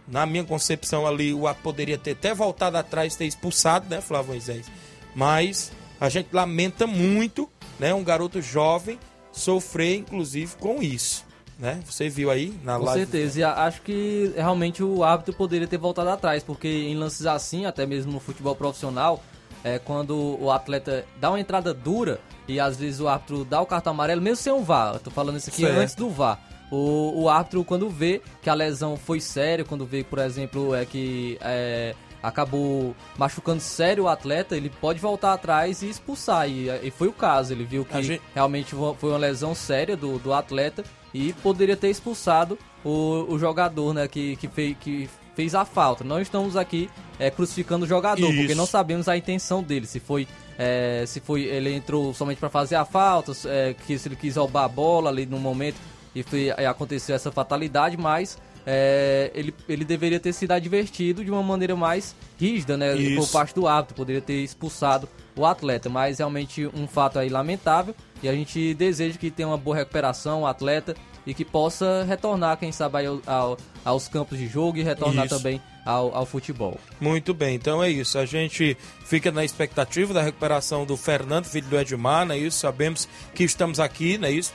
Na 0.07 0.27
minha 0.27 0.45
concepção 0.45 1.07
ali, 1.07 1.33
o 1.33 1.47
ato 1.47 1.63
poderia 1.63 1.97
ter 1.97 2.13
até 2.13 2.35
voltado 2.35 2.77
atrás, 2.77 3.17
ter 3.17 3.25
expulsado, 3.25 3.89
né, 3.89 4.03
Flávio 4.03 4.33
Moisés? 4.33 4.67
Mas 5.15 5.73
a 5.99 6.09
gente 6.11 6.29
lamenta 6.31 6.87
muito, 6.87 7.49
né, 7.79 7.95
um 7.95 8.05
garoto 8.05 8.43
jovem 8.43 8.99
sofrer, 9.33 9.97
inclusive, 9.97 10.57
com 10.57 10.83
isso. 10.83 11.25
Né? 11.59 11.81
Você 11.87 12.09
viu 12.09 12.31
aí 12.31 12.53
na 12.63 12.79
Com 12.79 12.85
live? 12.85 13.07
Com 13.07 13.13
certeza, 13.13 13.41
e 13.41 13.43
acho 13.45 13.81
que 13.83 14.33
realmente 14.35 14.83
o 14.83 15.05
árbitro 15.05 15.33
poderia 15.35 15.67
ter 15.67 15.79
voltado 15.79 16.11
atrás, 16.11 16.43
porque 16.43 16.69
em 16.69 16.97
lances 16.97 17.27
assim, 17.27 17.65
até 17.65 17.87
mesmo 17.87 18.13
no 18.13 18.21
futebol 18.21 18.55
profissional, 18.55 19.23
é 19.65 19.79
quando 19.79 20.39
o 20.39 20.51
atleta 20.53 21.07
dá 21.19 21.31
uma 21.31 21.41
entrada 21.41 21.73
dura 21.73 22.21
e 22.47 22.61
às 22.61 22.77
vezes 22.77 23.01
o 23.01 23.09
árbitro 23.09 23.45
dá 23.45 23.61
o 23.61 23.67
cartão 23.67 23.93
amarelo, 23.93 24.21
mesmo 24.21 24.37
sem 24.37 24.53
um 24.53 24.63
VAR. 24.63 24.95
Eu 24.95 25.01
tô 25.01 25.11
falando 25.11 25.39
isso 25.39 25.49
aqui 25.49 25.63
certo. 25.63 25.79
antes 25.79 25.95
do 25.95 26.11
VAR. 26.11 26.39
O, 26.71 27.23
o 27.23 27.29
árbitro, 27.29 27.65
quando 27.65 27.89
vê 27.89 28.21
que 28.43 28.51
a 28.51 28.55
lesão 28.55 28.97
foi 28.97 29.21
séria, 29.21 29.65
quando 29.65 29.87
vê, 29.87 30.05
por 30.05 30.19
exemplo, 30.19 30.75
é 30.75 30.85
que 30.85 31.39
é, 31.41 31.95
acabou 32.23 32.95
machucando 33.17 33.61
sério 33.61 34.05
o 34.05 34.09
atleta, 34.09 34.57
ele 34.57 34.69
pode 34.69 34.99
voltar 34.99 35.33
atrás 35.33 35.83
e 35.83 35.89
expulsar. 35.89 36.49
E, 36.49 36.69
e 36.83 36.91
foi 36.91 37.09
o 37.09 37.13
caso. 37.13 37.53
Ele 37.53 37.65
viu 37.65 37.85
que 37.85 38.03
gente... 38.03 38.23
realmente 38.35 38.75
foi 38.75 39.11
uma 39.11 39.19
lesão 39.19 39.55
séria 39.55 39.97
do, 39.97 40.19
do 40.19 40.33
atleta 40.33 40.85
e 41.13 41.33
poderia 41.35 41.77
ter 41.77 41.89
expulsado 41.89 42.59
o, 42.85 43.27
o 43.29 43.39
jogador 43.39 43.95
né, 43.95 44.09
que, 44.09 44.37
que, 44.37 44.49
fez, 44.49 44.77
que 44.79 45.09
fez 45.35 45.55
a 45.55 45.65
falta. 45.65 46.05
Não 46.05 46.21
estamos 46.21 46.57
aqui 46.57 46.89
é, 47.19 47.31
crucificando 47.31 47.85
o 47.85 47.89
jogador, 47.89 48.29
Isso. 48.29 48.39
porque 48.39 48.55
não 48.55 48.67
sabemos 48.67 49.09
a 49.09 49.17
intenção 49.17 49.63
dele. 49.63 49.87
Se 49.87 50.01
foi, 50.01 50.27
é, 50.59 51.05
se 51.07 51.21
foi 51.21 51.43
ele 51.43 51.73
entrou 51.75 52.15
somente 52.15 52.39
para 52.39 52.49
fazer 52.49 52.77
a 52.77 52.85
falta, 52.85 53.33
é, 53.47 53.75
que 53.87 53.99
se 53.99 54.09
ele 54.09 54.17
quis 54.17 54.37
roubar 54.37 54.65
a 54.65 54.69
bola 54.69 55.11
ali 55.11 55.27
no 55.27 55.39
momento 55.39 55.77
e 56.15 56.23
foi, 56.23 56.51
aconteceu 56.51 57.15
essa 57.15 57.33
fatalidade, 57.33 57.97
mas 57.97 58.39
é, 58.67 59.31
ele, 59.35 59.55
ele 59.69 59.85
deveria 59.85 60.19
ter 60.19 60.33
sido 60.33 60.53
advertido 60.53 61.25
de 61.25 61.31
uma 61.31 61.43
maneira 61.43 61.77
mais 61.77 62.15
rígida, 62.39 62.77
né? 62.77 62.97
Isso. 62.97 63.21
Por 63.21 63.29
parte 63.31 63.55
do 63.55 63.67
árbitro, 63.67 63.95
poderia 63.95 64.23
ter 64.23 64.43
expulsado 64.43 65.09
o 65.37 65.45
atleta. 65.45 65.89
Mas 65.89 66.19
realmente 66.19 66.67
um 66.75 66.87
fato 66.87 67.19
aí 67.19 67.29
lamentável. 67.29 67.95
E 68.23 68.29
a 68.29 68.33
gente 68.33 68.73
deseja 68.75 69.19
que 69.19 69.31
tenha 69.31 69.49
uma 69.49 69.59
boa 69.59 69.77
recuperação 69.77 70.43
o 70.43 70.47
atleta 70.47 70.95
e 71.27 71.35
que 71.35 71.45
possa 71.45 72.05
retornar, 72.05 72.57
quem 72.57 72.73
sabe, 72.73 73.07
ao, 73.07 73.21
ao, 73.27 73.59
aos 73.85 74.09
campos 74.09 74.39
de 74.39 74.47
jogo 74.47 74.79
e 74.79 74.83
retornar 74.83 75.27
isso. 75.27 75.37
também 75.37 75.61
ao, 75.85 76.15
ao, 76.15 76.27
futebol. 76.27 76.79
Muito 77.01 77.35
bem, 77.35 77.55
então 77.57 77.83
é 77.83 77.91
isso. 77.91 78.19
A 78.19 78.25
gente 78.25 78.77
fica 79.05 79.31
na 79.31 79.45
expectativa 79.45 80.15
da 80.15 80.23
recuperação 80.23 80.87
do 80.87 80.97
Fernando, 80.97 81.45
filho 81.45 81.69
do 81.69 81.79
Edmar, 81.79 82.25
não 82.27 82.35
é 82.35 82.39
isso? 82.39 82.59
Sabemos 82.59 83.09
que 83.35 83.45
estamos 83.45 83.79
aqui, 83.79 84.17
não 84.17 84.29
é 84.29 84.33
isso? 84.33 84.53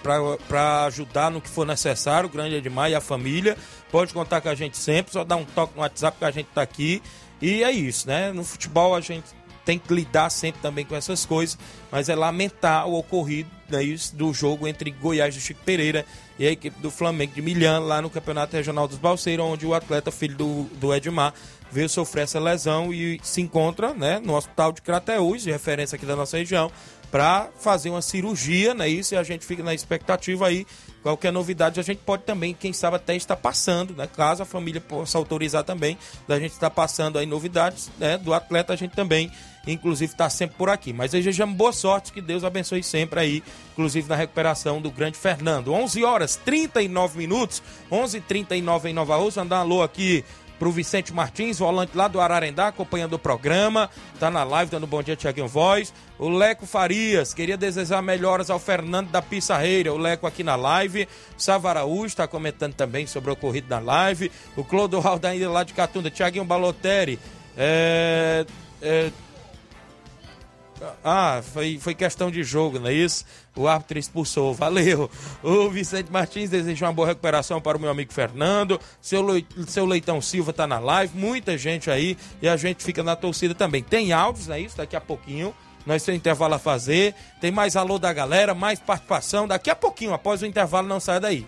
Para 0.47 0.85
ajudar 0.85 1.29
no 1.29 1.41
que 1.41 1.49
for 1.49 1.65
necessário, 1.65 2.27
o 2.27 2.31
grande 2.31 2.55
Edmar 2.55 2.89
e 2.89 2.95
a 2.95 3.01
família. 3.01 3.57
Pode 3.91 4.13
contar 4.13 4.41
com 4.41 4.49
a 4.49 4.55
gente 4.55 4.77
sempre, 4.77 5.13
só 5.13 5.23
dar 5.23 5.35
um 5.35 5.45
toque 5.45 5.75
no 5.75 5.81
WhatsApp 5.81 6.17
que 6.17 6.25
a 6.25 6.31
gente 6.31 6.47
está 6.47 6.61
aqui. 6.61 7.01
E 7.41 7.63
é 7.63 7.71
isso, 7.71 8.07
né? 8.07 8.33
No 8.33 8.43
futebol 8.43 8.93
a 8.93 9.01
gente 9.01 9.27
tem 9.69 9.77
que 9.77 9.93
lidar 9.93 10.31
sempre 10.31 10.59
também 10.63 10.83
com 10.83 10.95
essas 10.95 11.27
coisas, 11.27 11.55
mas 11.91 12.09
é 12.09 12.15
lamentar 12.15 12.87
o 12.87 12.97
ocorrido 12.97 13.51
né, 13.69 13.83
isso, 13.83 14.15
do 14.15 14.33
jogo 14.33 14.67
entre 14.67 14.89
Goiás 14.89 15.35
do 15.35 15.39
Chico 15.39 15.61
Pereira 15.63 16.03
e 16.39 16.47
a 16.47 16.51
equipe 16.51 16.81
do 16.81 16.89
Flamengo 16.89 17.35
de 17.35 17.41
Milhã, 17.43 17.77
lá 17.77 18.01
no 18.01 18.09
Campeonato 18.09 18.55
Regional 18.55 18.87
dos 18.87 18.97
Balseiros, 18.97 19.45
onde 19.45 19.67
o 19.67 19.75
atleta 19.75 20.09
filho 20.09 20.35
do, 20.35 20.63
do 20.79 20.91
Edmar 20.91 21.35
veio 21.71 21.87
sofrer 21.87 22.23
essa 22.23 22.39
lesão 22.39 22.91
e 22.91 23.19
se 23.21 23.41
encontra 23.41 23.93
né, 23.93 24.19
no 24.19 24.33
Hospital 24.33 24.71
de 24.71 24.81
Crateús, 24.81 25.43
de 25.43 25.51
referência 25.51 25.97
aqui 25.97 26.05
da 26.07 26.15
nossa 26.15 26.35
região, 26.35 26.71
para 27.11 27.49
fazer 27.59 27.91
uma 27.91 28.01
cirurgia, 28.01 28.73
né? 28.73 28.87
Isso 28.87 29.13
e 29.13 29.17
a 29.17 29.23
gente 29.23 29.45
fica 29.45 29.63
na 29.63 29.73
expectativa 29.73 30.47
aí. 30.47 30.65
Qualquer 31.01 31.31
novidade 31.31 31.79
a 31.79 31.83
gente 31.83 31.99
pode 32.05 32.23
também, 32.23 32.53
quem 32.53 32.73
sabe 32.73 32.97
até 32.97 33.15
estar 33.15 33.35
passando, 33.35 33.95
né? 33.95 34.07
Caso 34.07 34.43
a 34.43 34.45
família 34.45 34.81
possa 34.81 35.17
autorizar 35.17 35.63
também, 35.63 35.97
da 36.27 36.39
gente 36.39 36.51
estar 36.51 36.69
passando 36.69 37.17
aí 37.17 37.25
novidades, 37.25 37.89
né? 37.97 38.17
Do 38.17 38.33
atleta 38.33 38.73
a 38.73 38.75
gente 38.75 38.95
também 38.95 39.31
inclusive 39.73 40.11
está 40.11 40.29
sempre 40.29 40.55
por 40.57 40.69
aqui. 40.69 40.93
Mas 40.93 41.11
desejamos 41.11 41.55
boa 41.55 41.71
sorte, 41.71 42.11
que 42.11 42.21
Deus 42.21 42.43
abençoe 42.43 42.83
sempre 42.83 43.19
aí, 43.19 43.43
inclusive 43.73 44.07
na 44.07 44.15
recuperação 44.15 44.81
do 44.81 44.91
grande 44.91 45.17
Fernando. 45.17 45.73
11 45.73 46.03
horas 46.03 46.35
39 46.35 47.17
minutos, 47.17 47.61
11:39 47.91 48.89
em 48.89 48.93
Nova 48.93 49.15
Rússia. 49.17 49.43
Mandar 49.43 49.57
um 49.57 49.61
alô 49.61 49.83
aqui 49.83 50.23
pro 50.59 50.71
Vicente 50.71 51.13
Martins, 51.13 51.57
volante 51.57 51.95
lá 51.95 52.07
do 52.09 52.19
Ararendá, 52.19 52.67
acompanhando 52.67 53.13
o 53.13 53.19
programa. 53.19 53.89
Tá 54.19 54.29
na 54.29 54.43
live, 54.43 54.69
dando 54.69 54.85
bom 54.85 55.01
dia, 55.01 55.15
Tiaguinho 55.15 55.47
Voz. 55.47 55.93
O 56.19 56.27
Leco 56.27 56.65
Farias, 56.65 57.33
queria 57.33 57.55
desejar 57.55 58.01
melhoras 58.01 58.49
ao 58.49 58.59
Fernando 58.59 59.09
da 59.09 59.21
Pissarreira. 59.21 59.93
O 59.93 59.97
Leco 59.97 60.27
aqui 60.27 60.43
na 60.43 60.57
live. 60.57 61.07
O 61.37 61.41
Sava 61.41 61.69
Araújo 61.69 62.07
está 62.07 62.27
comentando 62.27 62.73
também 62.73 63.07
sobre 63.07 63.29
o 63.29 63.33
ocorrido 63.33 63.69
na 63.69 63.79
live. 63.79 64.29
O 64.57 64.63
Clodoaldo 64.63 65.25
ainda 65.25 65.49
lá 65.49 65.63
de 65.63 65.73
Catunda. 65.73 66.11
Tiaguinho 66.11 66.43
Balotelli. 66.43 67.17
É, 67.57 68.45
é, 68.81 69.11
ah, 71.03 71.41
foi, 71.53 71.77
foi 71.79 71.93
questão 71.93 72.31
de 72.31 72.43
jogo, 72.43 72.79
não 72.79 72.87
é 72.87 72.93
isso? 72.93 73.25
O 73.55 73.67
árbitro 73.67 73.99
expulsou, 73.99 74.53
valeu. 74.53 75.09
O 75.43 75.69
Vicente 75.69 76.11
Martins 76.11 76.49
deseja 76.49 76.85
uma 76.85 76.93
boa 76.93 77.07
recuperação 77.07 77.59
para 77.59 77.77
o 77.77 77.81
meu 77.81 77.89
amigo 77.89 78.13
Fernando. 78.13 78.79
Seu, 79.01 79.25
seu 79.67 79.85
Leitão 79.85 80.21
Silva 80.21 80.53
tá 80.53 80.65
na 80.65 80.79
live, 80.79 81.17
muita 81.17 81.57
gente 81.57 81.89
aí 81.91 82.17
e 82.41 82.47
a 82.47 82.55
gente 82.55 82.83
fica 82.83 83.03
na 83.03 83.15
torcida 83.15 83.53
também. 83.53 83.83
Tem 83.83 84.13
áudios, 84.13 84.47
não 84.47 84.55
é 84.55 84.61
isso? 84.61 84.77
Daqui 84.77 84.95
a 84.95 85.01
pouquinho. 85.01 85.53
Nós 85.85 86.03
temos 86.03 86.19
intervalo 86.19 86.53
a 86.53 86.59
fazer. 86.59 87.15
Tem 87.41 87.51
mais 87.51 87.75
alô 87.75 87.97
da 87.97 88.11
galera, 88.13 88.53
mais 88.53 88.79
participação. 88.79 89.47
Daqui 89.47 89.69
a 89.69 89.75
pouquinho, 89.75 90.13
após 90.13 90.41
o 90.41 90.45
intervalo, 90.45 90.87
não 90.87 90.99
sai 90.99 91.19
daí. 91.19 91.47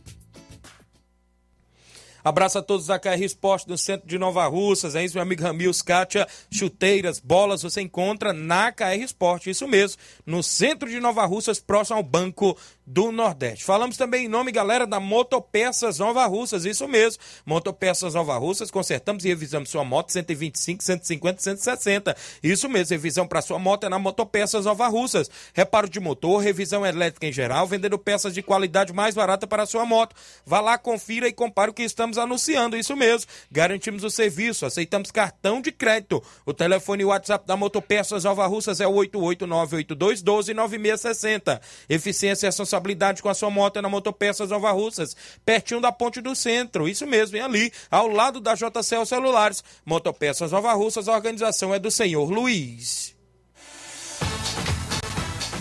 Abraço 2.23 2.57
a 2.57 2.61
todos 2.61 2.87
da 2.87 2.99
KR 2.99 3.21
Esporte 3.23 3.67
no 3.67 3.77
centro 3.77 4.07
de 4.07 4.17
Nova 4.17 4.45
Russas. 4.47 4.95
É 4.95 5.03
isso, 5.03 5.15
meu 5.15 5.23
amigo 5.23 5.43
Ramils, 5.43 5.81
Kátia, 5.81 6.27
chuteiras, 6.49 7.19
bolas, 7.19 7.61
você 7.63 7.81
encontra 7.81 8.33
na 8.33 8.71
KR 8.71 9.01
Esporte, 9.03 9.49
isso 9.49 9.67
mesmo, 9.67 10.01
no 10.25 10.41
centro 10.43 10.89
de 10.89 10.99
Nova 10.99 11.25
Russas, 11.25 11.59
próximo 11.59 11.97
ao 11.97 12.03
Banco 12.03 12.57
do 12.85 13.11
Nordeste. 13.11 13.63
Falamos 13.63 13.95
também 13.95 14.25
em 14.25 14.27
nome, 14.27 14.51
galera, 14.51 14.85
da 14.85 14.99
Motopeças 14.99 15.99
Nova 15.99 16.25
Russas, 16.25 16.65
isso 16.65 16.87
mesmo. 16.87 17.21
Motopeças 17.45 18.13
Nova 18.13 18.37
Russas, 18.37 18.69
consertamos 18.69 19.23
e 19.23 19.29
revisamos 19.29 19.69
sua 19.69 19.85
moto 19.85 20.11
125, 20.11 20.83
150, 20.83 21.41
160. 21.41 22.17
Isso 22.43 22.67
mesmo, 22.67 22.93
revisão 22.93 23.25
para 23.25 23.41
sua 23.41 23.57
moto 23.57 23.85
é 23.85 23.89
na 23.89 23.97
Motopeças 23.97 24.65
Nova 24.65 24.87
Russas. 24.87 25.29
Reparo 25.53 25.89
de 25.89 25.99
motor, 25.99 26.39
revisão 26.39 26.85
elétrica 26.85 27.27
em 27.27 27.31
geral, 27.31 27.65
vendendo 27.65 27.97
peças 27.97 28.33
de 28.33 28.41
qualidade 28.41 28.91
mais 28.91 29.15
barata 29.15 29.47
para 29.47 29.65
sua 29.65 29.85
moto. 29.85 30.15
Vá 30.45 30.59
lá, 30.59 30.77
confira 30.77 31.27
e 31.27 31.33
compare 31.33 31.71
o 31.71 31.73
que 31.73 31.83
estamos 31.83 32.10
anunciando, 32.17 32.77
isso 32.77 32.95
mesmo. 32.95 33.29
Garantimos 33.51 34.03
o 34.03 34.09
serviço, 34.09 34.65
aceitamos 34.65 35.11
cartão 35.11 35.61
de 35.61 35.71
crédito. 35.71 36.23
O 36.45 36.53
telefone 36.53 37.03
e 37.03 37.05
WhatsApp 37.05 37.47
da 37.47 37.57
Motopeças 37.57 38.23
Nova 38.23 38.47
Russas 38.47 38.81
é 38.81 38.87
o 38.87 38.93
88982129660. 38.93 41.61
Eficiência 41.89 42.45
e 42.45 42.49
responsabilidade 42.49 43.21
com 43.21 43.29
a 43.29 43.33
sua 43.33 43.49
moto 43.49 43.77
é 43.77 43.81
na 43.81 43.89
Motopeças 43.89 44.49
Nova 44.49 44.71
Russas, 44.71 45.15
pertinho 45.45 45.81
da 45.81 45.91
Ponte 45.91 46.21
do 46.21 46.33
Centro. 46.35 46.87
Isso 46.87 47.05
mesmo, 47.05 47.33
vem 47.33 47.41
ali, 47.41 47.71
ao 47.89 48.07
lado 48.07 48.39
da 48.39 48.55
JCL 48.55 49.05
Celulares. 49.05 49.63
Motopeças 49.85 50.51
Nova 50.51 50.73
Russas, 50.73 51.07
a 51.07 51.13
organização 51.13 51.73
é 51.73 51.79
do 51.79 51.91
senhor 51.91 52.29
Luiz. 52.29 53.15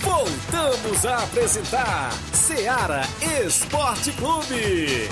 Voltamos 0.00 1.06
a 1.06 1.24
apresentar 1.24 2.12
Seara 2.32 3.02
Esporte 3.46 4.12
Clube. 4.12 5.08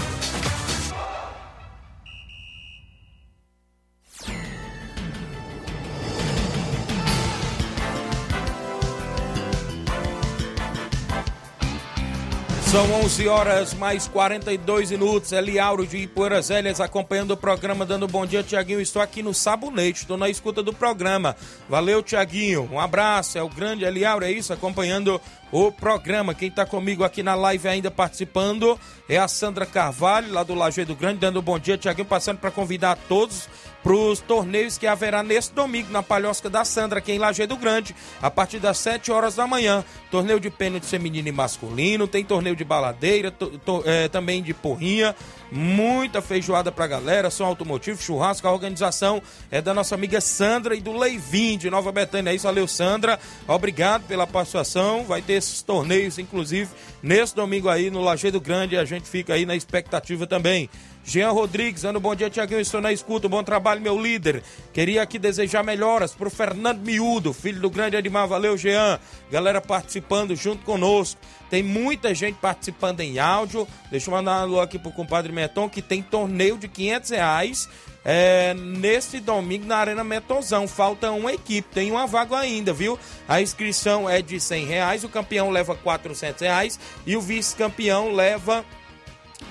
São 12.71 12.85
11 13.03 13.27
horas 13.29 13.73
mais 13.73 14.07
42 14.07 14.91
minutos. 14.91 15.33
Eliauro 15.33 15.87
de 15.87 15.97
Ipueiras 15.97 16.49
Velhas 16.49 16.83
acompanhando 16.83 17.31
o 17.31 17.37
programa, 17.37 17.87
dando 17.87 18.07
bom 18.07 18.27
dia, 18.27 18.43
Tiaguinho. 18.43 18.79
Estou 18.79 19.01
aqui 19.01 19.23
no 19.23 19.33
Sabonete, 19.33 20.01
estou 20.01 20.19
na 20.19 20.29
escuta 20.29 20.62
do 20.62 20.71
programa. 20.71 21.35
Valeu, 21.66 22.03
Tiaguinho. 22.03 22.69
Um 22.71 22.79
abraço. 22.79 23.39
É 23.39 23.43
o 23.43 23.49
grande 23.49 23.87
Eliauro, 23.87 24.23
é 24.23 24.31
isso? 24.31 24.53
Acompanhando 24.53 25.19
o 25.51 25.73
programa. 25.73 26.35
Quem 26.35 26.51
está 26.51 26.66
comigo 26.66 27.05
aqui 27.05 27.23
na 27.23 27.35
live 27.35 27.66
ainda 27.66 27.91
participando 27.91 28.79
é 29.09 29.16
a 29.16 29.27
Sandra 29.27 29.64
Carvalho, 29.64 30.31
lá 30.31 30.43
do 30.43 30.55
Lajeado 30.55 30.95
Grande, 30.95 31.21
dando 31.21 31.41
bom 31.41 31.59
dia, 31.59 31.79
Tiaguinho, 31.79 32.07
passando 32.07 32.37
para 32.37 32.51
convidar 32.51 32.99
todos 33.09 33.49
para 33.89 33.97
os 33.97 34.20
torneios 34.20 34.76
que 34.76 34.86
haverá 34.86 35.22
neste 35.22 35.55
domingo 35.55 35.91
na 35.91 36.03
Palhosca 36.03 36.51
da 36.51 36.62
Sandra, 36.62 36.99
aqui 36.99 37.12
em 37.12 37.18
Lajeado 37.18 37.57
Grande, 37.57 37.97
a 38.20 38.30
partir 38.30 38.59
das 38.59 38.76
7 38.76 39.11
horas 39.11 39.34
da 39.34 39.47
manhã. 39.47 39.82
Torneio 40.11 40.39
de 40.39 40.51
pênalti 40.51 40.84
feminino 40.84 41.28
e 41.28 41.32
masculino, 41.32 42.07
tem 42.07 42.22
torneio 42.22 42.55
de 42.55 42.64
baladeira, 42.64 43.30
to, 43.30 43.59
to, 43.64 43.82
é, 43.86 44.07
também 44.07 44.43
de 44.43 44.53
porrinha, 44.53 45.16
muita 45.51 46.20
feijoada 46.20 46.70
pra 46.70 46.86
galera, 46.86 47.30
som 47.30 47.47
automotivo, 47.47 48.03
churrasco, 48.03 48.47
a 48.47 48.53
organização 48.53 49.22
é 49.51 49.62
da 49.62 49.72
nossa 49.72 49.95
amiga 49.95 50.20
Sandra 50.20 50.74
e 50.74 50.82
do 50.82 50.93
Leivin 50.93 51.57
de 51.57 51.70
Nova 51.70 51.91
Betânia. 51.91 52.30
É 52.30 52.34
isso, 52.34 52.45
valeu 52.45 52.68
Sandra, 52.68 53.18
obrigado 53.47 54.07
pela 54.07 54.26
participação, 54.26 55.05
vai 55.05 55.22
ter 55.22 55.34
esses 55.34 55.62
torneios, 55.62 56.18
inclusive, 56.18 56.70
nesse 57.03 57.34
domingo 57.34 57.70
aí 57.70 57.91
no 57.91 58.03
Lajeado 58.03 58.39
Grande, 58.39 58.76
a 58.76 58.84
gente 58.84 59.09
fica 59.09 59.32
aí 59.32 59.47
na 59.47 59.57
expectativa 59.57 60.26
também. 60.26 60.68
Jean 61.09 61.31
Rodrigues, 61.31 61.81
dando 61.81 61.99
bom 61.99 62.15
dia, 62.15 62.29
Tiaguinho. 62.29 62.61
Estou 62.61 62.83
na 62.83 62.93
escuta. 62.93 63.31
Bom 63.31 63.43
trabalho, 63.43 63.81
meu 63.81 63.99
líder. 63.99 64.43
Queria 64.75 65.01
aqui 65.01 65.19
desejar 65.19 65.65
melhoras 65.65 66.15
pro 66.15 66.29
Fernando 66.29 66.81
Miúdo, 66.81 67.33
filho 67.33 67.63
do 67.63 67.71
grande 67.71 67.97
Animal. 67.97 68.29
Valeu, 68.29 68.59
Jean. 68.59 69.01
Galera 69.31 69.59
participando 69.59 70.37
junto 70.37 70.67
conosco. 70.67 71.19
Tem 71.49 71.63
muita 71.63 72.15
gente 72.15 72.35
participando 72.35 73.01
em 73.01 73.19
áudio. 73.19 73.67
Deixa 73.91 74.11
eu 74.11 74.15
mandar 74.15 74.41
um 74.41 74.43
alô 74.43 74.61
aqui 74.61 74.79
pro 74.79 74.93
compadre 74.93 75.33
Meton, 75.33 75.67
que 75.67 75.81
tem 75.81 76.03
torneio 76.03 76.59
de 76.59 76.69
500 76.69 77.11
reais. 77.11 77.69
É, 78.05 78.53
neste 78.53 79.19
domingo 79.19 79.65
na 79.65 79.79
Arena 79.79 80.05
Metonzão. 80.05 80.69
Falta 80.69 81.11
uma 81.11 81.33
equipe, 81.33 81.69
tem 81.73 81.91
uma 81.91 82.07
vaga 82.07 82.37
ainda, 82.37 82.71
viu? 82.75 82.99
A 83.27 83.41
inscrição 83.41 84.09
é 84.11 84.21
de 84.21 84.39
100 84.39 84.67
reais, 84.67 85.05
o 85.05 85.09
campeão 85.09 85.49
leva 85.49 85.75
400 85.75 86.43
reais 86.43 86.79
e 87.07 87.17
o 87.17 87.21
vice-campeão 87.23 88.13
leva 88.13 88.63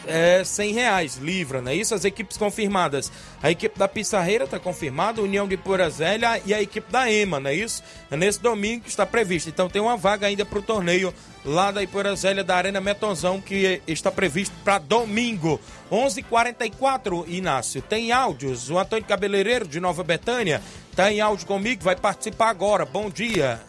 é, 0.05 0.43
100 0.43 0.73
reais, 0.73 1.15
livra, 1.17 1.61
não 1.61 1.71
é 1.71 1.75
isso? 1.75 1.93
As 1.93 2.05
equipes 2.05 2.37
confirmadas. 2.37 3.11
A 3.41 3.51
equipe 3.51 3.77
da 3.77 3.87
Pissarreira 3.87 4.45
está 4.45 4.59
confirmada, 4.59 5.21
União 5.21 5.47
de 5.47 5.57
Purazélia 5.57 6.41
e 6.45 6.53
a 6.53 6.61
equipe 6.61 6.91
da 6.91 7.11
EMA, 7.11 7.39
não 7.39 7.49
é 7.49 7.53
isso? 7.53 7.83
É 8.09 8.15
nesse 8.15 8.41
domingo 8.41 8.85
está 8.87 9.05
previsto. 9.05 9.49
Então 9.49 9.69
tem 9.69 9.81
uma 9.81 9.97
vaga 9.97 10.27
ainda 10.27 10.45
para 10.45 10.59
o 10.59 10.61
torneio 10.61 11.13
lá 11.45 11.71
da 11.71 11.81
Ipurazélia 11.81 12.43
da 12.43 12.55
Arena 12.55 12.81
Metonzão 12.81 13.39
que 13.39 13.81
está 13.87 14.11
previsto 14.11 14.53
para 14.63 14.77
domingo. 14.77 15.59
11:44 15.91 16.17
h 16.17 16.23
44 16.29 17.25
Inácio. 17.27 17.81
Tem 17.81 18.11
áudios. 18.11 18.69
O 18.69 18.77
Antônio 18.77 19.05
Cabeleireiro 19.05 19.67
de 19.67 19.79
Nova 19.79 20.03
Betânia 20.03 20.61
está 20.89 21.11
em 21.11 21.21
áudio 21.21 21.47
comigo, 21.47 21.83
vai 21.83 21.95
participar 21.95 22.49
agora. 22.49 22.85
Bom 22.85 23.09
dia. 23.09 23.61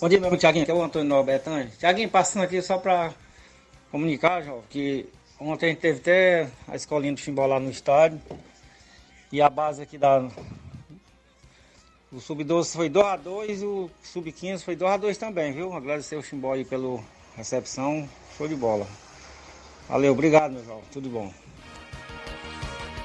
Bom 0.00 0.08
dia, 0.08 0.18
meu 0.18 0.28
amigo 0.28 0.40
Tiaguinho, 0.40 0.64
que 0.64 0.70
é 0.70 0.74
o 0.74 0.82
Antônio 0.82 1.08
Nova 1.08 1.24
Betânia. 1.24 1.70
Tiaguinho, 1.78 2.08
passando 2.08 2.44
aqui 2.44 2.62
só 2.62 2.78
para 2.78 3.12
comunicar, 3.90 4.42
João, 4.42 4.62
que 4.68 5.08
ontem 5.40 5.74
teve 5.74 5.98
até 5.98 6.50
a 6.66 6.76
escolinha 6.76 7.12
do 7.12 7.20
Chimbó 7.20 7.46
lá 7.46 7.58
no 7.60 7.70
estádio. 7.70 8.20
E 9.30 9.42
a 9.42 9.50
base 9.50 9.82
aqui 9.82 9.98
da. 9.98 10.28
O 12.10 12.20
Sub-12 12.20 12.74
foi 12.74 12.88
2x2 12.88 13.60
e 13.60 13.64
o 13.64 13.90
Sub-15 14.02 14.62
foi 14.62 14.74
2x2 14.74 15.16
também, 15.16 15.52
viu? 15.52 15.74
Agradecer 15.74 16.16
o 16.16 16.22
Chimbó 16.22 16.54
aí 16.54 16.64
pela 16.64 16.98
recepção. 17.36 18.08
Show 18.36 18.48
de 18.48 18.56
bola. 18.56 18.86
Valeu, 19.88 20.12
obrigado, 20.12 20.52
meu 20.52 20.64
João. 20.64 20.80
Tudo 20.90 21.10
bom. 21.10 21.32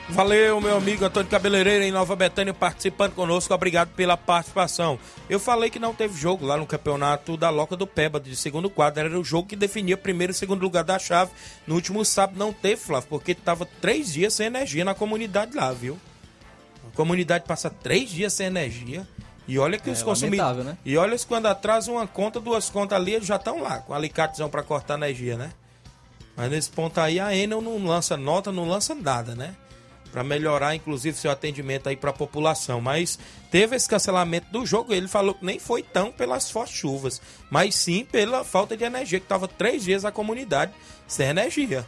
Valeu, 0.09 0.59
meu 0.59 0.77
amigo 0.77 1.05
Antônio 1.05 1.29
Cabeleireiro 1.29 1.83
em 1.83 1.91
Nova 1.91 2.15
Betânia 2.15 2.53
participando 2.53 3.13
conosco. 3.13 3.53
Obrigado 3.53 3.89
pela 3.95 4.17
participação. 4.17 4.99
Eu 5.29 5.39
falei 5.39 5.69
que 5.69 5.79
não 5.79 5.93
teve 5.93 6.19
jogo 6.19 6.45
lá 6.45 6.57
no 6.57 6.67
campeonato 6.67 7.37
da 7.37 7.49
Loca 7.49 7.75
do 7.75 7.87
Peba, 7.87 8.19
de 8.19 8.35
segundo 8.35 8.69
quadro. 8.69 8.99
Era 8.99 9.19
o 9.19 9.23
jogo 9.23 9.47
que 9.47 9.55
definia 9.55 9.97
primeiro 9.97 10.31
e 10.31 10.35
segundo 10.35 10.61
lugar 10.61 10.83
da 10.83 10.99
chave. 10.99 11.31
No 11.65 11.75
último 11.75 12.03
sábado 12.03 12.37
não 12.37 12.51
teve, 12.53 12.75
Flávio, 12.81 13.07
porque 13.09 13.33
tava 13.33 13.65
três 13.81 14.11
dias 14.13 14.33
sem 14.33 14.47
energia 14.47 14.83
na 14.85 14.93
comunidade 14.93 15.55
lá, 15.55 15.71
viu? 15.71 15.97
A 16.91 16.95
comunidade 16.95 17.45
passa 17.47 17.69
três 17.69 18.09
dias 18.09 18.33
sem 18.33 18.45
energia. 18.47 19.07
E 19.47 19.57
olha 19.57 19.77
que 19.79 19.89
É, 19.89 19.93
os 19.93 20.03
consumidores. 20.03 20.63
né? 20.65 20.77
E 20.85 20.95
olha 20.95 21.17
quando 21.27 21.47
atrasa 21.47 21.91
uma 21.91 22.05
conta, 22.05 22.39
duas 22.39 22.69
contas 22.69 22.97
ali, 22.97 23.13
eles 23.13 23.27
já 23.27 23.37
estão 23.37 23.61
lá, 23.61 23.79
com 23.79 23.93
alicatezão 23.93 24.49
para 24.49 24.63
cortar 24.63 24.95
energia, 24.95 25.37
né? 25.37 25.51
Mas 26.35 26.49
nesse 26.51 26.69
ponto 26.69 26.97
aí 26.99 27.19
a 27.19 27.35
Enel 27.35 27.61
não 27.61 27.83
lança 27.85 28.15
nota, 28.17 28.51
não 28.51 28.67
lança 28.67 28.93
nada, 28.95 29.35
né? 29.35 29.55
Para 30.13 30.23
melhorar, 30.23 30.75
inclusive, 30.75 31.17
seu 31.17 31.31
atendimento 31.31 31.89
aí 31.89 31.97
para 31.97 32.11
a 32.11 32.13
população. 32.13 32.79
Mas 32.79 33.17
teve 33.49 33.75
esse 33.75 33.89
cancelamento 33.89 34.45
do 34.51 34.63
jogo. 34.65 34.93
Ele 34.93 35.07
falou 35.07 35.33
que 35.33 35.43
nem 35.43 35.57
foi 35.57 35.81
tão 35.81 36.11
pelas 36.11 36.49
fortes 36.51 36.75
chuvas, 36.75 37.19
mas 37.49 37.73
sim 37.73 38.05
pela 38.05 38.43
falta 38.43 38.77
de 38.77 38.83
energia, 38.83 39.19
que 39.19 39.25
estava 39.25 39.47
três 39.47 39.83
dias 39.83 40.05
a 40.05 40.11
comunidade 40.11 40.71
sem 41.07 41.27
energia. 41.29 41.83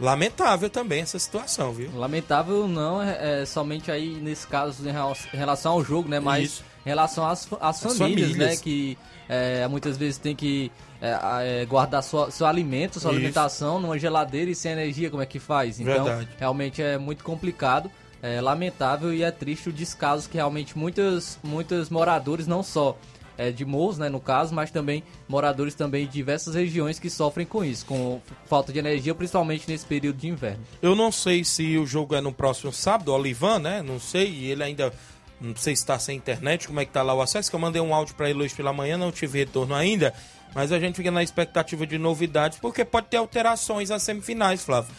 Lamentável 0.00 0.68
também 0.70 1.02
essa 1.02 1.18
situação, 1.18 1.72
viu? 1.72 1.90
Lamentável 1.94 2.68
não 2.68 3.02
é, 3.02 3.42
é 3.42 3.46
somente 3.46 3.90
aí 3.90 4.10
nesse 4.14 4.46
caso 4.46 4.86
em 4.88 4.92
rela- 4.92 5.16
em 5.32 5.36
relação 5.36 5.72
ao 5.72 5.84
jogo, 5.84 6.08
né? 6.08 6.20
Mas 6.20 6.44
Isso. 6.44 6.64
em 6.86 6.88
relação 6.88 7.26
às, 7.26 7.48
às 7.60 7.84
As 7.84 7.96
famílias, 7.96 8.30
famílias. 8.30 8.36
né? 8.36 8.56
Que 8.62 8.96
é, 9.28 9.66
muitas 9.68 9.96
vezes 9.96 10.18
tem 10.18 10.36
que 10.36 10.70
é, 11.00 11.62
é, 11.62 11.64
guardar 11.66 12.02
sua, 12.02 12.30
seu 12.30 12.46
alimento, 12.46 12.98
sua 12.98 13.10
Isso. 13.10 13.18
alimentação 13.18 13.80
numa 13.80 13.98
geladeira 13.98 14.50
e 14.50 14.54
sem 14.54 14.72
energia, 14.72 15.10
como 15.10 15.22
é 15.22 15.26
que 15.26 15.38
faz? 15.38 15.78
Então, 15.80 16.04
Verdade. 16.04 16.28
realmente 16.38 16.82
é 16.82 16.98
muito 16.98 17.22
complicado, 17.22 17.90
é 18.20 18.40
lamentável 18.40 19.14
e 19.14 19.22
é 19.22 19.30
triste 19.30 19.68
o 19.68 19.72
descaso 19.72 20.28
que 20.28 20.36
realmente 20.36 20.76
muitos, 20.76 21.38
muitos 21.42 21.88
moradores, 21.88 22.46
não 22.46 22.62
só 22.62 22.96
é, 23.38 23.52
de 23.52 23.64
morros, 23.64 23.96
né, 23.96 24.08
no 24.08 24.18
caso, 24.18 24.52
mas 24.52 24.72
também 24.72 25.04
moradores 25.28 25.74
também 25.74 26.04
de 26.04 26.12
diversas 26.12 26.56
regiões 26.56 26.98
que 26.98 27.08
sofrem 27.08 27.46
com 27.46 27.64
isso, 27.64 27.86
com 27.86 28.20
falta 28.46 28.72
de 28.72 28.80
energia, 28.80 29.14
principalmente 29.14 29.68
nesse 29.68 29.86
período 29.86 30.16
de 30.16 30.26
inverno. 30.26 30.64
Eu 30.82 30.96
não 30.96 31.12
sei 31.12 31.44
se 31.44 31.78
o 31.78 31.86
jogo 31.86 32.16
é 32.16 32.20
no 32.20 32.32
próximo 32.32 32.72
sábado, 32.72 33.12
Olivan, 33.12 33.60
né? 33.60 33.80
Não 33.80 34.00
sei, 34.00 34.28
e 34.28 34.50
ele 34.50 34.64
ainda. 34.64 34.92
Não 35.40 35.54
sei 35.54 35.76
se 35.76 35.82
está 35.82 35.96
sem 36.00 36.16
internet, 36.16 36.66
como 36.66 36.80
é 36.80 36.84
que 36.84 36.90
tá 36.90 37.00
lá 37.00 37.14
o 37.14 37.22
acesso, 37.22 37.48
que 37.48 37.54
eu 37.54 37.60
mandei 37.60 37.80
um 37.80 37.94
áudio 37.94 38.12
para 38.16 38.28
ele 38.28 38.42
hoje 38.42 38.52
pela 38.56 38.72
manhã, 38.72 38.98
não 38.98 39.12
tive 39.12 39.38
retorno 39.38 39.72
ainda. 39.72 40.12
Mas 40.54 40.72
a 40.72 40.78
gente 40.78 40.96
fica 40.96 41.10
na 41.10 41.22
expectativa 41.22 41.86
de 41.86 41.98
novidades, 41.98 42.58
porque 42.58 42.84
pode 42.84 43.08
ter 43.08 43.16
alterações 43.16 43.90
às 43.90 44.02
semifinais, 44.02 44.64
Flávio. 44.64 44.94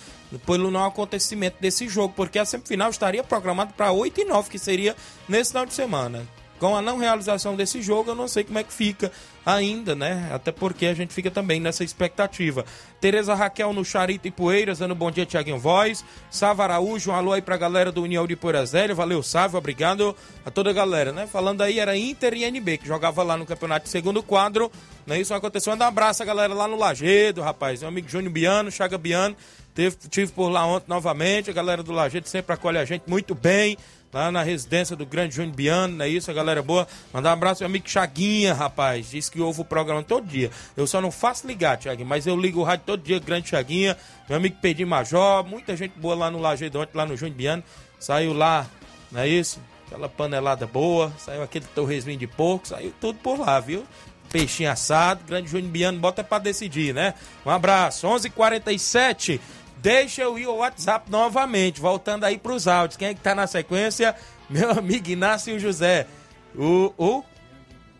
Pelo 0.46 0.70
não 0.70 0.86
acontecimento 0.86 1.58
desse 1.60 1.88
jogo, 1.88 2.14
porque 2.16 2.38
a 2.38 2.46
semifinal 2.46 2.90
estaria 2.90 3.24
programada 3.24 3.74
para 3.76 3.92
8 3.92 4.22
e 4.22 4.26
9, 4.26 4.50
que 4.50 4.60
seria 4.60 4.96
nesse 5.28 5.52
final 5.52 5.66
de 5.66 5.74
semana. 5.74 6.39
Com 6.60 6.76
a 6.76 6.82
não 6.82 6.98
realização 6.98 7.56
desse 7.56 7.82
jogo, 7.82 8.12
eu 8.12 8.16
não 8.16 8.28
sei 8.28 8.44
como 8.44 8.60
é 8.60 8.64
que 8.64 8.74
fica 8.74 9.10
ainda, 9.46 9.96
né? 9.96 10.30
Até 10.34 10.52
porque 10.52 10.86
a 10.86 10.94
gente 10.94 11.14
fica 11.14 11.32
também 11.32 11.60
nessa 11.60 11.86
expectativa. 11.86 12.66
Tereza 13.00 13.34
Raquel 13.34 13.72
no 13.72 13.86
Charito 13.86 14.28
e 14.28 14.32
Poeiras, 14.32 14.80
dando 14.80 14.94
bom 14.94 15.10
dia, 15.10 15.26
Tiaguinho 15.26 15.58
Voz. 15.58 16.04
Sávio 16.30 16.64
Araújo, 16.64 17.12
um 17.12 17.16
alô 17.16 17.32
aí 17.32 17.42
pra 17.42 17.56
galera 17.56 17.94
do 17.94 18.04
União 18.04 18.28
de 18.28 18.36
Poeiras 18.36 18.74
Velho. 18.74 18.94
Valeu, 18.94 19.24
Sávio, 19.24 19.58
obrigado 19.58 20.14
a 20.46 20.52
toda 20.52 20.70
a 20.70 20.74
galera, 20.74 21.14
né? 21.14 21.26
Falando 21.26 21.62
aí, 21.62 21.80
era 21.80 21.96
Inter 21.96 22.34
e 22.34 22.44
NB, 22.44 22.80
que 22.80 22.88
jogava 22.88 23.24
lá 23.24 23.38
no 23.38 23.46
campeonato 23.46 23.86
de 23.86 23.90
segundo 23.90 24.22
quadro. 24.22 24.70
Não 25.08 25.16
é 25.16 25.22
isso? 25.22 25.34
Aconteceu. 25.34 25.72
Manda 25.72 25.86
um 25.86 25.88
abraço 25.88 26.22
a 26.22 26.26
galera 26.26 26.54
lá 26.54 26.68
no 26.68 26.76
Lagedo, 26.76 27.42
rapaz. 27.42 27.80
Meu 27.80 27.88
amigo 27.88 28.10
Júnior 28.10 28.34
Biano, 28.34 28.70
Chaga 28.70 28.98
Biano. 28.98 29.36
Teve, 29.74 29.96
tive 30.10 30.32
por 30.34 30.50
lá 30.50 30.66
ontem 30.66 30.90
novamente. 30.90 31.50
A 31.50 31.54
galera 31.54 31.82
do 31.82 31.94
Lagedo 31.94 32.28
sempre 32.28 32.54
acolhe 32.54 32.78
a 32.78 32.84
gente 32.84 33.04
muito 33.08 33.34
bem 33.34 33.78
lá 34.12 34.32
na 34.32 34.42
residência 34.42 34.96
do 34.96 35.06
grande 35.06 35.36
Júnior 35.36 35.56
Biano, 35.56 35.98
não 35.98 36.06
é 36.06 36.10
isso, 36.10 36.30
a 36.30 36.34
galera 36.34 36.62
boa. 36.62 36.88
Mandar 37.14 37.30
um 37.30 37.34
abraço 37.34 37.62
meu 37.62 37.68
amigo 37.68 37.90
Chaguinha, 37.90 38.54
rapaz. 38.54 39.12
Diz 39.12 39.30
que 39.30 39.40
ouve 39.40 39.62
o 39.62 39.66
programa 39.66 40.04
todo 40.04 40.26
dia. 40.26 40.50
Eu 40.76 40.88
só 40.88 41.00
não 41.00 41.12
faço 41.12 41.48
ligar, 41.48 41.78
Tiaguinho, 41.78 42.08
mas 42.08 42.26
eu 42.26 42.36
ligo 42.36 42.60
o 42.60 42.64
rádio 42.64 42.86
todo 42.86 43.04
dia, 43.04 43.20
grande 43.20 43.50
Chaguinha. 43.50 43.96
Meu 44.28 44.38
amigo 44.38 44.58
Pedim 44.62 44.86
Major, 44.86 45.44
muita 45.44 45.76
gente 45.76 45.98
boa 45.98 46.16
lá 46.16 46.32
no 46.32 46.40
Lajeado 46.40 46.80
ontem, 46.80 46.98
lá 46.98 47.06
no 47.06 47.16
Júnior 47.16 47.38
Biano. 47.38 47.64
Saiu 48.00 48.34
lá, 48.34 48.66
não 49.12 49.22
é 49.22 49.28
isso? 49.28 49.60
Aquela 49.88 50.08
panelada 50.08 50.68
boa, 50.68 51.12
saiu 51.18 51.42
aquele 51.42 51.66
torresminho 51.74 52.20
de 52.20 52.28
porco, 52.28 52.68
saiu 52.68 52.94
tudo 53.00 53.18
por 53.20 53.40
lá, 53.40 53.60
viu? 53.60 53.86
Peixinho 54.32 54.72
assado, 54.72 55.24
grande 55.26 55.50
Júnior 55.50 55.72
Biano, 55.72 56.00
bota 56.00 56.24
pra 56.24 56.38
decidir, 56.38 56.94
né? 56.94 57.16
Um 57.44 57.50
abraço, 57.50 58.08
11:47 58.08 58.28
h 58.28 58.30
47 58.36 59.42
Deixa 59.82 60.24
eu 60.24 60.38
ir 60.38 60.46
ao 60.46 60.58
WhatsApp 60.58 61.10
novamente, 61.10 61.80
voltando 61.80 62.26
aí 62.26 62.38
pros 62.38 62.68
áudios. 62.68 62.98
Quem 62.98 63.10
é 63.10 63.14
que 63.14 63.22
tá 63.22 63.34
na 63.34 63.48
sequência? 63.48 64.14
Meu 64.50 64.72
amigo 64.72 65.10
Inácio 65.10 65.58
José. 65.58 66.06
O, 66.54 66.94
o 66.98 67.24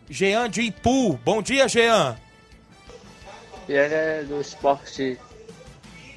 Jean 0.08 0.50
de 0.50 0.62
Ipu. 0.62 1.18
Bom 1.24 1.40
dia, 1.40 1.66
Jean. 1.68 2.18
E 3.66 3.72
ele 3.72 3.94
é 3.94 4.22
do 4.24 4.40
esporte 4.42 5.18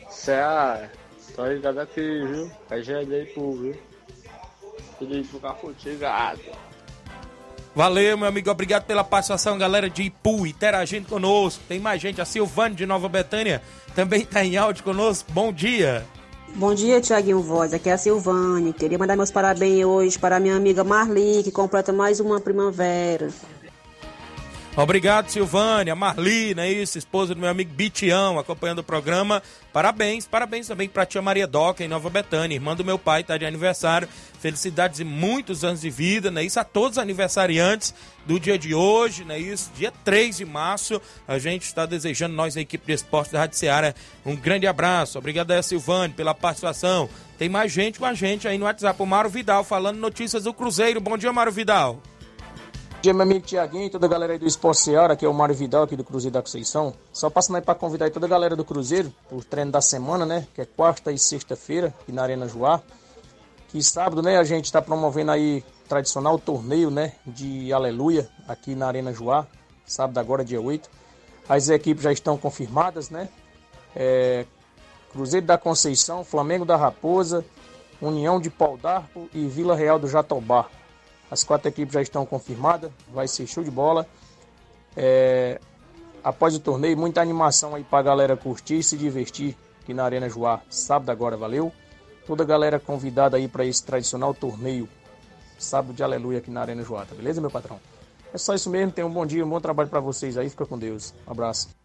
Ceará. 0.09 0.89
Tô 1.33 1.45
ligado 1.45 1.79
aqui, 1.79 2.01
viu? 2.01 2.51
É 2.69 3.05
daí 3.05 3.25
pro, 3.27 3.53
viu? 3.53 3.75
Tudo 4.99 5.17
isso 5.17 5.39
contigo, 5.39 6.05
ah. 6.05 6.35
Valeu, 7.75 8.17
meu 8.17 8.27
amigo. 8.27 8.51
Obrigado 8.51 8.85
pela 8.85 9.03
participação, 9.03 9.57
galera 9.57 9.89
de 9.89 10.03
Ipu, 10.03 10.45
interagindo 10.45 11.07
conosco. 11.07 11.63
Tem 11.67 11.79
mais 11.79 12.01
gente, 12.01 12.21
a 12.21 12.25
Silvane 12.25 12.75
de 12.75 12.85
Nova 12.85 13.09
Betânia 13.09 13.61
também 13.95 14.25
tá 14.25 14.43
em 14.43 14.57
áudio 14.57 14.83
conosco. 14.83 15.31
Bom 15.31 15.51
dia. 15.51 16.05
Bom 16.55 16.75
dia, 16.75 17.01
Tiaguinho 17.01 17.41
Voz. 17.41 17.73
Aqui 17.73 17.89
é 17.89 17.93
a 17.93 17.97
Silvane. 17.97 18.73
Queria 18.73 18.97
mandar 18.97 19.15
meus 19.15 19.31
parabéns 19.31 19.83
hoje 19.85 20.19
para 20.19 20.39
minha 20.39 20.55
amiga 20.55 20.83
Marli, 20.83 21.41
que 21.43 21.51
completa 21.51 21.91
mais 21.91 22.19
uma 22.19 22.39
primavera. 22.39 23.29
Obrigado, 24.75 25.29
Silvânia, 25.29 25.95
Marli, 25.95 26.55
não 26.55 26.63
é 26.63 26.71
isso? 26.71 26.97
Esposa 26.97 27.35
do 27.35 27.39
meu 27.39 27.49
amigo 27.49 27.71
Bitião, 27.71 28.39
acompanhando 28.39 28.79
o 28.79 28.83
programa. 28.83 29.41
Parabéns, 29.71 30.25
parabéns 30.25 30.67
também 30.67 30.89
pra 30.89 31.05
tia 31.05 31.21
Maria 31.21 31.45
Doca, 31.45 31.83
em 31.83 31.87
Nova 31.87 32.09
Betânia, 32.09 32.55
irmã 32.55 32.75
do 32.75 32.83
meu 32.83 32.97
pai, 32.97 33.23
tá 33.23 33.37
de 33.37 33.45
aniversário. 33.45 34.09
Felicidades 34.43 34.99
e 34.99 35.05
muitos 35.05 35.63
anos 35.63 35.79
de 35.79 35.89
vida, 35.89 36.29
não 36.29 36.41
é 36.41 36.43
isso? 36.43 36.59
A 36.59 36.65
todos 36.65 36.97
os 36.97 37.01
aniversariantes 37.01 37.93
do 38.25 38.37
dia 38.37 38.59
de 38.59 38.75
hoje, 38.75 39.23
não 39.23 39.35
é 39.35 39.39
isso? 39.39 39.71
Dia 39.73 39.89
3 40.03 40.35
de 40.35 40.43
março, 40.43 41.01
a 41.25 41.39
gente 41.39 41.61
está 41.61 41.85
desejando, 41.85 42.35
nós, 42.35 42.57
a 42.57 42.59
equipe 42.59 42.85
de 42.85 42.91
esporte 42.91 43.31
da 43.31 43.39
Rádio 43.39 43.57
Seara, 43.57 43.95
um 44.25 44.35
grande 44.35 44.67
abraço. 44.67 45.17
Obrigado 45.17 45.51
a 45.51 45.63
Silvane 45.63 46.13
pela 46.13 46.33
participação. 46.35 47.07
Tem 47.37 47.47
mais 47.47 47.71
gente 47.71 47.99
com 47.99 48.05
a 48.05 48.13
gente 48.13 48.45
aí 48.45 48.57
no 48.57 48.65
WhatsApp, 48.65 49.01
o 49.01 49.05
Mário 49.05 49.29
Vidal, 49.29 49.63
falando 49.63 49.97
notícias 49.97 50.43
do 50.43 50.53
Cruzeiro. 50.53 50.99
Bom 50.99 51.17
dia, 51.17 51.31
Mário 51.31 51.53
Vidal. 51.53 51.93
Bom 51.93 53.01
dia, 53.01 53.13
meu 53.13 53.23
amigo 53.23 53.45
Tiaguinho 53.45 53.89
toda 53.89 54.07
a 54.07 54.09
galera 54.09 54.33
aí 54.33 54.39
do 54.39 54.45
Esporte 54.45 54.81
Seara, 54.81 55.13
aqui 55.13 55.23
é 55.23 55.29
o 55.29 55.33
Mário 55.33 55.55
Vidal, 55.55 55.83
aqui 55.83 55.95
do 55.95 56.03
Cruzeiro 56.03 56.33
da 56.33 56.41
Conceição. 56.41 56.93
Só 57.13 57.29
passando 57.29 57.55
aí 57.55 57.61
para 57.61 57.75
convidar 57.75 58.03
aí 58.03 58.11
toda 58.11 58.25
a 58.25 58.29
galera 58.29 58.57
do 58.57 58.65
Cruzeiro, 58.65 59.09
o 59.31 59.41
treino 59.41 59.71
da 59.71 59.79
semana, 59.79 60.25
né? 60.25 60.45
Que 60.53 60.59
é 60.59 60.65
quarta 60.65 61.13
e 61.13 61.17
sexta-feira, 61.17 61.93
aqui 62.01 62.11
na 62.11 62.23
Arena 62.23 62.45
Joá. 62.45 62.81
Que 63.73 63.81
sábado, 63.81 64.21
né, 64.21 64.37
a 64.37 64.43
gente 64.43 64.65
está 64.65 64.79
promovendo 64.83 65.31
aí 65.31 65.65
tradicional 65.89 66.37
torneio, 66.37 66.91
né? 66.91 67.13
De 67.25 67.73
Aleluia, 67.73 68.29
aqui 68.47 68.75
na 68.75 68.85
Arena 68.85 69.11
Joá. 69.11 69.47
Sábado 69.83 70.19
agora, 70.19 70.45
dia 70.45 70.61
8. 70.61 70.87
As 71.49 71.69
equipes 71.69 72.03
já 72.03 72.11
estão 72.11 72.37
confirmadas, 72.37 73.09
né? 73.09 73.29
É, 73.95 74.45
Cruzeiro 75.11 75.47
da 75.47 75.57
Conceição, 75.57 76.23
Flamengo 76.23 76.65
da 76.65 76.77
Raposa, 76.77 77.43
União 77.99 78.39
de 78.39 78.51
Pau 78.51 78.77
d'Arco 78.77 79.27
e 79.33 79.47
Vila 79.47 79.75
Real 79.75 79.97
do 79.97 80.07
Jatobá. 80.07 80.69
As 81.31 81.43
quatro 81.43 81.67
equipes 81.67 81.95
já 81.95 82.01
estão 82.03 82.27
confirmadas, 82.27 82.91
vai 83.11 83.27
ser 83.27 83.47
show 83.47 83.63
de 83.63 83.71
bola. 83.71 84.05
É, 84.95 85.59
após 86.23 86.55
o 86.55 86.59
torneio, 86.59 86.95
muita 86.95 87.21
animação 87.21 87.73
aí 87.73 87.83
pra 87.83 88.03
galera 88.03 88.37
curtir 88.37 88.77
e 88.77 88.83
se 88.83 88.95
divertir 88.95 89.57
aqui 89.81 89.95
na 89.95 90.03
Arena 90.03 90.29
Joá. 90.29 90.61
Sábado 90.69 91.09
agora, 91.09 91.35
valeu? 91.35 91.73
Toda 92.25 92.43
a 92.43 92.45
galera 92.45 92.79
convidada 92.79 93.37
aí 93.37 93.47
para 93.47 93.65
esse 93.65 93.83
tradicional 93.83 94.33
torneio. 94.33 94.87
Sábado 95.57 95.93
de 95.93 96.03
aleluia 96.03 96.39
aqui 96.39 96.49
na 96.49 96.61
Arena 96.61 96.83
Joá, 96.83 97.05
tá 97.05 97.15
beleza, 97.15 97.41
meu 97.41 97.51
patrão? 97.51 97.79
É 98.33 98.37
só 98.37 98.53
isso 98.53 98.69
mesmo, 98.69 98.91
tenham 98.91 99.09
um 99.09 99.13
bom 99.13 99.25
dia, 99.25 99.45
um 99.45 99.49
bom 99.49 99.59
trabalho 99.61 99.89
para 99.89 99.99
vocês 99.99 100.37
aí, 100.37 100.49
fica 100.49 100.65
com 100.65 100.77
Deus. 100.77 101.13
Um 101.27 101.31
abraço. 101.31 101.82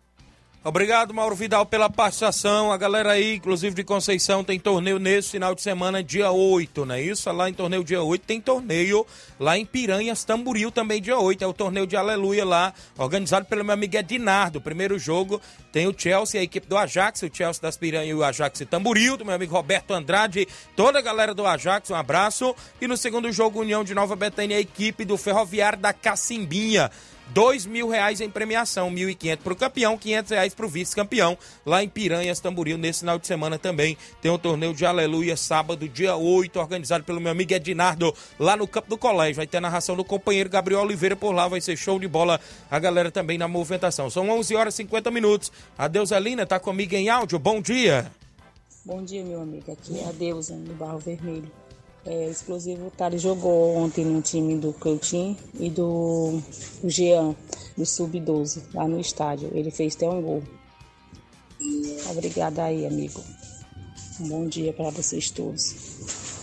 Obrigado, 0.64 1.14
Mauro 1.14 1.36
Vidal, 1.36 1.64
pela 1.64 1.88
participação. 1.88 2.72
A 2.72 2.76
galera 2.76 3.12
aí, 3.12 3.36
inclusive 3.36 3.76
de 3.76 3.84
Conceição, 3.84 4.42
tem 4.42 4.58
torneio 4.58 4.98
nesse 4.98 5.30
final 5.30 5.54
de 5.54 5.62
semana, 5.62 6.02
dia 6.02 6.32
8, 6.32 6.84
não 6.84 6.96
é 6.96 7.00
isso? 7.00 7.30
Lá 7.30 7.48
em 7.48 7.54
torneio 7.54 7.84
dia 7.84 8.02
8 8.02 8.26
tem 8.26 8.40
torneio 8.40 9.06
lá 9.38 9.56
em 9.56 9.64
Piranhas, 9.64 10.24
Tamboril 10.24 10.72
também 10.72 11.00
dia 11.00 11.16
8. 11.16 11.44
É 11.44 11.46
o 11.46 11.52
torneio 11.52 11.86
de 11.86 11.96
Aleluia 11.96 12.44
lá, 12.44 12.74
organizado 12.98 13.46
pelo 13.46 13.64
meu 13.64 13.72
amigo 13.72 13.96
Edinardo. 13.96 14.60
Primeiro 14.60 14.98
jogo 14.98 15.40
tem 15.70 15.86
o 15.86 15.94
Chelsea, 15.96 16.40
a 16.40 16.44
equipe 16.44 16.66
do 16.66 16.76
Ajax, 16.76 17.22
o 17.22 17.30
Chelsea 17.32 17.62
das 17.62 17.76
Piranhas 17.76 18.10
e 18.10 18.14
o 18.14 18.24
Ajax 18.24 18.60
e 18.60 18.66
Tamboril, 18.66 19.16
do 19.16 19.24
meu 19.24 19.36
amigo 19.36 19.54
Roberto 19.54 19.94
Andrade, 19.94 20.48
toda 20.74 20.98
a 20.98 21.02
galera 21.02 21.32
do 21.32 21.46
Ajax, 21.46 21.88
um 21.88 21.94
abraço. 21.94 22.52
E 22.80 22.88
no 22.88 22.96
segundo 22.96 23.30
jogo, 23.30 23.60
União 23.60 23.84
de 23.84 23.94
Nova 23.94 24.16
Betânia, 24.16 24.56
a 24.56 24.60
equipe 24.60 25.04
do 25.04 25.16
Ferroviário 25.16 25.78
da 25.78 25.92
Cacimbinha. 25.92 26.90
Dois 27.32 27.66
mil 27.66 27.88
reais 27.88 28.20
em 28.20 28.30
premiação, 28.30 28.90
mil 28.90 29.08
e 29.08 29.14
quinhentos 29.14 29.44
para 29.44 29.52
o 29.52 29.56
campeão, 29.56 29.98
quinhentos 29.98 30.30
reais 30.30 30.54
para 30.54 30.66
o 30.66 30.68
vice-campeão, 30.68 31.36
lá 31.64 31.82
em 31.82 31.88
Piranhas, 31.88 32.40
Tamboril, 32.40 32.78
nesse 32.78 33.00
final 33.00 33.18
de 33.18 33.26
semana 33.26 33.58
também 33.58 33.96
tem 34.20 34.30
o 34.30 34.38
torneio 34.38 34.74
de 34.74 34.84
Aleluia, 34.84 35.36
sábado, 35.36 35.88
dia 35.88 36.16
8, 36.16 36.58
organizado 36.58 37.04
pelo 37.04 37.20
meu 37.20 37.32
amigo 37.32 37.52
Ednardo, 37.52 38.14
lá 38.38 38.56
no 38.56 38.66
campo 38.66 38.88
do 38.88 38.98
colégio, 38.98 39.36
vai 39.36 39.46
ter 39.46 39.58
a 39.58 39.60
narração 39.60 39.96
do 39.96 40.04
companheiro 40.04 40.50
Gabriel 40.50 40.80
Oliveira 40.80 41.16
por 41.16 41.32
lá, 41.32 41.48
vai 41.48 41.60
ser 41.60 41.76
show 41.76 41.98
de 41.98 42.08
bola, 42.08 42.40
a 42.70 42.78
galera 42.78 43.10
também 43.10 43.38
na 43.38 43.48
movimentação, 43.48 44.10
são 44.10 44.28
11 44.30 44.56
horas 44.56 44.74
e 44.74 44.76
50 44.78 45.10
minutos, 45.10 45.52
a 45.76 45.88
Deuselina 45.88 46.46
tá 46.46 46.58
comigo 46.58 46.94
em 46.94 47.08
áudio, 47.08 47.38
bom 47.38 47.60
dia. 47.60 48.10
Bom 48.84 49.04
dia, 49.04 49.22
meu 49.22 49.42
amigo. 49.42 49.70
Aqui 49.70 49.98
é 49.98 50.08
a 50.08 50.12
Deusa, 50.12 50.56
do 50.56 50.72
Barro 50.72 50.98
Vermelho. 50.98 51.50
É, 52.10 52.30
exclusivo 52.30 52.90
Thales 52.96 53.20
jogou 53.20 53.76
ontem 53.76 54.02
no 54.02 54.22
time 54.22 54.56
do 54.56 54.72
Cleitinho 54.72 55.36
e 55.60 55.68
do, 55.68 56.40
Jean, 56.82 57.36
do 57.76 57.84
Sub-12, 57.84 58.62
lá 58.72 58.88
no 58.88 58.98
estádio. 58.98 59.50
Ele 59.52 59.70
fez 59.70 59.94
até 59.94 60.08
um 60.08 60.22
gol. 60.22 60.42
Obrigada 62.10 62.64
aí, 62.64 62.86
amigo. 62.86 63.22
Um 64.20 64.28
bom 64.28 64.46
dia 64.48 64.72
para 64.72 64.88
vocês 64.88 65.30
todos. 65.30 66.38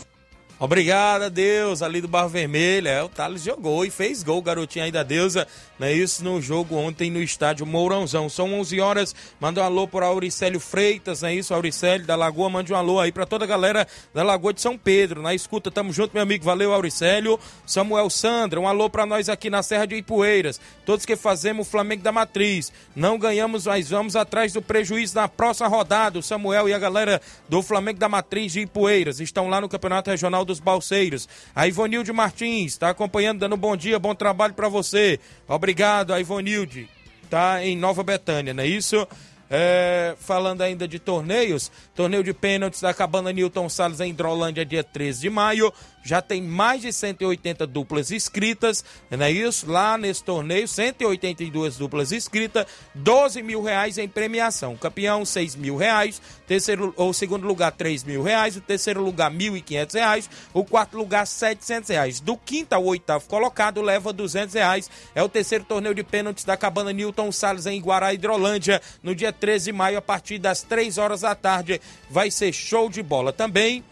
Obrigado, 0.59 1.31
Deus, 1.31 1.81
ali 1.81 1.99
do 1.99 2.07
Barro 2.07 2.29
Vermelho. 2.29 2.87
É, 2.87 3.03
o 3.03 3.09
Thales 3.09 3.41
jogou 3.41 3.83
e 3.83 3.89
fez 3.89 4.21
gol, 4.21 4.43
garotinho 4.43 4.85
aí 4.85 4.91
da 4.91 5.01
Deusa. 5.01 5.47
Não 5.77 5.87
é 5.87 5.93
isso? 5.93 6.23
No 6.23 6.41
jogo 6.41 6.75
ontem 6.75 7.11
no 7.11 7.21
estádio 7.21 7.65
Mourãozão. 7.65 8.29
São 8.29 8.53
11 8.53 8.79
horas. 8.79 9.15
Manda 9.39 9.61
um 9.61 9.63
alô 9.63 9.87
para 9.87 10.05
Auricélio 10.05 10.59
Freitas, 10.59 11.21
não 11.21 11.29
é 11.29 11.35
isso? 11.35 11.53
Auricélio 11.53 12.05
da 12.05 12.15
Lagoa, 12.15 12.49
mande 12.49 12.71
um 12.71 12.75
alô 12.75 12.99
aí 12.99 13.11
para 13.11 13.25
toda 13.25 13.43
a 13.43 13.47
galera 13.47 13.85
da 14.13 14.23
Lagoa 14.23 14.53
de 14.53 14.61
São 14.61 14.77
Pedro. 14.77 15.21
Na 15.21 15.33
escuta, 15.33 15.69
tamo 15.69 15.91
junto, 15.91 16.13
meu 16.13 16.23
amigo. 16.23 16.45
Valeu, 16.45 16.73
Auricélio. 16.73 17.39
Samuel 17.65 18.09
Sandra, 18.09 18.59
um 18.59 18.67
alô 18.67 18.89
para 18.89 19.05
nós 19.05 19.27
aqui 19.27 19.49
na 19.49 19.61
Serra 19.61 19.85
de 19.85 19.95
Ipueiras. 19.95 20.61
Todos 20.85 21.05
que 21.05 21.15
fazemos 21.15 21.67
o 21.67 21.69
Flamengo 21.69 22.03
da 22.03 22.11
Matriz. 22.11 22.71
Não 22.95 23.17
ganhamos, 23.19 23.65
mas 23.65 23.89
vamos 23.89 24.15
atrás 24.15 24.53
do 24.53 24.61
prejuízo 24.61 25.15
na 25.15 25.27
próxima 25.27 25.67
rodada. 25.67 26.19
O 26.19 26.23
Samuel 26.23 26.69
e 26.69 26.73
a 26.73 26.79
galera 26.79 27.21
do 27.49 27.61
Flamengo 27.61 27.99
da 27.99 28.07
Matriz 28.07 28.53
de 28.53 28.61
Ipueiras 28.61 29.19
estão 29.19 29.49
lá 29.49 29.59
no 29.59 29.67
Campeonato 29.67 30.09
Regional 30.09 30.45
dos 30.45 30.59
Balseiros. 30.59 31.27
A 31.53 31.67
Ivonilde 31.67 32.13
Martins 32.13 32.73
está 32.73 32.89
acompanhando, 32.89 33.39
dando 33.39 33.57
bom 33.57 33.75
dia, 33.75 33.99
bom 33.99 34.15
trabalho 34.15 34.53
para 34.53 34.69
você. 34.69 35.19
Obrigado, 35.65 36.13
a 36.13 36.19
Ivonilde. 36.19 36.87
Tá 37.27 37.65
em 37.65 37.75
Nova 37.75 38.03
Betânia, 38.03 38.53
não 38.53 38.61
é 38.61 38.67
isso? 38.67 39.07
É, 39.49 40.15
falando 40.19 40.61
ainda 40.61 40.87
de 40.87 40.99
torneios, 40.99 41.71
torneio 41.95 42.23
de 42.23 42.35
pênaltis 42.35 42.81
da 42.81 42.93
Cabana 42.93 43.33
Newton 43.33 43.67
Salles 43.67 43.99
em 43.99 44.11
Hidrolândia, 44.11 44.63
dia 44.63 44.83
13 44.83 45.21
de 45.21 45.29
maio. 45.31 45.73
Já 46.05 46.21
tem 46.21 46.39
mais 46.39 46.81
de 46.81 46.93
180 46.93 47.65
duplas 47.65 48.11
inscritas, 48.11 48.85
não 49.09 49.25
é 49.25 49.31
isso? 49.31 49.69
Lá 49.69 49.97
nesse 49.97 50.23
torneio, 50.23 50.67
182 50.67 51.77
duplas 51.77 52.11
inscritas, 52.11 52.67
12 52.93 53.41
mil 53.41 53.63
reais 53.63 53.97
em 53.97 54.07
premiação. 54.07 54.77
Campeão, 54.77 55.25
6 55.25 55.55
mil 55.55 55.75
reais. 55.75 56.21
Terceiro 56.45 56.93
ou 56.95 57.11
segundo 57.11 57.47
lugar, 57.47 57.71
3 57.71 58.03
mil 58.03 58.21
reais. 58.21 58.55
O 58.55 58.61
terceiro 58.61 59.01
lugar, 59.01 59.31
1.500 59.31 59.93
reais. 59.95 60.29
O 60.53 60.63
quarto 60.63 60.95
lugar, 60.95 61.25
700 61.25 61.89
reais. 61.89 62.19
Do 62.19 62.37
quinto 62.37 62.73
ao 62.73 62.85
oitavo 62.85 63.27
colocado, 63.27 63.81
leva 63.81 64.13
200 64.13 64.53
reais. 64.53 64.91
É 65.15 65.23
o 65.23 65.29
terceiro 65.29 65.63
torneio 65.63 65.95
de 65.95 66.03
pênaltis 66.03 66.43
da 66.43 66.55
Cabana 66.55 66.93
Newton 66.93 67.31
Salles 67.31 67.65
em 67.65 67.81
Guará, 67.81 68.13
Hidrolândia, 68.13 68.79
no 69.01 69.15
dia 69.15 69.33
13 69.33 69.65
de 69.65 69.71
maio, 69.71 69.97
a 69.97 70.01
partir 70.03 70.37
das 70.37 70.61
3 70.61 70.99
horas 70.99 71.21
da 71.21 71.33
tarde. 71.33 71.81
Vai 72.11 72.29
ser 72.29 72.53
show 72.53 72.91
de 72.91 73.01
bola 73.01 73.33
também. 73.33 73.83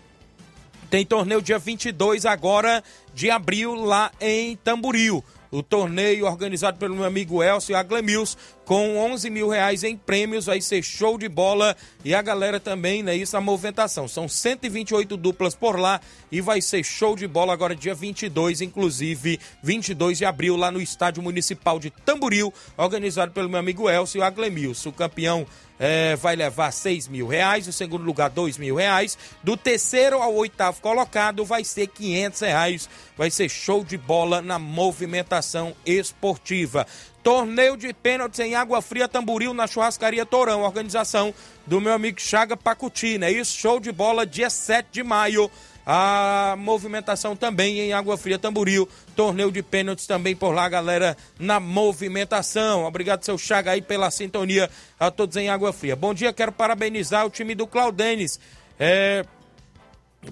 Tem 0.94 1.04
torneio 1.04 1.42
dia 1.42 1.58
22 1.58 2.24
agora 2.24 2.84
de 3.16 3.32
abril 3.32 3.74
lá 3.74 4.12
em 4.22 4.56
Tamboril. 4.56 5.24
O 5.50 5.64
torneio 5.64 6.28
organizado 6.28 6.78
pelo 6.78 6.94
meu 6.94 7.04
amigo 7.04 7.42
Elcio 7.42 7.76
Aglemils, 7.76 8.38
com 8.66 8.98
11 8.98 9.30
mil 9.30 9.50
reais 9.50 9.84
em 9.84 9.98
prêmios, 9.98 10.46
vai 10.46 10.62
ser 10.62 10.82
show 10.82 11.18
de 11.18 11.28
bola 11.28 11.76
e 12.04 12.16
a 12.16 12.22
galera 12.22 12.60
também, 12.60 13.04
né? 13.04 13.16
Isso 13.16 13.36
a 13.36 13.42
movimentação. 13.42 14.08
São 14.08 14.28
128 14.28 15.18
duplas 15.18 15.54
por 15.54 15.78
lá 15.78 16.00
e 16.32 16.42
vai 16.42 16.62
ser 16.62 16.84
show 16.84 17.16
de 17.16 17.28
bola 17.28 17.54
agora 17.54 17.76
dia 17.76 17.94
22, 17.94 18.62
inclusive 18.62 19.40
22 19.62 20.18
de 20.18 20.26
abril 20.26 20.56
lá 20.56 20.72
no 20.72 20.82
Estádio 20.82 21.22
Municipal 21.22 21.80
de 21.80 21.90
Tamboril, 21.90 22.54
organizado 22.78 23.32
pelo 23.32 23.50
meu 23.50 23.60
amigo 23.60 23.90
Elcio 23.90 24.24
Aglemils. 24.24 24.86
O 24.86 24.92
campeão 24.92 25.46
é, 25.80 26.16
vai 26.16 26.36
levar 26.36 26.72
6 26.72 27.08
mil 27.08 27.28
reais, 27.28 27.68
o 27.68 27.74
segundo 27.74 28.04
lugar 28.04 28.30
2 28.30 28.58
mil 28.58 28.76
reais, 28.76 29.18
do 29.44 29.58
terceiro 29.58 30.22
ao 30.22 30.34
oitavo 30.34 30.80
colocado 30.82 31.44
vai 31.44 31.64
ser 31.64 31.88
500 31.88 32.40
reais, 32.42 32.90
vai 33.18 33.30
ser 33.30 33.50
show 33.50 33.84
de 33.84 33.98
bola 33.98 34.42
na 34.42 34.58
movimentação 34.58 35.76
esportiva. 35.86 36.88
Torneio 37.24 37.78
de 37.78 37.94
pênaltis 37.94 38.42
em 38.42 38.54
Água 38.54 38.82
Fria 38.82 39.08
Tamboril 39.08 39.54
na 39.54 39.66
Churrascaria 39.66 40.26
Torão, 40.26 40.62
organização 40.62 41.34
do 41.66 41.80
meu 41.80 41.94
amigo 41.94 42.20
Chaga 42.20 42.58
Pacuti, 42.58 43.18
é 43.24 43.32
isso? 43.32 43.58
Show 43.58 43.80
de 43.80 43.94
bola 43.94 44.26
dia 44.26 44.50
7 44.50 44.90
de 44.92 45.04
maio. 45.04 45.50
A 45.86 46.56
movimentação 46.58 47.36
também 47.36 47.80
em 47.80 47.94
Água 47.94 48.18
Fria 48.18 48.38
Tamboril. 48.38 48.88
Torneio 49.16 49.52
de 49.52 49.62
pênaltis 49.62 50.06
também 50.06 50.36
por 50.36 50.54
lá, 50.54 50.68
galera, 50.68 51.16
na 51.40 51.60
movimentação. 51.60 52.86
Obrigado, 52.86 53.24
seu 53.24 53.38
Chaga, 53.38 53.72
aí 53.72 53.82
pela 53.82 54.12
sintonia 54.12 54.70
a 55.00 55.10
todos 55.10 55.38
em 55.38 55.50
Água 55.50 55.72
Fria. 55.72 55.96
Bom 55.96 56.14
dia, 56.14 56.34
quero 56.34 56.52
parabenizar 56.52 57.26
o 57.26 57.30
time 57.30 57.56
do 57.56 57.68
Claudenes. 57.68 58.40
É, 58.78 59.26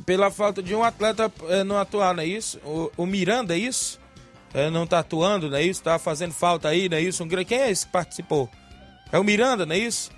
pela 0.05 0.31
falta 0.31 0.61
de 0.61 0.73
um 0.75 0.83
atleta 0.83 1.31
é, 1.49 1.63
não 1.63 1.77
atuar, 1.77 2.13
não 2.13 2.23
é 2.23 2.27
isso? 2.27 2.57
O, 2.65 2.91
o 2.97 3.05
Miranda, 3.05 3.55
é 3.55 3.59
isso? 3.59 4.01
É, 4.54 4.70
não 4.70 4.86
tá 4.86 4.99
atuando, 4.99 5.49
não 5.49 5.58
é 5.58 5.64
isso? 5.64 5.82
Tá 5.82 5.97
fazendo 5.97 6.34
falta 6.34 6.68
aí, 6.68 6.89
não 6.89 6.97
é 6.97 7.02
isso? 7.02 7.24
Um, 7.24 7.28
quem 7.28 7.60
é 7.60 7.72
esse 7.72 7.86
que 7.86 7.91
participou? 7.91 8.49
É 9.12 9.18
o 9.18 9.24
Miranda, 9.24 9.66
não 9.66 9.76
é 9.76 9.78
isso? 9.78 10.12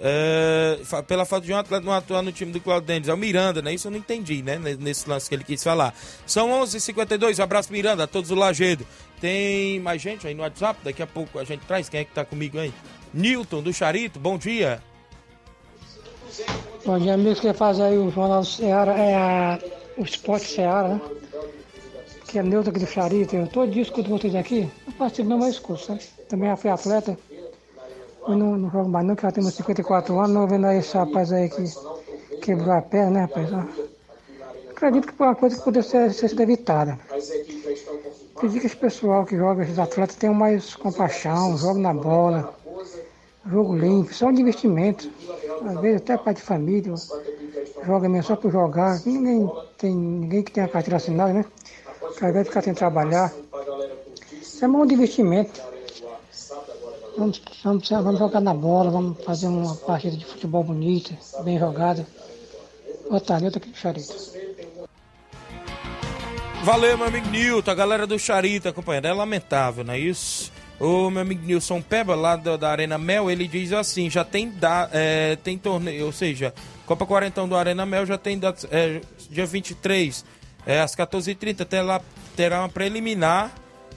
É, 0.00 0.78
pela 1.08 1.24
falta 1.24 1.46
de 1.46 1.52
um 1.52 1.56
atleta 1.56 1.84
não 1.84 1.92
atuar 1.92 2.22
no 2.22 2.30
time 2.30 2.52
do 2.52 2.60
Claudio 2.60 2.86
Dendes. 2.86 3.08
É 3.08 3.14
o 3.14 3.16
Miranda, 3.16 3.60
né? 3.60 3.74
Isso 3.74 3.88
eu 3.88 3.90
não 3.90 3.98
entendi, 3.98 4.42
né? 4.42 4.58
Nesse 4.78 5.08
lance 5.08 5.28
que 5.28 5.34
ele 5.34 5.44
quis 5.44 5.62
falar. 5.62 5.94
São 6.26 6.52
11 6.52 6.76
h 6.76 6.84
52 6.84 7.40
abraço 7.40 7.72
Miranda, 7.72 8.04
a 8.04 8.06
todos 8.06 8.28
do 8.28 8.36
Lagedo. 8.36 8.86
Tem 9.20 9.80
mais 9.80 10.00
gente 10.00 10.26
aí 10.26 10.34
no 10.34 10.42
WhatsApp? 10.42 10.78
Daqui 10.84 11.02
a 11.02 11.06
pouco 11.06 11.38
a 11.38 11.44
gente 11.44 11.66
traz. 11.66 11.88
Quem 11.88 12.00
é 12.00 12.04
que 12.04 12.12
tá 12.12 12.24
comigo 12.24 12.58
aí? 12.58 12.72
Newton 13.12 13.62
do 13.62 13.72
Charito, 13.72 14.20
bom 14.20 14.38
dia. 14.38 14.80
Bom 16.84 16.98
dia, 16.98 17.14
amigos 17.14 17.40
que 17.40 17.52
faz 17.52 17.80
aí 17.80 17.98
o 17.98 18.10
Jornal 18.10 18.44
Ceará, 18.44 18.92
é 18.96 19.14
a, 19.16 19.58
o 19.96 20.04
Esporte 20.04 20.46
Ceará, 20.46 20.88
né? 20.88 21.00
Que 22.28 22.38
é 22.38 22.42
do 22.42 22.86
Charito. 22.86 23.34
Eu 23.34 23.46
todo 23.46 23.72
dia 23.72 23.82
escuto 23.82 24.10
vocês 24.10 24.34
aqui. 24.34 24.70
Não 24.86 24.92
participo 24.92 25.30
não, 25.30 25.38
mas 25.38 25.54
escuto, 25.54 25.82
sabe? 25.82 26.04
Também 26.28 26.50
já 26.50 26.56
fui 26.56 26.70
atleta. 26.70 27.18
Eu 28.28 28.36
não, 28.36 28.58
não 28.58 28.70
jogo 28.70 28.90
mais 28.90 29.06
não, 29.06 29.16
que 29.16 29.22
já 29.22 29.32
temos 29.32 29.54
54 29.54 30.18
anos, 30.18 30.30
não 30.32 30.46
vendo 30.46 30.66
aí 30.66 30.78
esse 30.78 30.94
rapaz 30.94 31.32
aí 31.32 31.48
que 31.48 31.64
quebrou 32.42 32.72
a 32.72 32.82
perna, 32.82 33.10
né, 33.10 33.20
rapaz? 33.22 33.48
Acredito 34.70 35.06
que 35.06 35.14
foi 35.14 35.26
uma 35.26 35.34
coisa 35.34 35.56
que 35.56 35.62
poderia 35.62 35.88
ser, 35.88 36.12
ser 36.12 36.38
evitada. 36.38 36.98
Acredito 38.36 38.60
que 38.60 38.66
esse 38.66 38.76
pessoal 38.76 39.24
que 39.24 39.34
joga, 39.34 39.62
esses 39.62 39.78
atletas, 39.78 40.16
tenham 40.16 40.34
mais 40.34 40.76
compaixão, 40.76 41.56
jogam 41.56 41.80
na 41.80 41.94
bola, 41.94 42.54
jogo 43.50 43.74
limpo, 43.74 44.12
só 44.12 44.26
um 44.26 44.32
investimento. 44.32 45.10
Às 45.66 45.80
vezes 45.80 46.02
até 46.02 46.18
pai 46.18 46.34
de 46.34 46.42
família, 46.42 46.94
joga 47.86 48.06
mesmo 48.06 48.24
só 48.24 48.36
por 48.36 48.52
jogar. 48.52 49.00
Ninguém, 49.06 49.50
tem, 49.78 49.96
ninguém 49.96 50.42
que 50.42 50.52
tenha 50.52 50.68
carteira 50.68 50.98
assinada, 50.98 51.32
né? 51.32 51.44
Que 52.16 52.24
às 52.24 52.32
vezes 52.32 52.48
fica 52.48 52.62
sem 52.62 52.74
trabalhar. 52.74 53.32
Isso 54.32 54.64
é 54.64 54.68
mão 54.68 54.86
de 54.86 54.94
investimento. 54.94 55.60
Vamos, 57.16 57.42
vamos, 57.64 57.88
vamos 57.88 58.18
jogar 58.18 58.40
na 58.40 58.54
bola, 58.54 58.90
vamos 58.90 59.24
fazer 59.24 59.48
uma 59.48 59.74
partida 59.74 60.16
de 60.16 60.24
futebol 60.24 60.62
bonita, 60.62 61.16
bem 61.42 61.58
jogada. 61.58 62.06
Boa 63.08 63.20
tarde, 63.20 63.46
eu 63.46 63.52
tô 63.52 63.58
aqui 63.58 63.68
no 63.68 63.74
Charito. 63.74 64.14
Valeu, 66.62 66.98
meu 66.98 67.06
amigo 67.06 67.28
Nilton, 67.28 67.70
a 67.70 67.74
galera 67.74 68.06
do 68.06 68.18
Charito 68.18 68.68
acompanhando. 68.68 69.06
É 69.06 69.12
lamentável, 69.12 69.82
não 69.82 69.94
é 69.94 69.98
isso? 69.98 70.52
O 70.78 71.10
meu 71.10 71.22
amigo 71.22 71.44
Nilson 71.44 71.82
Peba, 71.82 72.14
lá 72.14 72.36
da, 72.36 72.56
da 72.56 72.70
Arena 72.70 72.98
Mel, 72.98 73.30
ele 73.30 73.48
diz 73.48 73.72
assim: 73.72 74.08
já 74.08 74.24
tem, 74.24 74.48
da, 74.50 74.88
é, 74.92 75.36
tem 75.36 75.58
torneio, 75.58 76.06
ou 76.06 76.12
seja, 76.12 76.54
Copa 76.86 77.04
Quarentão 77.04 77.48
do 77.48 77.56
Arena 77.56 77.84
Mel 77.84 78.06
já 78.06 78.16
tem 78.16 78.38
data, 78.38 78.68
é, 78.70 79.00
dia 79.28 79.44
23, 79.44 80.24
é, 80.68 80.80
às 80.80 80.94
14h30, 80.94 81.64
terá, 81.64 82.00
terá 82.36 82.60
uma 82.60 82.68
preliminar 82.68 83.52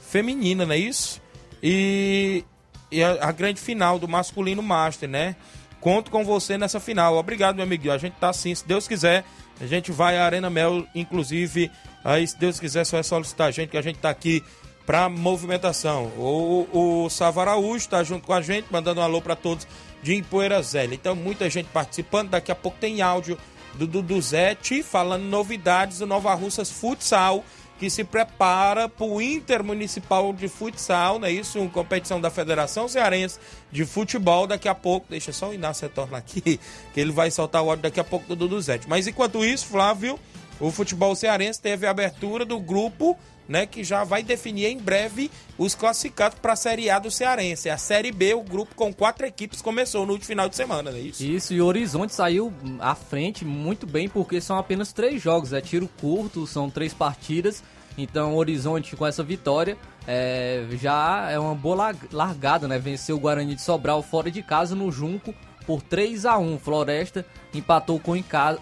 feminina, 0.09 0.65
não 0.65 0.73
é 0.73 0.77
isso? 0.79 1.21
E 1.61 2.43
e 2.91 3.01
a, 3.01 3.29
a, 3.29 3.31
grande 3.31 3.61
final 3.61 3.97
do 3.97 4.07
masculino 4.07 4.61
Master, 4.61 5.07
né? 5.07 5.35
Conto 5.79 6.11
com 6.11 6.25
você 6.25 6.57
nessa 6.57 6.79
final. 6.79 7.15
Obrigado, 7.15 7.55
meu 7.55 7.63
amigo. 7.63 7.89
A 7.89 7.97
gente 7.97 8.13
tá 8.13 8.29
assim, 8.29 8.53
se 8.53 8.67
Deus 8.67 8.87
quiser, 8.87 9.23
a 9.59 9.65
gente 9.65 9.91
vai 9.91 10.17
à 10.17 10.25
Arena 10.25 10.49
Mel, 10.49 10.85
inclusive, 10.93 11.71
aí 12.03 12.27
se 12.27 12.37
Deus 12.37 12.59
quiser, 12.59 12.85
só 12.85 12.97
é 12.97 13.03
solicitar 13.03 13.47
a 13.47 13.51
gente, 13.51 13.69
que 13.69 13.77
a 13.77 13.81
gente 13.81 13.97
tá 13.97 14.09
aqui 14.09 14.43
pra 14.85 15.07
movimentação. 15.07 16.05
O, 16.17 17.05
o 17.05 17.09
Sava 17.09 17.41
Araújo 17.41 17.87
tá 17.87 18.03
junto 18.03 18.27
com 18.27 18.33
a 18.33 18.41
gente, 18.41 18.67
mandando 18.69 18.99
um 18.99 19.03
alô 19.03 19.21
para 19.21 19.35
todos 19.35 19.65
de 20.03 20.15
Empoeira 20.15 20.61
Zélia. 20.61 20.95
Então, 20.95 21.15
muita 21.15 21.49
gente 21.49 21.69
participando. 21.69 22.29
Daqui 22.29 22.51
a 22.51 22.55
pouco 22.55 22.77
tem 22.79 23.01
áudio 23.01 23.37
do 23.75 23.87
Dudu 23.87 24.21
Zete 24.21 24.83
falando 24.83 25.23
novidades 25.23 25.99
do 25.99 26.05
Nova 26.05 26.33
Russas 26.33 26.69
Futsal 26.69 27.43
que 27.81 27.89
se 27.89 28.03
prepara 28.03 28.87
para 28.87 29.07
o 29.07 29.19
Intermunicipal 29.19 30.31
de 30.33 30.47
Futsal, 30.47 31.17
não 31.17 31.27
é 31.27 31.31
isso? 31.31 31.59
Uma 31.59 31.67
competição 31.67 32.21
da 32.21 32.29
Federação 32.29 32.87
Cearense 32.87 33.39
de 33.71 33.85
Futebol. 33.85 34.45
Daqui 34.45 34.69
a 34.69 34.75
pouco, 34.75 35.07
deixa 35.09 35.33
só 35.33 35.49
o 35.49 35.53
Inácio 35.55 35.87
retornar 35.87 36.19
aqui, 36.19 36.59
que 36.93 36.99
ele 36.99 37.11
vai 37.11 37.31
soltar 37.31 37.63
o 37.63 37.71
áudio 37.71 37.81
daqui 37.81 37.99
a 37.99 38.03
pouco 38.03 38.27
do 38.27 38.35
Dudu 38.35 38.61
Zete. 38.61 38.87
Mas 38.87 39.07
enquanto 39.07 39.43
isso, 39.43 39.65
Flávio, 39.65 40.19
o 40.61 40.71
futebol 40.71 41.15
cearense 41.15 41.59
teve 41.59 41.87
a 41.87 41.91
abertura 41.91 42.45
do 42.45 42.59
grupo 42.59 43.17
né, 43.49 43.65
que 43.65 43.83
já 43.83 44.05
vai 44.05 44.23
definir 44.23 44.67
em 44.67 44.77
breve 44.77 45.29
os 45.57 45.75
classificados 45.75 46.39
para 46.39 46.53
a 46.53 46.55
Série 46.55 46.89
A 46.89 46.99
do 46.99 47.11
Cearense. 47.11 47.69
A 47.69 47.77
Série 47.77 48.11
B, 48.11 48.33
o 48.33 48.41
grupo 48.41 48.73
com 48.75 48.93
quatro 48.93 49.25
equipes, 49.25 49.61
começou 49.61 50.05
no 50.05 50.13
último 50.13 50.27
final 50.27 50.47
de 50.47 50.55
semana, 50.55 50.89
não 50.89 50.97
é 50.97 51.01
isso? 51.01 51.21
Isso, 51.21 51.53
e 51.53 51.61
o 51.61 51.65
Horizonte 51.65 52.13
saiu 52.13 52.53
à 52.79 52.95
frente 52.95 53.43
muito 53.43 53.85
bem, 53.85 54.07
porque 54.07 54.39
são 54.39 54.57
apenas 54.57 54.93
três 54.93 55.21
jogos, 55.21 55.51
é 55.51 55.59
tiro 55.59 55.89
curto, 55.99 56.47
são 56.47 56.69
três 56.69 56.93
partidas. 56.93 57.61
Então 57.97 58.33
o 58.33 58.37
Horizonte 58.37 58.95
com 58.95 59.05
essa 59.05 59.21
vitória 59.21 59.77
é, 60.07 60.65
já 60.79 61.29
é 61.29 61.37
uma 61.37 61.53
boa 61.53 61.93
largada, 62.09 62.67
né? 62.69 62.79
Venceu 62.79 63.17
o 63.17 63.19
Guarani 63.19 63.53
de 63.53 63.61
Sobral 63.61 64.01
fora 64.01 64.31
de 64.31 64.41
casa 64.41 64.75
no 64.75 64.89
Junco 64.89 65.35
por 65.65 65.81
3 65.81 66.25
a 66.25 66.37
1 66.37 66.59
Floresta 66.59 67.25
empatou 67.53 67.99
com, 67.99 68.13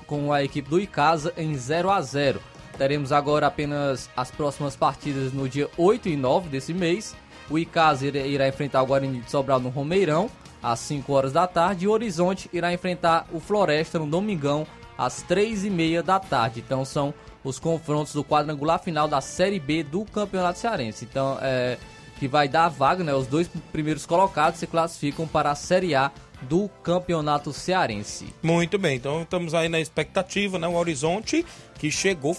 com 0.06 0.34
a 0.34 0.44
equipe 0.44 0.70
do 0.70 0.80
Icasa 0.80 1.34
em 1.38 1.56
0 1.56 1.90
a 1.90 2.02
0 2.02 2.42
Teremos 2.78 3.12
agora 3.12 3.48
apenas 3.48 4.10
as 4.16 4.32
próximas 4.32 4.74
partidas 4.74 5.34
no 5.34 5.50
dia 5.50 5.70
8 5.78 6.08
e 6.08 6.16
9 6.16 6.48
desse 6.48 6.74
mês. 6.74 7.14
O 7.50 7.60
Icasa 7.60 8.08
irá 8.08 8.48
enfrentar 8.48 8.82
o 8.82 8.86
Guarani 8.86 9.20
de 9.20 9.30
Sobral 9.30 9.60
no 9.60 9.68
Romeirão, 9.68 10.30
às 10.64 10.80
5 10.80 11.12
horas 11.12 11.34
da 11.34 11.46
tarde. 11.46 11.84
E 11.84 11.88
o 11.90 11.92
Horizonte 11.92 12.50
irá 12.54 12.72
enfrentar 12.72 13.28
o 13.34 13.40
Floresta 13.42 14.00
no 14.00 14.08
Domingão, 14.08 14.66
às 14.98 15.22
3 15.24 15.66
e 15.66 15.70
meia 15.70 16.02
da 16.02 16.22
tarde. 16.22 16.64
Então 16.66 16.86
são 16.86 17.14
os 17.44 17.60
confrontos 17.60 18.14
do 18.14 18.24
quadrangular 18.24 18.80
final 18.80 19.10
da 19.10 19.20
Série 19.20 19.60
B 19.60 19.84
do 19.84 20.06
Campeonato 20.06 20.60
Cearense. 20.60 21.04
Então, 21.04 21.38
é, 21.42 21.78
que 22.18 22.28
vai 22.28 22.48
dar 22.48 22.66
a 22.66 22.70
vaga, 22.70 23.04
né? 23.04 23.14
Os 23.14 23.28
dois 23.28 23.50
primeiros 23.72 24.06
colocados 24.06 24.60
se 24.60 24.68
classificam 24.68 25.28
para 25.28 25.52
a 25.52 25.56
Série 25.56 25.96
A 25.96 26.12
do 26.44 26.70
Campeonato 26.84 27.52
Cearense. 27.52 28.34
Muito 28.42 28.78
bem, 28.78 28.96
então 28.96 29.22
estamos 29.22 29.54
aí 29.54 29.70
na 29.70 29.80
expectativa, 29.80 30.58
né? 30.58 30.68
O 30.68 30.76
Horizonte 30.76 31.46
que 31.80 31.90
chegou 31.90 32.34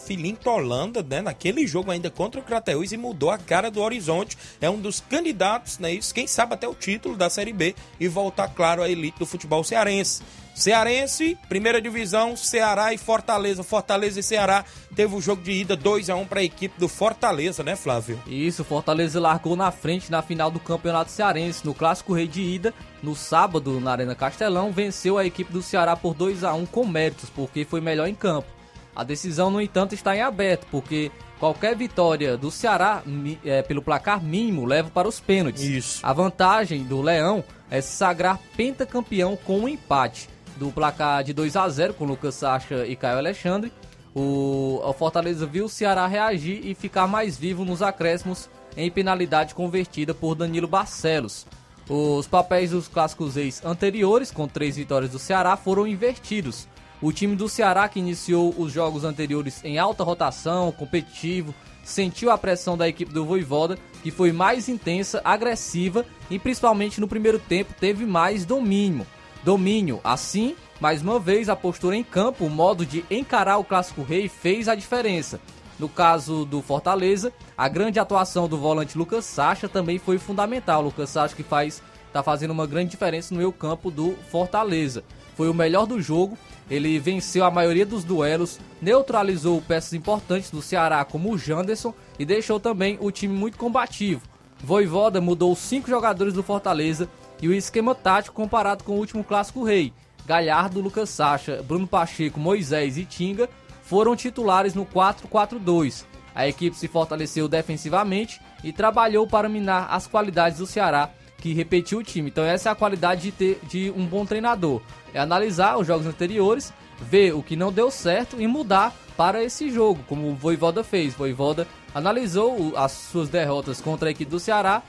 Holanda, 0.51 1.03
né? 1.03 1.22
Naquele 1.22 1.66
jogo 1.66 1.90
ainda 1.90 2.11
contra 2.11 2.40
o 2.40 2.44
Crateus 2.44 2.92
e 2.92 2.96
mudou 2.96 3.30
a 3.30 3.38
cara 3.38 3.70
do 3.70 3.80
Horizonte. 3.80 4.36
É 4.61 4.68
um 4.68 4.78
dos 4.78 5.01
candidatos, 5.01 5.78
né? 5.78 5.92
Isso, 5.92 6.14
quem 6.14 6.26
sabe 6.26 6.55
até 6.55 6.68
o 6.68 6.74
título 6.74 7.16
da 7.16 7.30
Série 7.30 7.53
B 7.53 7.74
e 7.98 8.07
voltar, 8.07 8.48
claro, 8.48 8.82
à 8.82 8.88
elite 8.88 9.18
do 9.18 9.24
futebol 9.24 9.64
cearense. 9.64 10.22
Cearense, 10.61 11.38
primeira 11.48 11.80
divisão, 11.80 12.36
Ceará 12.36 12.92
e 12.92 12.98
Fortaleza. 12.98 13.62
Fortaleza 13.62 14.20
e 14.20 14.22
Ceará 14.22 14.62
teve 14.94 15.14
o 15.14 15.20
jogo 15.20 15.42
de 15.42 15.52
ida 15.52 15.74
2 15.74 16.11
a 16.11 16.16
1 16.16 16.26
para 16.26 16.40
a 16.40 16.44
equipe 16.44 16.78
do 16.78 16.86
Fortaleza, 16.86 17.62
né, 17.62 17.74
Flávio? 17.74 18.20
Isso, 18.26 18.62
Fortaleza 18.62 19.18
largou 19.18 19.56
na 19.56 19.70
frente 19.70 20.11
na 20.11 20.20
final 20.20 20.50
do 20.50 20.61
Campeonato 20.61 21.11
Cearense, 21.11 21.64
no 21.64 21.72
Clássico 21.72 22.12
Rei 22.12 22.28
de 22.28 22.42
ida, 22.42 22.74
no 23.02 23.16
sábado 23.16 23.80
na 23.80 23.92
Arena 23.92 24.14
Castelão, 24.14 24.70
venceu 24.70 25.16
a 25.16 25.24
equipe 25.24 25.50
do 25.50 25.62
Ceará 25.62 25.96
por 25.96 26.12
2 26.12 26.44
a 26.44 26.52
1 26.52 26.66
com 26.66 26.86
méritos, 26.86 27.30
porque 27.30 27.64
foi 27.64 27.80
melhor 27.80 28.06
em 28.06 28.14
campo. 28.14 28.48
A 28.94 29.02
decisão, 29.02 29.50
no 29.50 29.62
entanto, 29.62 29.94
está 29.94 30.14
em 30.14 30.20
aberto, 30.20 30.66
porque 30.70 31.11
qualquer 31.38 31.74
vitória 31.74 32.36
do 32.36 32.50
Ceará 32.50 33.02
é, 33.46 33.62
pelo 33.62 33.80
placar 33.80 34.22
mínimo 34.22 34.66
leva 34.66 34.90
para 34.90 35.08
os 35.08 35.20
pênaltis. 35.20 35.62
Isso. 35.62 36.00
A 36.02 36.12
vantagem 36.12 36.84
do 36.84 37.00
Leão 37.00 37.42
é 37.70 37.80
se 37.80 37.96
sagrar 37.96 38.38
pentacampeão 38.54 39.38
com 39.38 39.61
um 39.61 39.68
empate 39.68 40.28
do 40.61 40.70
placar 40.70 41.24
de 41.24 41.32
2 41.32 41.56
a 41.56 41.66
0 41.66 41.94
com 41.94 42.04
Lucas 42.04 42.34
Sacha 42.34 42.86
e 42.86 42.94
Caio 42.94 43.16
Alexandre. 43.16 43.72
O, 44.14 44.78
Fortaleza 44.98 45.46
viu 45.46 45.64
o 45.64 45.68
Ceará 45.70 46.06
reagir 46.06 46.61
e 46.62 46.74
ficar 46.74 47.06
mais 47.06 47.38
vivo 47.38 47.64
nos 47.64 47.80
acréscimos 47.80 48.50
em 48.76 48.90
penalidade 48.90 49.54
convertida 49.54 50.12
por 50.12 50.34
Danilo 50.34 50.68
Barcelos. 50.68 51.46
Os 51.88 52.26
papéis 52.26 52.72
dos 52.72 52.88
clássicos 52.88 53.38
ex 53.38 53.64
anteriores, 53.64 54.30
com 54.30 54.46
três 54.46 54.76
vitórias 54.76 55.12
do 55.12 55.18
Ceará, 55.18 55.56
foram 55.56 55.86
invertidos. 55.86 56.68
O 57.00 57.11
time 57.11 57.34
do 57.34 57.48
Ceará, 57.48 57.88
que 57.88 57.98
iniciou 57.98 58.54
os 58.58 58.70
jogos 58.70 59.02
anteriores 59.02 59.64
em 59.64 59.78
alta 59.78 60.04
rotação, 60.04 60.70
competitivo, 60.72 61.54
sentiu 61.82 62.30
a 62.30 62.36
pressão 62.36 62.76
da 62.76 62.86
equipe 62.86 63.14
do 63.14 63.24
Voivoda, 63.24 63.78
que 64.02 64.11
foi 64.11 64.30
mais 64.30 64.68
intensa, 64.68 65.22
agressiva 65.24 66.04
e 66.28 66.38
principalmente 66.38 67.00
no 67.00 67.08
primeiro 67.08 67.38
tempo 67.38 67.72
teve 67.80 68.04
mais 68.04 68.44
domínio. 68.44 69.06
Domínio, 69.45 70.01
assim, 70.05 70.55
mais 70.80 71.03
uma 71.03 71.18
vez 71.18 71.49
a 71.49 71.57
postura 71.57 71.97
em 71.97 72.05
campo, 72.05 72.45
o 72.45 72.51
modo 72.51 72.84
de 72.84 73.05
encarar 73.11 73.59
o 73.59 73.64
Clássico 73.64 74.03
Rei 74.03 74.28
fez 74.28 74.68
a 74.68 74.74
diferença. 74.74 75.41
No 75.78 75.88
caso 75.88 76.45
do 76.45 76.61
Fortaleza, 76.61 77.32
a 77.57 77.68
grande 77.68 77.99
atuação 77.99 78.47
do 78.49 78.59
volante 78.59 78.99
Lucas 78.99 79.24
Sacha 79.24 79.68
também 79.68 79.99
foi 79.99 80.18
fundamental. 80.18 80.82
Lucas 80.82 81.11
Sacha 81.11 81.34
que 81.34 81.43
faz 81.43 81.82
tá 82.12 82.22
fazendo 82.22 82.51
uma 82.51 82.66
grande 82.66 82.91
diferença 82.91 83.32
no 83.32 83.38
meio 83.38 83.53
campo 83.53 83.91
do 83.91 84.14
Fortaleza. 84.30 85.03
Foi 85.36 85.49
o 85.49 85.55
melhor 85.55 85.86
do 85.86 86.03
jogo 86.03 86.36
ele 86.70 87.01
venceu 87.01 87.45
a 87.45 87.51
maioria 87.51 87.84
dos 87.84 88.05
duelos, 88.05 88.61
neutralizou 88.80 89.61
peças 89.61 89.93
importantes 89.93 90.51
do 90.51 90.62
Ceará 90.62 91.05
como 91.05 91.32
o 91.32 91.36
Janderson 91.36 91.93
e 92.16 92.24
deixou 92.24 92.61
também 92.61 92.97
o 93.01 93.11
time 93.11 93.34
muito 93.34 93.59
combativo. 93.59 94.22
Voivoda 94.62 95.20
mudou 95.20 95.57
cinco 95.57 95.91
jogadores 95.91 96.32
do 96.32 96.45
Fortaleza 96.45 97.09
e 97.41 97.49
o 97.49 97.55
esquema 97.55 97.95
tático 97.95 98.34
comparado 98.34 98.84
com 98.84 98.93
o 98.93 98.99
último 98.99 99.24
clássico 99.24 99.64
rei. 99.64 99.93
Galhardo, 100.26 100.80
Lucas 100.80 101.11
Sacha, 101.11 101.62
Bruno 101.62 101.86
Pacheco, 101.86 102.38
Moisés 102.38 102.97
e 102.97 103.05
Tinga 103.05 103.49
foram 103.82 104.14
titulares 104.14 104.74
no 104.74 104.86
4-4-2. 104.86 106.05
A 106.34 106.47
equipe 106.47 106.76
se 106.76 106.86
fortaleceu 106.86 107.49
defensivamente 107.49 108.41
e 108.62 108.72
trabalhou 108.72 109.26
para 109.26 109.49
minar 109.49 109.88
as 109.91 110.07
qualidades 110.07 110.59
do 110.59 110.66
Ceará, 110.66 111.11
que 111.38 111.53
repetiu 111.53 111.99
o 111.99 112.05
time. 112.05 112.30
Então 112.30 112.45
essa 112.45 112.68
é 112.68 112.72
a 112.72 112.76
qualidade 112.76 113.22
de 113.22 113.32
ter 113.32 113.61
de 113.64 113.91
um 113.97 114.07
bom 114.07 114.24
treinador 114.24 114.80
é 115.12 115.20
analisar 115.20 115.78
os 115.78 115.86
jogos 115.86 116.07
anteriores, 116.07 116.72
ver 117.01 117.34
o 117.34 117.43
que 117.43 117.57
não 117.57 117.72
deu 117.72 117.91
certo 117.91 118.41
e 118.41 118.47
mudar 118.47 118.95
para 119.16 119.43
esse 119.43 119.70
jogo, 119.70 120.03
como 120.09 120.28
o 120.28 120.34
Voivoda 120.34 120.84
fez. 120.84 121.14
Voivoda 121.14 121.66
analisou 121.95 122.72
as 122.76 122.93
suas 122.93 123.28
derrotas 123.28 123.80
contra 123.80 124.09
a 124.09 124.12
equipe 124.12 124.30
do 124.30 124.41
Ceará, 124.41 124.82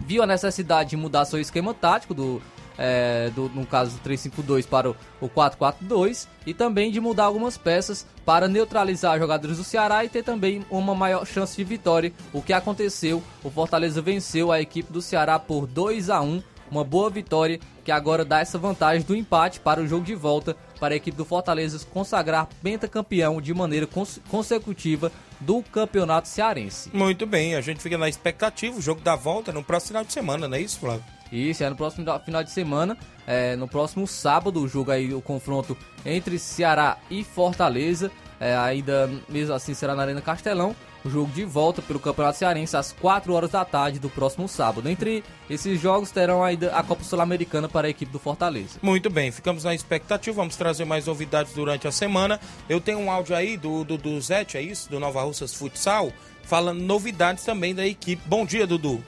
viu 0.00 0.22
a 0.22 0.26
necessidade 0.26 0.90
de 0.90 0.96
mudar 0.96 1.24
seu 1.24 1.40
esquema 1.40 1.72
tático 1.74 2.14
do, 2.14 2.42
é, 2.78 3.30
do, 3.34 3.48
no 3.50 3.66
caso 3.66 3.92
do 3.92 3.98
352 4.00 4.66
para 4.66 4.90
o 4.90 5.28
442 5.28 6.28
e 6.46 6.54
também 6.54 6.90
de 6.90 7.00
mudar 7.00 7.24
algumas 7.24 7.58
peças 7.58 8.06
para 8.24 8.48
neutralizar 8.48 9.18
jogadores 9.18 9.58
do 9.58 9.64
Ceará 9.64 10.04
e 10.04 10.08
ter 10.08 10.22
também 10.22 10.64
uma 10.70 10.94
maior 10.94 11.26
chance 11.26 11.56
de 11.56 11.64
vitória. 11.64 12.12
O 12.32 12.40
que 12.40 12.52
aconteceu? 12.52 13.22
O 13.44 13.50
Fortaleza 13.50 14.00
venceu 14.00 14.50
a 14.50 14.60
equipe 14.60 14.92
do 14.92 15.02
Ceará 15.02 15.38
por 15.38 15.66
2 15.66 16.10
a 16.10 16.20
1 16.20 16.42
uma 16.70 16.84
boa 16.84 17.10
vitória 17.10 17.58
que 17.84 17.90
agora 17.90 18.24
dá 18.24 18.38
essa 18.40 18.56
vantagem 18.56 19.04
do 19.04 19.16
empate 19.16 19.58
para 19.58 19.80
o 19.80 19.86
jogo 19.86 20.04
de 20.04 20.14
volta 20.14 20.56
para 20.78 20.94
a 20.94 20.96
equipe 20.96 21.16
do 21.16 21.24
Fortaleza 21.24 21.84
consagrar 21.92 22.48
pentacampeão 22.62 23.40
de 23.40 23.52
maneira 23.52 23.86
cons 23.86 24.20
consecutiva 24.30 25.10
do 25.40 25.62
Campeonato 25.62 26.28
Cearense. 26.28 26.90
Muito 26.92 27.26
bem, 27.26 27.54
a 27.54 27.60
gente 27.60 27.80
fica 27.80 27.96
na 27.96 28.08
expectativa, 28.08 28.76
o 28.76 28.82
jogo 28.82 29.00
da 29.00 29.16
volta 29.16 29.52
no 29.52 29.62
próximo 29.62 29.88
final 29.88 30.04
de 30.04 30.12
semana, 30.12 30.46
não 30.46 30.56
é 30.56 30.60
isso, 30.60 30.78
Flávio? 30.78 31.04
Isso, 31.32 31.62
é 31.62 31.70
no 31.70 31.76
próximo 31.76 32.06
final 32.20 32.42
de 32.42 32.50
semana, 32.50 32.96
é, 33.26 33.54
no 33.56 33.68
próximo 33.68 34.06
sábado, 34.06 34.60
o 34.60 34.68
jogo 34.68 34.90
aí, 34.90 35.14
o 35.14 35.22
confronto 35.22 35.76
entre 36.04 36.38
Ceará 36.38 36.98
e 37.08 37.22
Fortaleza, 37.22 38.10
é, 38.40 38.56
ainda 38.56 39.08
mesmo 39.28 39.54
assim 39.54 39.72
será 39.74 39.94
na 39.94 40.02
Arena 40.02 40.20
Castelão, 40.20 40.74
o 41.04 41.10
jogo 41.10 41.32
de 41.32 41.44
volta 41.44 41.80
pelo 41.80 41.98
Campeonato 41.98 42.38
Cearense 42.38 42.76
às 42.76 42.92
4 42.92 43.32
horas 43.32 43.50
da 43.50 43.64
tarde 43.64 43.98
do 43.98 44.10
próximo 44.10 44.48
sábado. 44.48 44.88
Entre 44.88 45.24
esses 45.48 45.80
jogos 45.80 46.10
terão 46.10 46.44
ainda 46.44 46.74
a 46.76 46.82
Copa 46.82 47.02
Sul-Americana 47.04 47.68
para 47.68 47.86
a 47.86 47.90
equipe 47.90 48.12
do 48.12 48.18
Fortaleza. 48.18 48.78
Muito 48.82 49.08
bem, 49.08 49.30
ficamos 49.30 49.64
na 49.64 49.74
expectativa, 49.74 50.36
vamos 50.36 50.56
trazer 50.56 50.84
mais 50.84 51.06
novidades 51.06 51.54
durante 51.54 51.88
a 51.88 51.92
semana. 51.92 52.38
Eu 52.68 52.80
tenho 52.80 52.98
um 52.98 53.10
áudio 53.10 53.34
aí 53.34 53.56
do, 53.56 53.84
do, 53.84 53.96
do 53.96 54.20
Zete, 54.20 54.56
é 54.56 54.62
isso? 54.62 54.90
Do 54.90 55.00
Nova 55.00 55.22
Russas 55.22 55.54
Futsal, 55.54 56.12
falando 56.42 56.80
novidades 56.80 57.44
também 57.44 57.74
da 57.74 57.86
equipe. 57.86 58.22
Bom 58.26 58.44
dia, 58.44 58.66
Dudu. 58.66 59.02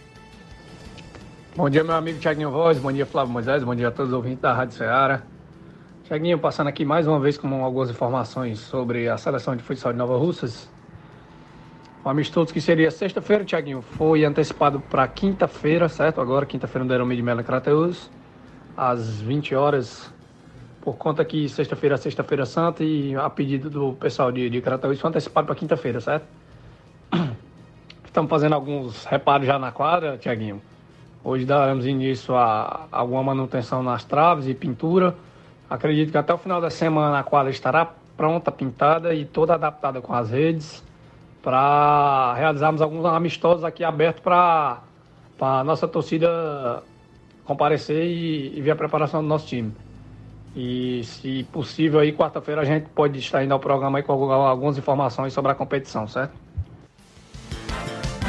Bom 1.54 1.68
dia, 1.68 1.84
meu 1.84 1.94
amigo 1.94 2.18
Tiaguinho 2.18 2.50
Voz, 2.50 2.78
bom 2.78 2.90
dia, 2.90 3.04
Flávio 3.04 3.30
Moisés, 3.30 3.62
bom 3.62 3.74
dia 3.74 3.88
a 3.88 3.90
todos 3.90 4.10
os 4.10 4.16
ouvintes 4.16 4.40
da 4.40 4.54
Rádio 4.54 4.78
Ceará. 4.78 5.22
Tiaguinho, 6.04 6.38
passando 6.38 6.68
aqui 6.68 6.82
mais 6.82 7.06
uma 7.06 7.20
vez 7.20 7.36
com 7.36 7.62
algumas 7.62 7.90
informações 7.90 8.58
sobre 8.58 9.06
a 9.06 9.18
seleção 9.18 9.54
de 9.54 9.62
futsal 9.62 9.92
de 9.92 9.98
Nova 9.98 10.16
Russas. 10.16 10.71
O 12.04 12.08
amistoso 12.08 12.52
que 12.52 12.60
seria 12.60 12.90
sexta-feira, 12.90 13.44
Tiaguinho, 13.44 13.80
foi 13.80 14.24
antecipado 14.24 14.80
para 14.80 15.06
quinta-feira, 15.06 15.88
certo? 15.88 16.20
Agora, 16.20 16.44
quinta-feira 16.44 16.82
no 16.82 16.90
Derome 16.90 17.14
de 17.14 17.22
Melo 17.22 17.44
Crateus, 17.44 18.10
às 18.76 19.20
20 19.20 19.54
horas, 19.54 20.12
por 20.80 20.96
conta 20.96 21.24
que 21.24 21.48
sexta-feira 21.48 21.94
é 21.94 21.98
sexta-feira 21.98 22.44
santa 22.44 22.82
e 22.82 23.14
a 23.14 23.30
pedido 23.30 23.70
do 23.70 23.92
pessoal 23.92 24.32
de, 24.32 24.50
de 24.50 24.60
Crateus 24.60 25.00
foi 25.00 25.10
antecipado 25.10 25.46
para 25.46 25.54
quinta-feira, 25.54 26.00
certo? 26.00 26.26
Estamos 28.04 28.28
fazendo 28.28 28.54
alguns 28.56 29.04
reparos 29.04 29.46
já 29.46 29.56
na 29.56 29.70
quadra, 29.70 30.18
Tiaguinho. 30.18 30.60
Hoje 31.22 31.44
daremos 31.44 31.86
início 31.86 32.34
a 32.34 32.88
alguma 32.90 33.22
manutenção 33.22 33.80
nas 33.80 34.02
traves 34.02 34.48
e 34.48 34.54
pintura. 34.54 35.14
Acredito 35.70 36.10
que 36.10 36.18
até 36.18 36.34
o 36.34 36.38
final 36.38 36.60
da 36.60 36.68
semana 36.68 37.20
a 37.20 37.22
quadra 37.22 37.52
estará 37.52 37.88
pronta, 38.16 38.50
pintada 38.50 39.14
e 39.14 39.24
toda 39.24 39.54
adaptada 39.54 40.00
com 40.00 40.12
as 40.12 40.30
redes 40.30 40.82
para 41.42 42.34
realizarmos 42.34 42.80
alguns 42.80 43.04
amistosos 43.04 43.64
aqui 43.64 43.82
abertos 43.84 44.22
para 44.22 44.82
a 45.40 45.64
nossa 45.64 45.88
torcida 45.88 46.82
comparecer 47.44 48.06
e, 48.06 48.56
e 48.56 48.60
ver 48.62 48.70
a 48.70 48.76
preparação 48.76 49.20
do 49.22 49.28
nosso 49.28 49.48
time. 49.48 49.72
E, 50.54 51.02
se 51.04 51.44
possível, 51.44 52.00
aí 52.00 52.12
quarta-feira 52.12 52.60
a 52.60 52.64
gente 52.64 52.88
pode 52.90 53.18
estar 53.18 53.42
indo 53.42 53.52
ao 53.52 53.60
programa 53.60 53.98
aí 53.98 54.02
com 54.04 54.12
algumas 54.12 54.78
informações 54.78 55.32
sobre 55.32 55.50
a 55.50 55.54
competição, 55.54 56.06
certo? 56.06 56.41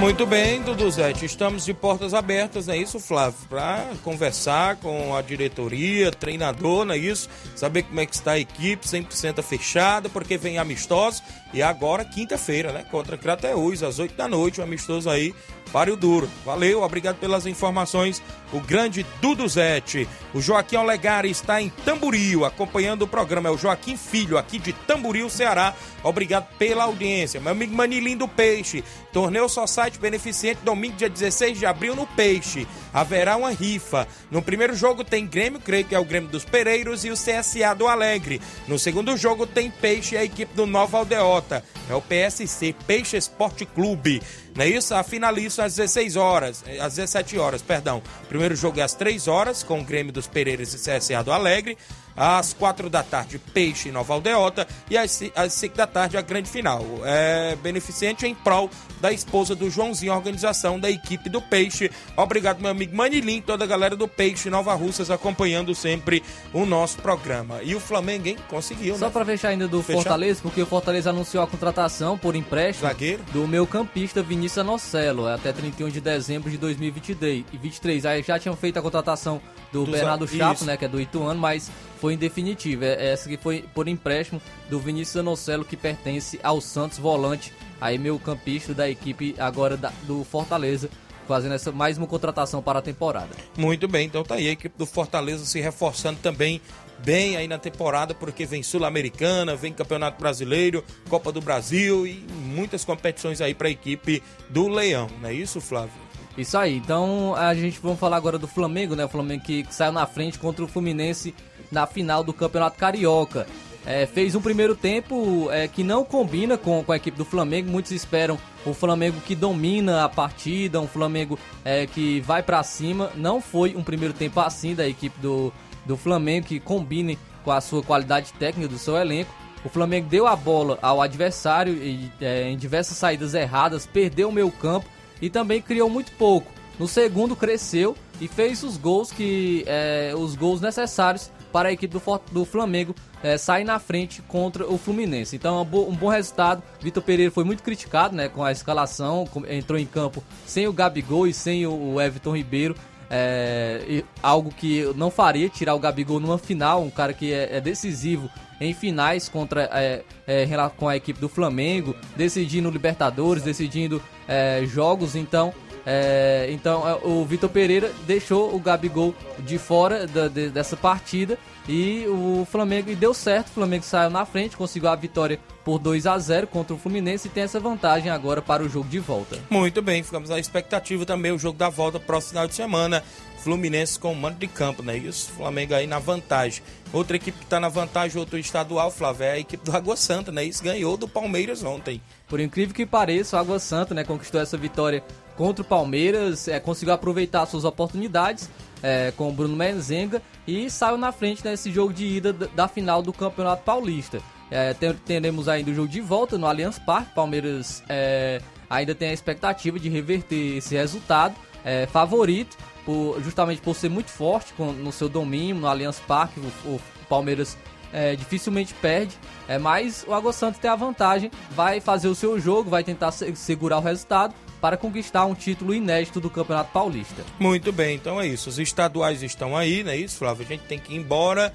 Muito 0.04 0.26
bem, 0.26 0.62
Duduzete, 0.62 1.24
estamos 1.24 1.64
de 1.64 1.74
portas 1.74 2.14
abertas, 2.14 2.68
não 2.68 2.74
é 2.74 2.78
isso, 2.78 3.00
Flávio? 3.00 3.40
Para 3.50 3.88
conversar 4.04 4.76
com 4.76 5.16
a 5.16 5.22
diretoria, 5.22 6.12
treinador, 6.12 6.84
não 6.84 6.94
é 6.94 6.98
isso? 6.98 7.30
Saber 7.56 7.84
como 7.84 8.02
é 8.02 8.06
que 8.06 8.14
está 8.14 8.34
a 8.34 8.40
equipe, 8.40 8.86
100% 8.86 9.42
fechada, 9.42 10.10
porque 10.10 10.38
vem 10.38 10.58
amistosos. 10.58 11.24
E 11.54 11.64
agora, 11.64 12.04
quinta-feira, 12.04 12.74
né? 12.74 12.86
Contra 12.92 13.18
Crateús, 13.18 13.82
às 13.82 13.98
8 13.98 14.14
da 14.14 14.28
noite, 14.28 14.60
um 14.60 14.66
amistoso 14.66 15.10
aí 15.10 15.34
Páreo 15.74 15.98
Duro. 15.98 16.30
Valeu, 16.46 16.84
obrigado 16.84 17.18
pelas 17.18 17.48
informações. 17.48 18.22
O 18.54 18.60
grande 18.60 19.04
Duduzete. 19.20 20.08
O 20.32 20.40
Joaquim 20.40 20.76
Olegari 20.76 21.32
está 21.32 21.60
em 21.60 21.70
Tamboril, 21.70 22.46
acompanhando 22.46 23.02
o 23.02 23.08
programa. 23.08 23.50
É 23.50 23.52
o 23.52 23.58
Joaquim 23.58 23.98
Filho, 23.98 24.38
aqui 24.38 24.60
de 24.60 24.72
Tamboril, 24.72 25.28
Ceará. 25.32 25.74
Obrigado 26.04 26.48
pela 26.60 26.84
audiência. 26.84 27.40
Meu 27.40 27.54
amigo 27.54 27.76
Manilim 27.76 28.16
do 28.16 28.28
Peixe. 28.28 28.84
Torneio 29.12 29.50
só 29.50 29.66
site 29.66 29.98
beneficente 29.98 30.60
domingo, 30.64 30.96
dia 30.96 31.10
16 31.10 31.58
de 31.58 31.66
abril, 31.66 31.96
no 31.96 32.06
Peixe. 32.06 32.68
Haverá 32.94 33.36
uma 33.36 33.50
rifa. 33.50 34.08
No 34.30 34.44
primeiro 34.44 34.76
jogo 34.76 35.04
tem 35.04 35.26
Grêmio, 35.26 35.60
creio 35.60 35.86
que 35.86 35.96
é 35.96 36.00
o 36.00 36.06
Grêmio 36.06 36.30
dos 36.30 36.46
Pereiros, 36.46 37.04
e 37.04 37.10
o 37.10 37.16
CSA 37.16 37.74
do 37.76 37.88
Alegre. 37.88 38.40
No 38.68 38.78
segundo 38.78 39.18
jogo 39.18 39.48
tem 39.48 39.72
Peixe 39.72 40.14
e 40.14 40.18
a 40.20 40.24
equipe 40.24 40.54
do 40.54 40.68
Nova 40.68 41.00
Aldeota. 41.00 41.64
É 41.90 41.96
o 41.96 42.02
PSC, 42.02 42.76
Peixe 42.86 43.18
Esporte 43.18 43.66
Clube. 43.66 44.22
Não 44.56 44.64
é 44.64 44.70
isso? 44.70 44.94
A 44.94 45.04
finalista 45.04 45.64
às 45.64 45.76
16 45.76 46.16
horas, 46.16 46.64
eh, 46.68 46.80
às 46.80 46.96
17 46.96 47.38
horas, 47.38 47.62
perdão. 47.62 48.02
Primeiro 48.30 48.56
jogo 48.56 48.80
é 48.80 48.84
às 48.84 48.94
3 48.94 49.28
horas, 49.28 49.64
com 49.64 49.80
o 49.80 49.84
Grêmio 49.84 50.14
dos 50.14 50.28
Pereiras 50.28 50.74
e 50.74 50.78
CSA 50.78 51.24
do 51.24 51.32
Alegre. 51.32 51.78
Às 52.16 52.54
4 52.54 52.90
da 52.90 53.02
tarde, 53.02 53.40
Peixe 53.40 53.90
e 53.90 53.92
Nova 53.92 54.14
Aldeota. 54.14 54.68
E 54.90 54.98
às 54.98 55.22
5 55.54 55.76
da 55.76 55.88
tarde, 55.88 56.18
a 56.18 56.22
grande 56.22 56.50
final. 56.50 56.86
É 57.04 57.56
beneficente 57.56 58.28
em 58.28 58.36
prol 58.36 58.70
da 59.04 59.12
esposa 59.12 59.54
do 59.54 59.70
Joãozinho, 59.70 60.14
organização 60.14 60.80
da 60.80 60.90
equipe 60.90 61.30
do 61.30 61.42
Peixe. 61.42 61.92
Obrigado, 62.16 62.62
meu 62.62 62.72
amigo 62.72 62.96
Manilim, 62.96 63.42
toda 63.42 63.66
a 63.66 63.68
galera 63.68 63.98
do 63.98 64.08
Peixe 64.08 64.50
Nova 64.50 64.74
Russas 64.76 65.12
acompanhando 65.12 65.76
sempre 65.76 66.24
o 66.54 66.66
nosso 66.66 67.00
programa. 67.00 67.62
E 67.64 67.76
o 67.76 67.82
Flamengo, 67.82 68.30
hein? 68.30 68.38
Conseguiu, 68.48 68.98
Só 68.98 69.08
né? 69.08 69.12
para 69.12 69.26
fechar 69.26 69.50
ainda 69.50 69.68
do 69.68 69.84
Fechar? 69.84 70.04
Fortaleza, 70.04 70.40
porque 70.42 70.62
o 70.62 70.66
Fortaleza 70.66 71.10
anunciou 71.10 71.44
a 71.44 71.48
contratação 71.48 72.18
por 72.18 72.34
empréstimo 72.34 72.88
Zagueiro. 72.88 73.22
do 73.34 73.46
meu 73.46 73.68
campista 73.68 74.24
Vinícius 74.24 74.60
Anocelo, 74.60 75.28
até 75.28 75.52
31 75.52 75.90
de 75.90 76.00
dezembro 76.00 76.50
de 76.50 76.58
2023. 76.58 77.44
E 77.52 77.58
23. 77.58 78.06
Aí 78.06 78.24
já 78.24 78.40
tinham 78.40 78.56
feito 78.56 78.80
a 78.80 78.82
contratação 78.82 79.42
do, 79.74 79.84
Do 79.84 79.92
Bernardo 79.92 80.26
Chapo, 80.26 80.54
isso. 80.54 80.66
né, 80.66 80.78
que 80.78 80.86
é 80.86 80.88
do 80.88 81.02
Ituano, 81.02 81.38
mas 81.42 81.70
foi 82.00 82.14
em 82.14 82.18
definitivo. 82.18 82.86
É- 82.86 83.12
Essa 83.12 83.28
que 83.28 83.36
foi 83.36 83.66
por 83.76 83.90
empréstimo 83.90 84.42
do 84.70 84.80
Vinícius 84.80 85.18
Anocelo, 85.18 85.66
que 85.66 85.76
pertence 85.76 86.40
ao 86.42 86.62
Santos 86.62 86.98
Volante, 86.98 87.52
aí 87.84 87.98
meu 87.98 88.18
campista 88.18 88.74
da 88.74 88.90
equipe 88.90 89.36
agora 89.38 89.76
da- 89.76 89.92
do 90.04 90.24
Fortaleza, 90.24 90.90
fazendo 91.28 91.54
essa 91.54 91.70
mais 91.72 91.98
uma 91.98 92.08
contratação 92.08 92.62
para 92.62 92.80
a 92.80 92.82
temporada. 92.82 93.30
Muito 93.58 93.88
bem, 93.88 94.08
então 94.08 94.24
tá 94.24 94.36
aí 94.36 94.48
a 94.48 94.52
equipe 94.52 94.78
do 94.78 94.86
Fortaleza 94.86 95.46
se 95.46 95.60
reforçando 95.60 96.20
também 96.22 96.62
bem 97.00 97.36
aí 97.36 97.46
na 97.48 97.58
temporada, 97.58 98.14
porque 98.14 98.46
vem 98.46 98.64
Sul-Americana, 98.64 99.56
vem 99.58 99.74
Campeonato 99.74 100.18
Brasileiro, 100.20 100.82
Copa 101.10 101.32
do 101.32 101.42
Brasil 101.42 102.08
e 102.08 102.26
muitas 102.46 102.86
competições 102.86 103.42
aí 103.42 103.54
para 103.54 103.68
a 103.68 103.72
equipe 103.72 104.24
do 104.50 104.70
Leão, 104.70 105.08
não 105.22 105.28
é 105.28 105.34
isso, 105.34 105.60
Flávio? 105.60 105.92
Isso 106.38 106.58
aí, 106.58 106.78
então 106.78 107.36
a 107.36 107.54
gente 107.54 107.80
vamos 107.82 108.00
falar 108.00 108.16
agora 108.18 108.40
do 108.40 108.48
Flamengo, 108.48 108.96
né? 108.96 109.04
O 109.06 109.10
Flamengo 109.10 109.44
que, 109.44 109.64
que 109.64 109.76
saiu 109.76 109.92
na 109.92 110.06
frente 110.08 110.40
contra 110.40 110.64
o 110.64 110.68
Fluminense 110.68 111.36
na 111.72 111.86
final 111.86 112.24
do 112.24 112.32
Campeonato 112.34 112.78
Carioca. 112.78 113.46
É, 113.86 114.06
fez 114.06 114.34
um 114.34 114.42
primeiro 114.42 114.76
tempo 114.76 115.50
é, 115.52 115.68
que 115.68 115.84
não 115.84 116.06
combina 116.06 116.58
com, 116.58 116.84
com 116.84 116.92
a 116.92 116.96
equipe 116.96 117.18
do 117.18 117.26
Flamengo. 117.26 117.70
Muitos 117.70 117.92
esperam 117.92 118.38
o 118.66 118.74
Flamengo 118.74 119.20
que 119.22 119.36
domina 119.36 120.06
a 120.06 120.10
partida, 120.10 120.80
um 120.80 120.88
Flamengo 120.88 121.38
é, 121.66 121.86
que 121.86 122.22
vai 122.22 122.42
pra 122.42 122.64
cima. 122.64 123.12
Não 123.16 123.42
foi 123.42 123.76
um 123.76 123.84
primeiro 123.84 124.14
tempo 124.14 124.40
assim 124.40 124.74
da 124.74 124.88
equipe 124.88 125.20
do, 125.20 125.52
do 125.86 125.98
Flamengo 125.98 126.48
que 126.48 126.60
combine 126.60 127.20
com 127.44 127.52
a 127.52 127.60
sua 127.60 127.84
qualidade 127.84 128.32
técnica 128.34 128.70
do 128.70 128.78
seu 128.78 128.96
elenco. 128.96 129.34
O 129.66 129.70
Flamengo 129.70 130.08
deu 130.10 130.28
a 130.28 130.36
bola 130.36 130.78
ao 130.82 131.02
adversário 131.02 131.74
e, 131.74 132.12
é, 132.22 132.50
em 132.50 132.58
diversas 132.58 132.98
saídas 132.98 133.34
erradas, 133.34 133.86
perdeu 133.86 134.30
o 134.30 134.32
meio 134.32 134.52
campo 134.52 134.88
e 135.22 135.30
também 135.30 135.62
criou 135.62 135.90
muito 135.90 136.12
pouco. 136.14 136.52
No 136.80 136.88
segundo 136.88 137.36
cresceu 137.36 137.96
e 138.20 138.28
fez 138.28 138.64
os 138.64 138.78
gols 138.78 139.12
que 139.12 139.64
é, 139.68 140.14
os 140.16 140.36
gols 140.36 140.60
necessários 140.60 141.32
para 141.54 141.70
a 141.70 141.72
equipe 141.72 141.94
do, 141.98 142.02
do 142.32 142.44
Flamengo 142.44 142.94
é, 143.24 143.38
sair 143.38 143.64
na 143.64 143.80
frente 143.80 144.22
contra 144.24 144.68
o 144.68 144.78
Fluminense. 144.78 145.36
Então 145.36 145.58
é 145.60 145.62
um, 145.62 145.66
bo- 145.66 145.88
um 145.88 145.96
bom 145.96 146.10
resultado. 146.10 146.62
Vitor 146.82 147.02
Pereira 147.04 147.32
foi 147.32 147.44
muito 147.46 147.64
criticado 147.64 148.16
né, 148.16 148.28
com 148.28 148.44
a 148.44 148.52
escalação, 148.52 149.26
com- 149.28 149.46
entrou 149.46 149.80
em 149.80 149.86
campo 149.86 150.22
sem 150.46 150.68
o 150.68 150.74
Gabigol 150.74 151.28
e 151.28 151.34
sem 151.34 151.66
o, 151.68 151.94
o 151.94 152.02
Everton 152.02 152.36
Ribeiro. 152.36 152.76
É, 153.16 154.04
algo 154.24 154.50
que 154.52 154.78
eu 154.80 154.94
não 154.96 155.12
faria, 155.12 155.48
tirar 155.48 155.76
o 155.76 155.80
Gabigol 155.80 156.20
numa 156.20 156.40
final, 156.40 156.82
um 156.82 156.90
cara 156.90 157.14
que 157.14 157.32
é, 157.32 157.58
é 157.58 157.62
decisivo 157.62 158.28
em 158.60 158.74
finais 158.74 159.30
contra 159.30 159.70
é, 159.72 160.04
é, 160.26 160.48
com 160.78 160.88
a 160.90 160.96
equipe 160.96 161.20
do 161.20 161.30
Flamengo, 161.30 161.96
decidindo 162.16 162.72
Libertadores, 162.72 163.44
decidindo 163.44 164.02
é, 164.28 164.64
jogos, 164.66 165.16
então 165.16 165.54
é, 165.86 166.48
então 166.52 166.88
é, 166.88 166.96
o 167.04 167.26
Vitor 167.26 167.50
Pereira 167.50 167.92
deixou 168.08 168.56
o 168.56 168.60
Gabigol 168.60 169.14
de 169.40 169.58
fora 169.58 170.08
da- 170.08 170.28
de- 170.28 170.50
dessa 170.50 170.78
partida 170.78 171.38
e 171.68 172.06
o 172.08 172.48
Flamengo 172.50 172.90
e 172.90 172.96
deu 172.96 173.14
certo, 173.14 173.48
o 173.48 173.52
Flamengo 173.52 173.84
saiu 173.84 174.10
na 174.10 174.26
frente, 174.26 174.56
conseguiu 174.58 174.90
a 174.90 174.96
vitória 174.96 175.40
por 175.64 175.80
2 175.80 176.06
a 176.08 176.18
0 176.20 176.48
contra 176.48 176.74
o 176.76 176.78
Fluminense 176.78 177.28
e 177.28 177.32
tem 177.32 177.44
essa 177.44 177.60
vantagem 177.60 178.10
agora 178.12 178.42
para 178.42 178.64
o 178.64 178.70
jogo 178.70 178.88
de 178.90 179.00
volta. 179.00 179.38
Muito 179.50 179.82
bem, 179.82 180.04
ficamos 180.04 180.30
na 180.30 180.40
expectativa 180.40 181.06
também 181.06 181.32
o 181.32 181.40
jogo 181.40 181.58
da 181.58 181.70
volta 181.70 182.00
próximo 182.00 182.32
final 182.32 182.48
de 182.48 182.56
semana. 182.56 183.04
Fluminense 183.38 184.00
com 184.00 184.14
o 184.14 184.16
mando 184.16 184.38
de 184.38 184.48
campo, 184.48 184.82
né? 184.82 184.96
Isso, 184.96 185.30
Flamengo 185.32 185.74
aí 185.76 185.86
na 185.86 186.00
vantagem. 186.00 186.64
Outra 186.94 187.18
equipe 187.18 187.38
que 187.40 187.46
tá 187.46 187.60
na 187.60 187.68
vantagem, 187.68 188.18
outro 188.18 188.38
estadual, 188.40 188.90
Flávio, 188.90 189.26
é 189.26 189.32
a 189.34 189.40
equipe 189.40 189.66
do 189.66 189.76
Água 189.76 189.98
Santa, 189.98 190.32
né? 190.32 190.46
Isso 190.46 190.64
ganhou 190.64 190.96
do 190.96 191.10
Palmeiras 191.10 191.62
ontem. 191.62 192.02
Por 192.30 192.40
incrível 192.40 192.74
que 192.74 192.86
pareça, 192.86 193.36
o 193.36 193.40
Água 193.40 193.60
Santa 193.60 193.94
né, 193.94 194.06
conquistou 194.06 194.40
essa 194.40 194.56
vitória 194.58 195.04
contra 195.38 195.62
o 195.64 195.66
Palmeiras, 195.66 196.48
é, 196.48 196.60
conseguiu 196.60 196.94
aproveitar 196.94 197.46
suas 197.46 197.64
oportunidades 197.66 198.50
é, 198.82 199.12
com 199.16 199.30
o 199.30 199.32
Bruno 199.34 199.56
Menzenga 199.56 200.22
e 200.46 200.70
saiu 200.70 200.98
na 200.98 201.12
frente 201.12 201.44
nesse 201.44 201.72
jogo 201.72 201.94
de 201.94 202.06
ida 202.06 202.34
da, 202.34 202.68
final 202.68 203.02
do 203.02 203.12
Campeonato 203.14 203.64
Paulista. 203.64 204.20
É, 204.52 204.74
teremos 205.06 205.48
ainda 205.48 205.72
o 205.72 205.74
jogo 205.74 205.88
de 205.88 206.02
volta 206.02 206.38
no 206.38 206.46
Allianz 206.46 206.78
Parque. 206.78 207.14
Palmeiras 207.16 207.82
é, 207.90 208.40
ainda 208.70 208.94
tem 208.94 209.10
a 209.10 209.14
expectativa 209.14 209.80
de 209.80 209.90
reverter 209.90 210.58
esse 210.58 210.76
resultado. 210.76 211.36
É, 211.66 211.86
favorito, 211.88 212.58
por- 212.86 213.20
justamente 213.24 213.62
por 213.62 213.74
ser 213.74 213.90
muito 213.90 214.10
forte 214.12 214.54
com- 214.54 214.74
no 214.74 214.92
seu 214.92 215.08
domínio 215.08 215.56
no 215.56 215.68
Allianz 215.68 215.98
Parque. 216.02 216.40
O, 216.66 216.72
o 216.74 216.82
Palmeiras 217.08 217.58
é, 217.94 218.16
dificilmente 218.16 218.74
perde, 218.74 219.16
é, 219.48 219.58
mas 219.58 220.04
o 220.08 220.14
Água 220.14 220.34
Santa 220.34 220.58
tem 220.60 220.70
a 220.70 220.76
vantagem, 220.76 221.32
vai 221.52 221.80
fazer 221.80 222.08
o 222.08 222.16
seu 222.16 222.40
jogo, 222.40 222.70
vai 222.70 222.84
tentar 222.84 223.12
se- 223.12 223.34
segurar 223.36 223.78
o 223.78 223.82
resultado 223.82 224.34
para 224.64 224.78
conquistar 224.78 225.26
um 225.26 225.36
título 225.36 225.74
inédito 225.74 226.22
do 226.22 226.30
Campeonato 226.30 226.72
Paulista. 226.72 227.22
Muito 227.38 227.70
bem, 227.74 227.98
então 227.98 228.22
é 228.22 228.26
isso. 228.26 228.48
Os 228.48 228.58
estaduais 228.58 229.22
estão 229.22 229.58
aí, 229.58 229.84
não 229.84 229.92
é 229.92 229.98
isso, 229.98 230.16
Flávio? 230.16 230.46
A 230.46 230.48
gente 230.48 230.62
tem 230.62 230.80
que 230.80 230.94
ir 230.94 230.96
embora. 230.96 231.54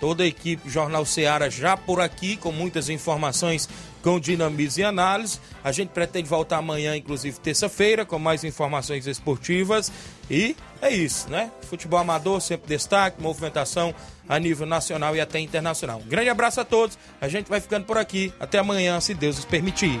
Toda 0.00 0.22
a 0.22 0.26
equipe 0.26 0.66
Jornal 0.70 1.04
Seara 1.04 1.50
já 1.50 1.76
por 1.76 2.00
aqui, 2.00 2.38
com 2.38 2.50
muitas 2.50 2.88
informações 2.88 3.68
com 4.00 4.18
dinamismo 4.18 4.80
e 4.80 4.84
análise. 4.84 5.38
A 5.62 5.70
gente 5.72 5.90
pretende 5.90 6.26
voltar 6.26 6.56
amanhã, 6.56 6.96
inclusive 6.96 7.38
terça-feira, 7.38 8.06
com 8.06 8.18
mais 8.18 8.42
informações 8.44 9.06
esportivas. 9.06 9.92
E 10.30 10.56
é 10.80 10.88
isso, 10.88 11.28
né? 11.28 11.50
Futebol 11.68 12.00
amador, 12.00 12.40
sempre 12.40 12.66
destaque, 12.66 13.20
movimentação 13.20 13.94
a 14.26 14.38
nível 14.38 14.66
nacional 14.66 15.14
e 15.14 15.20
até 15.20 15.38
internacional. 15.38 15.98
Um 15.98 16.08
grande 16.08 16.30
abraço 16.30 16.62
a 16.62 16.64
todos. 16.64 16.96
A 17.20 17.28
gente 17.28 17.50
vai 17.50 17.60
ficando 17.60 17.84
por 17.84 17.98
aqui. 17.98 18.32
Até 18.40 18.56
amanhã, 18.56 18.98
se 19.02 19.12
Deus 19.12 19.36
nos 19.36 19.44
permitir. 19.44 20.00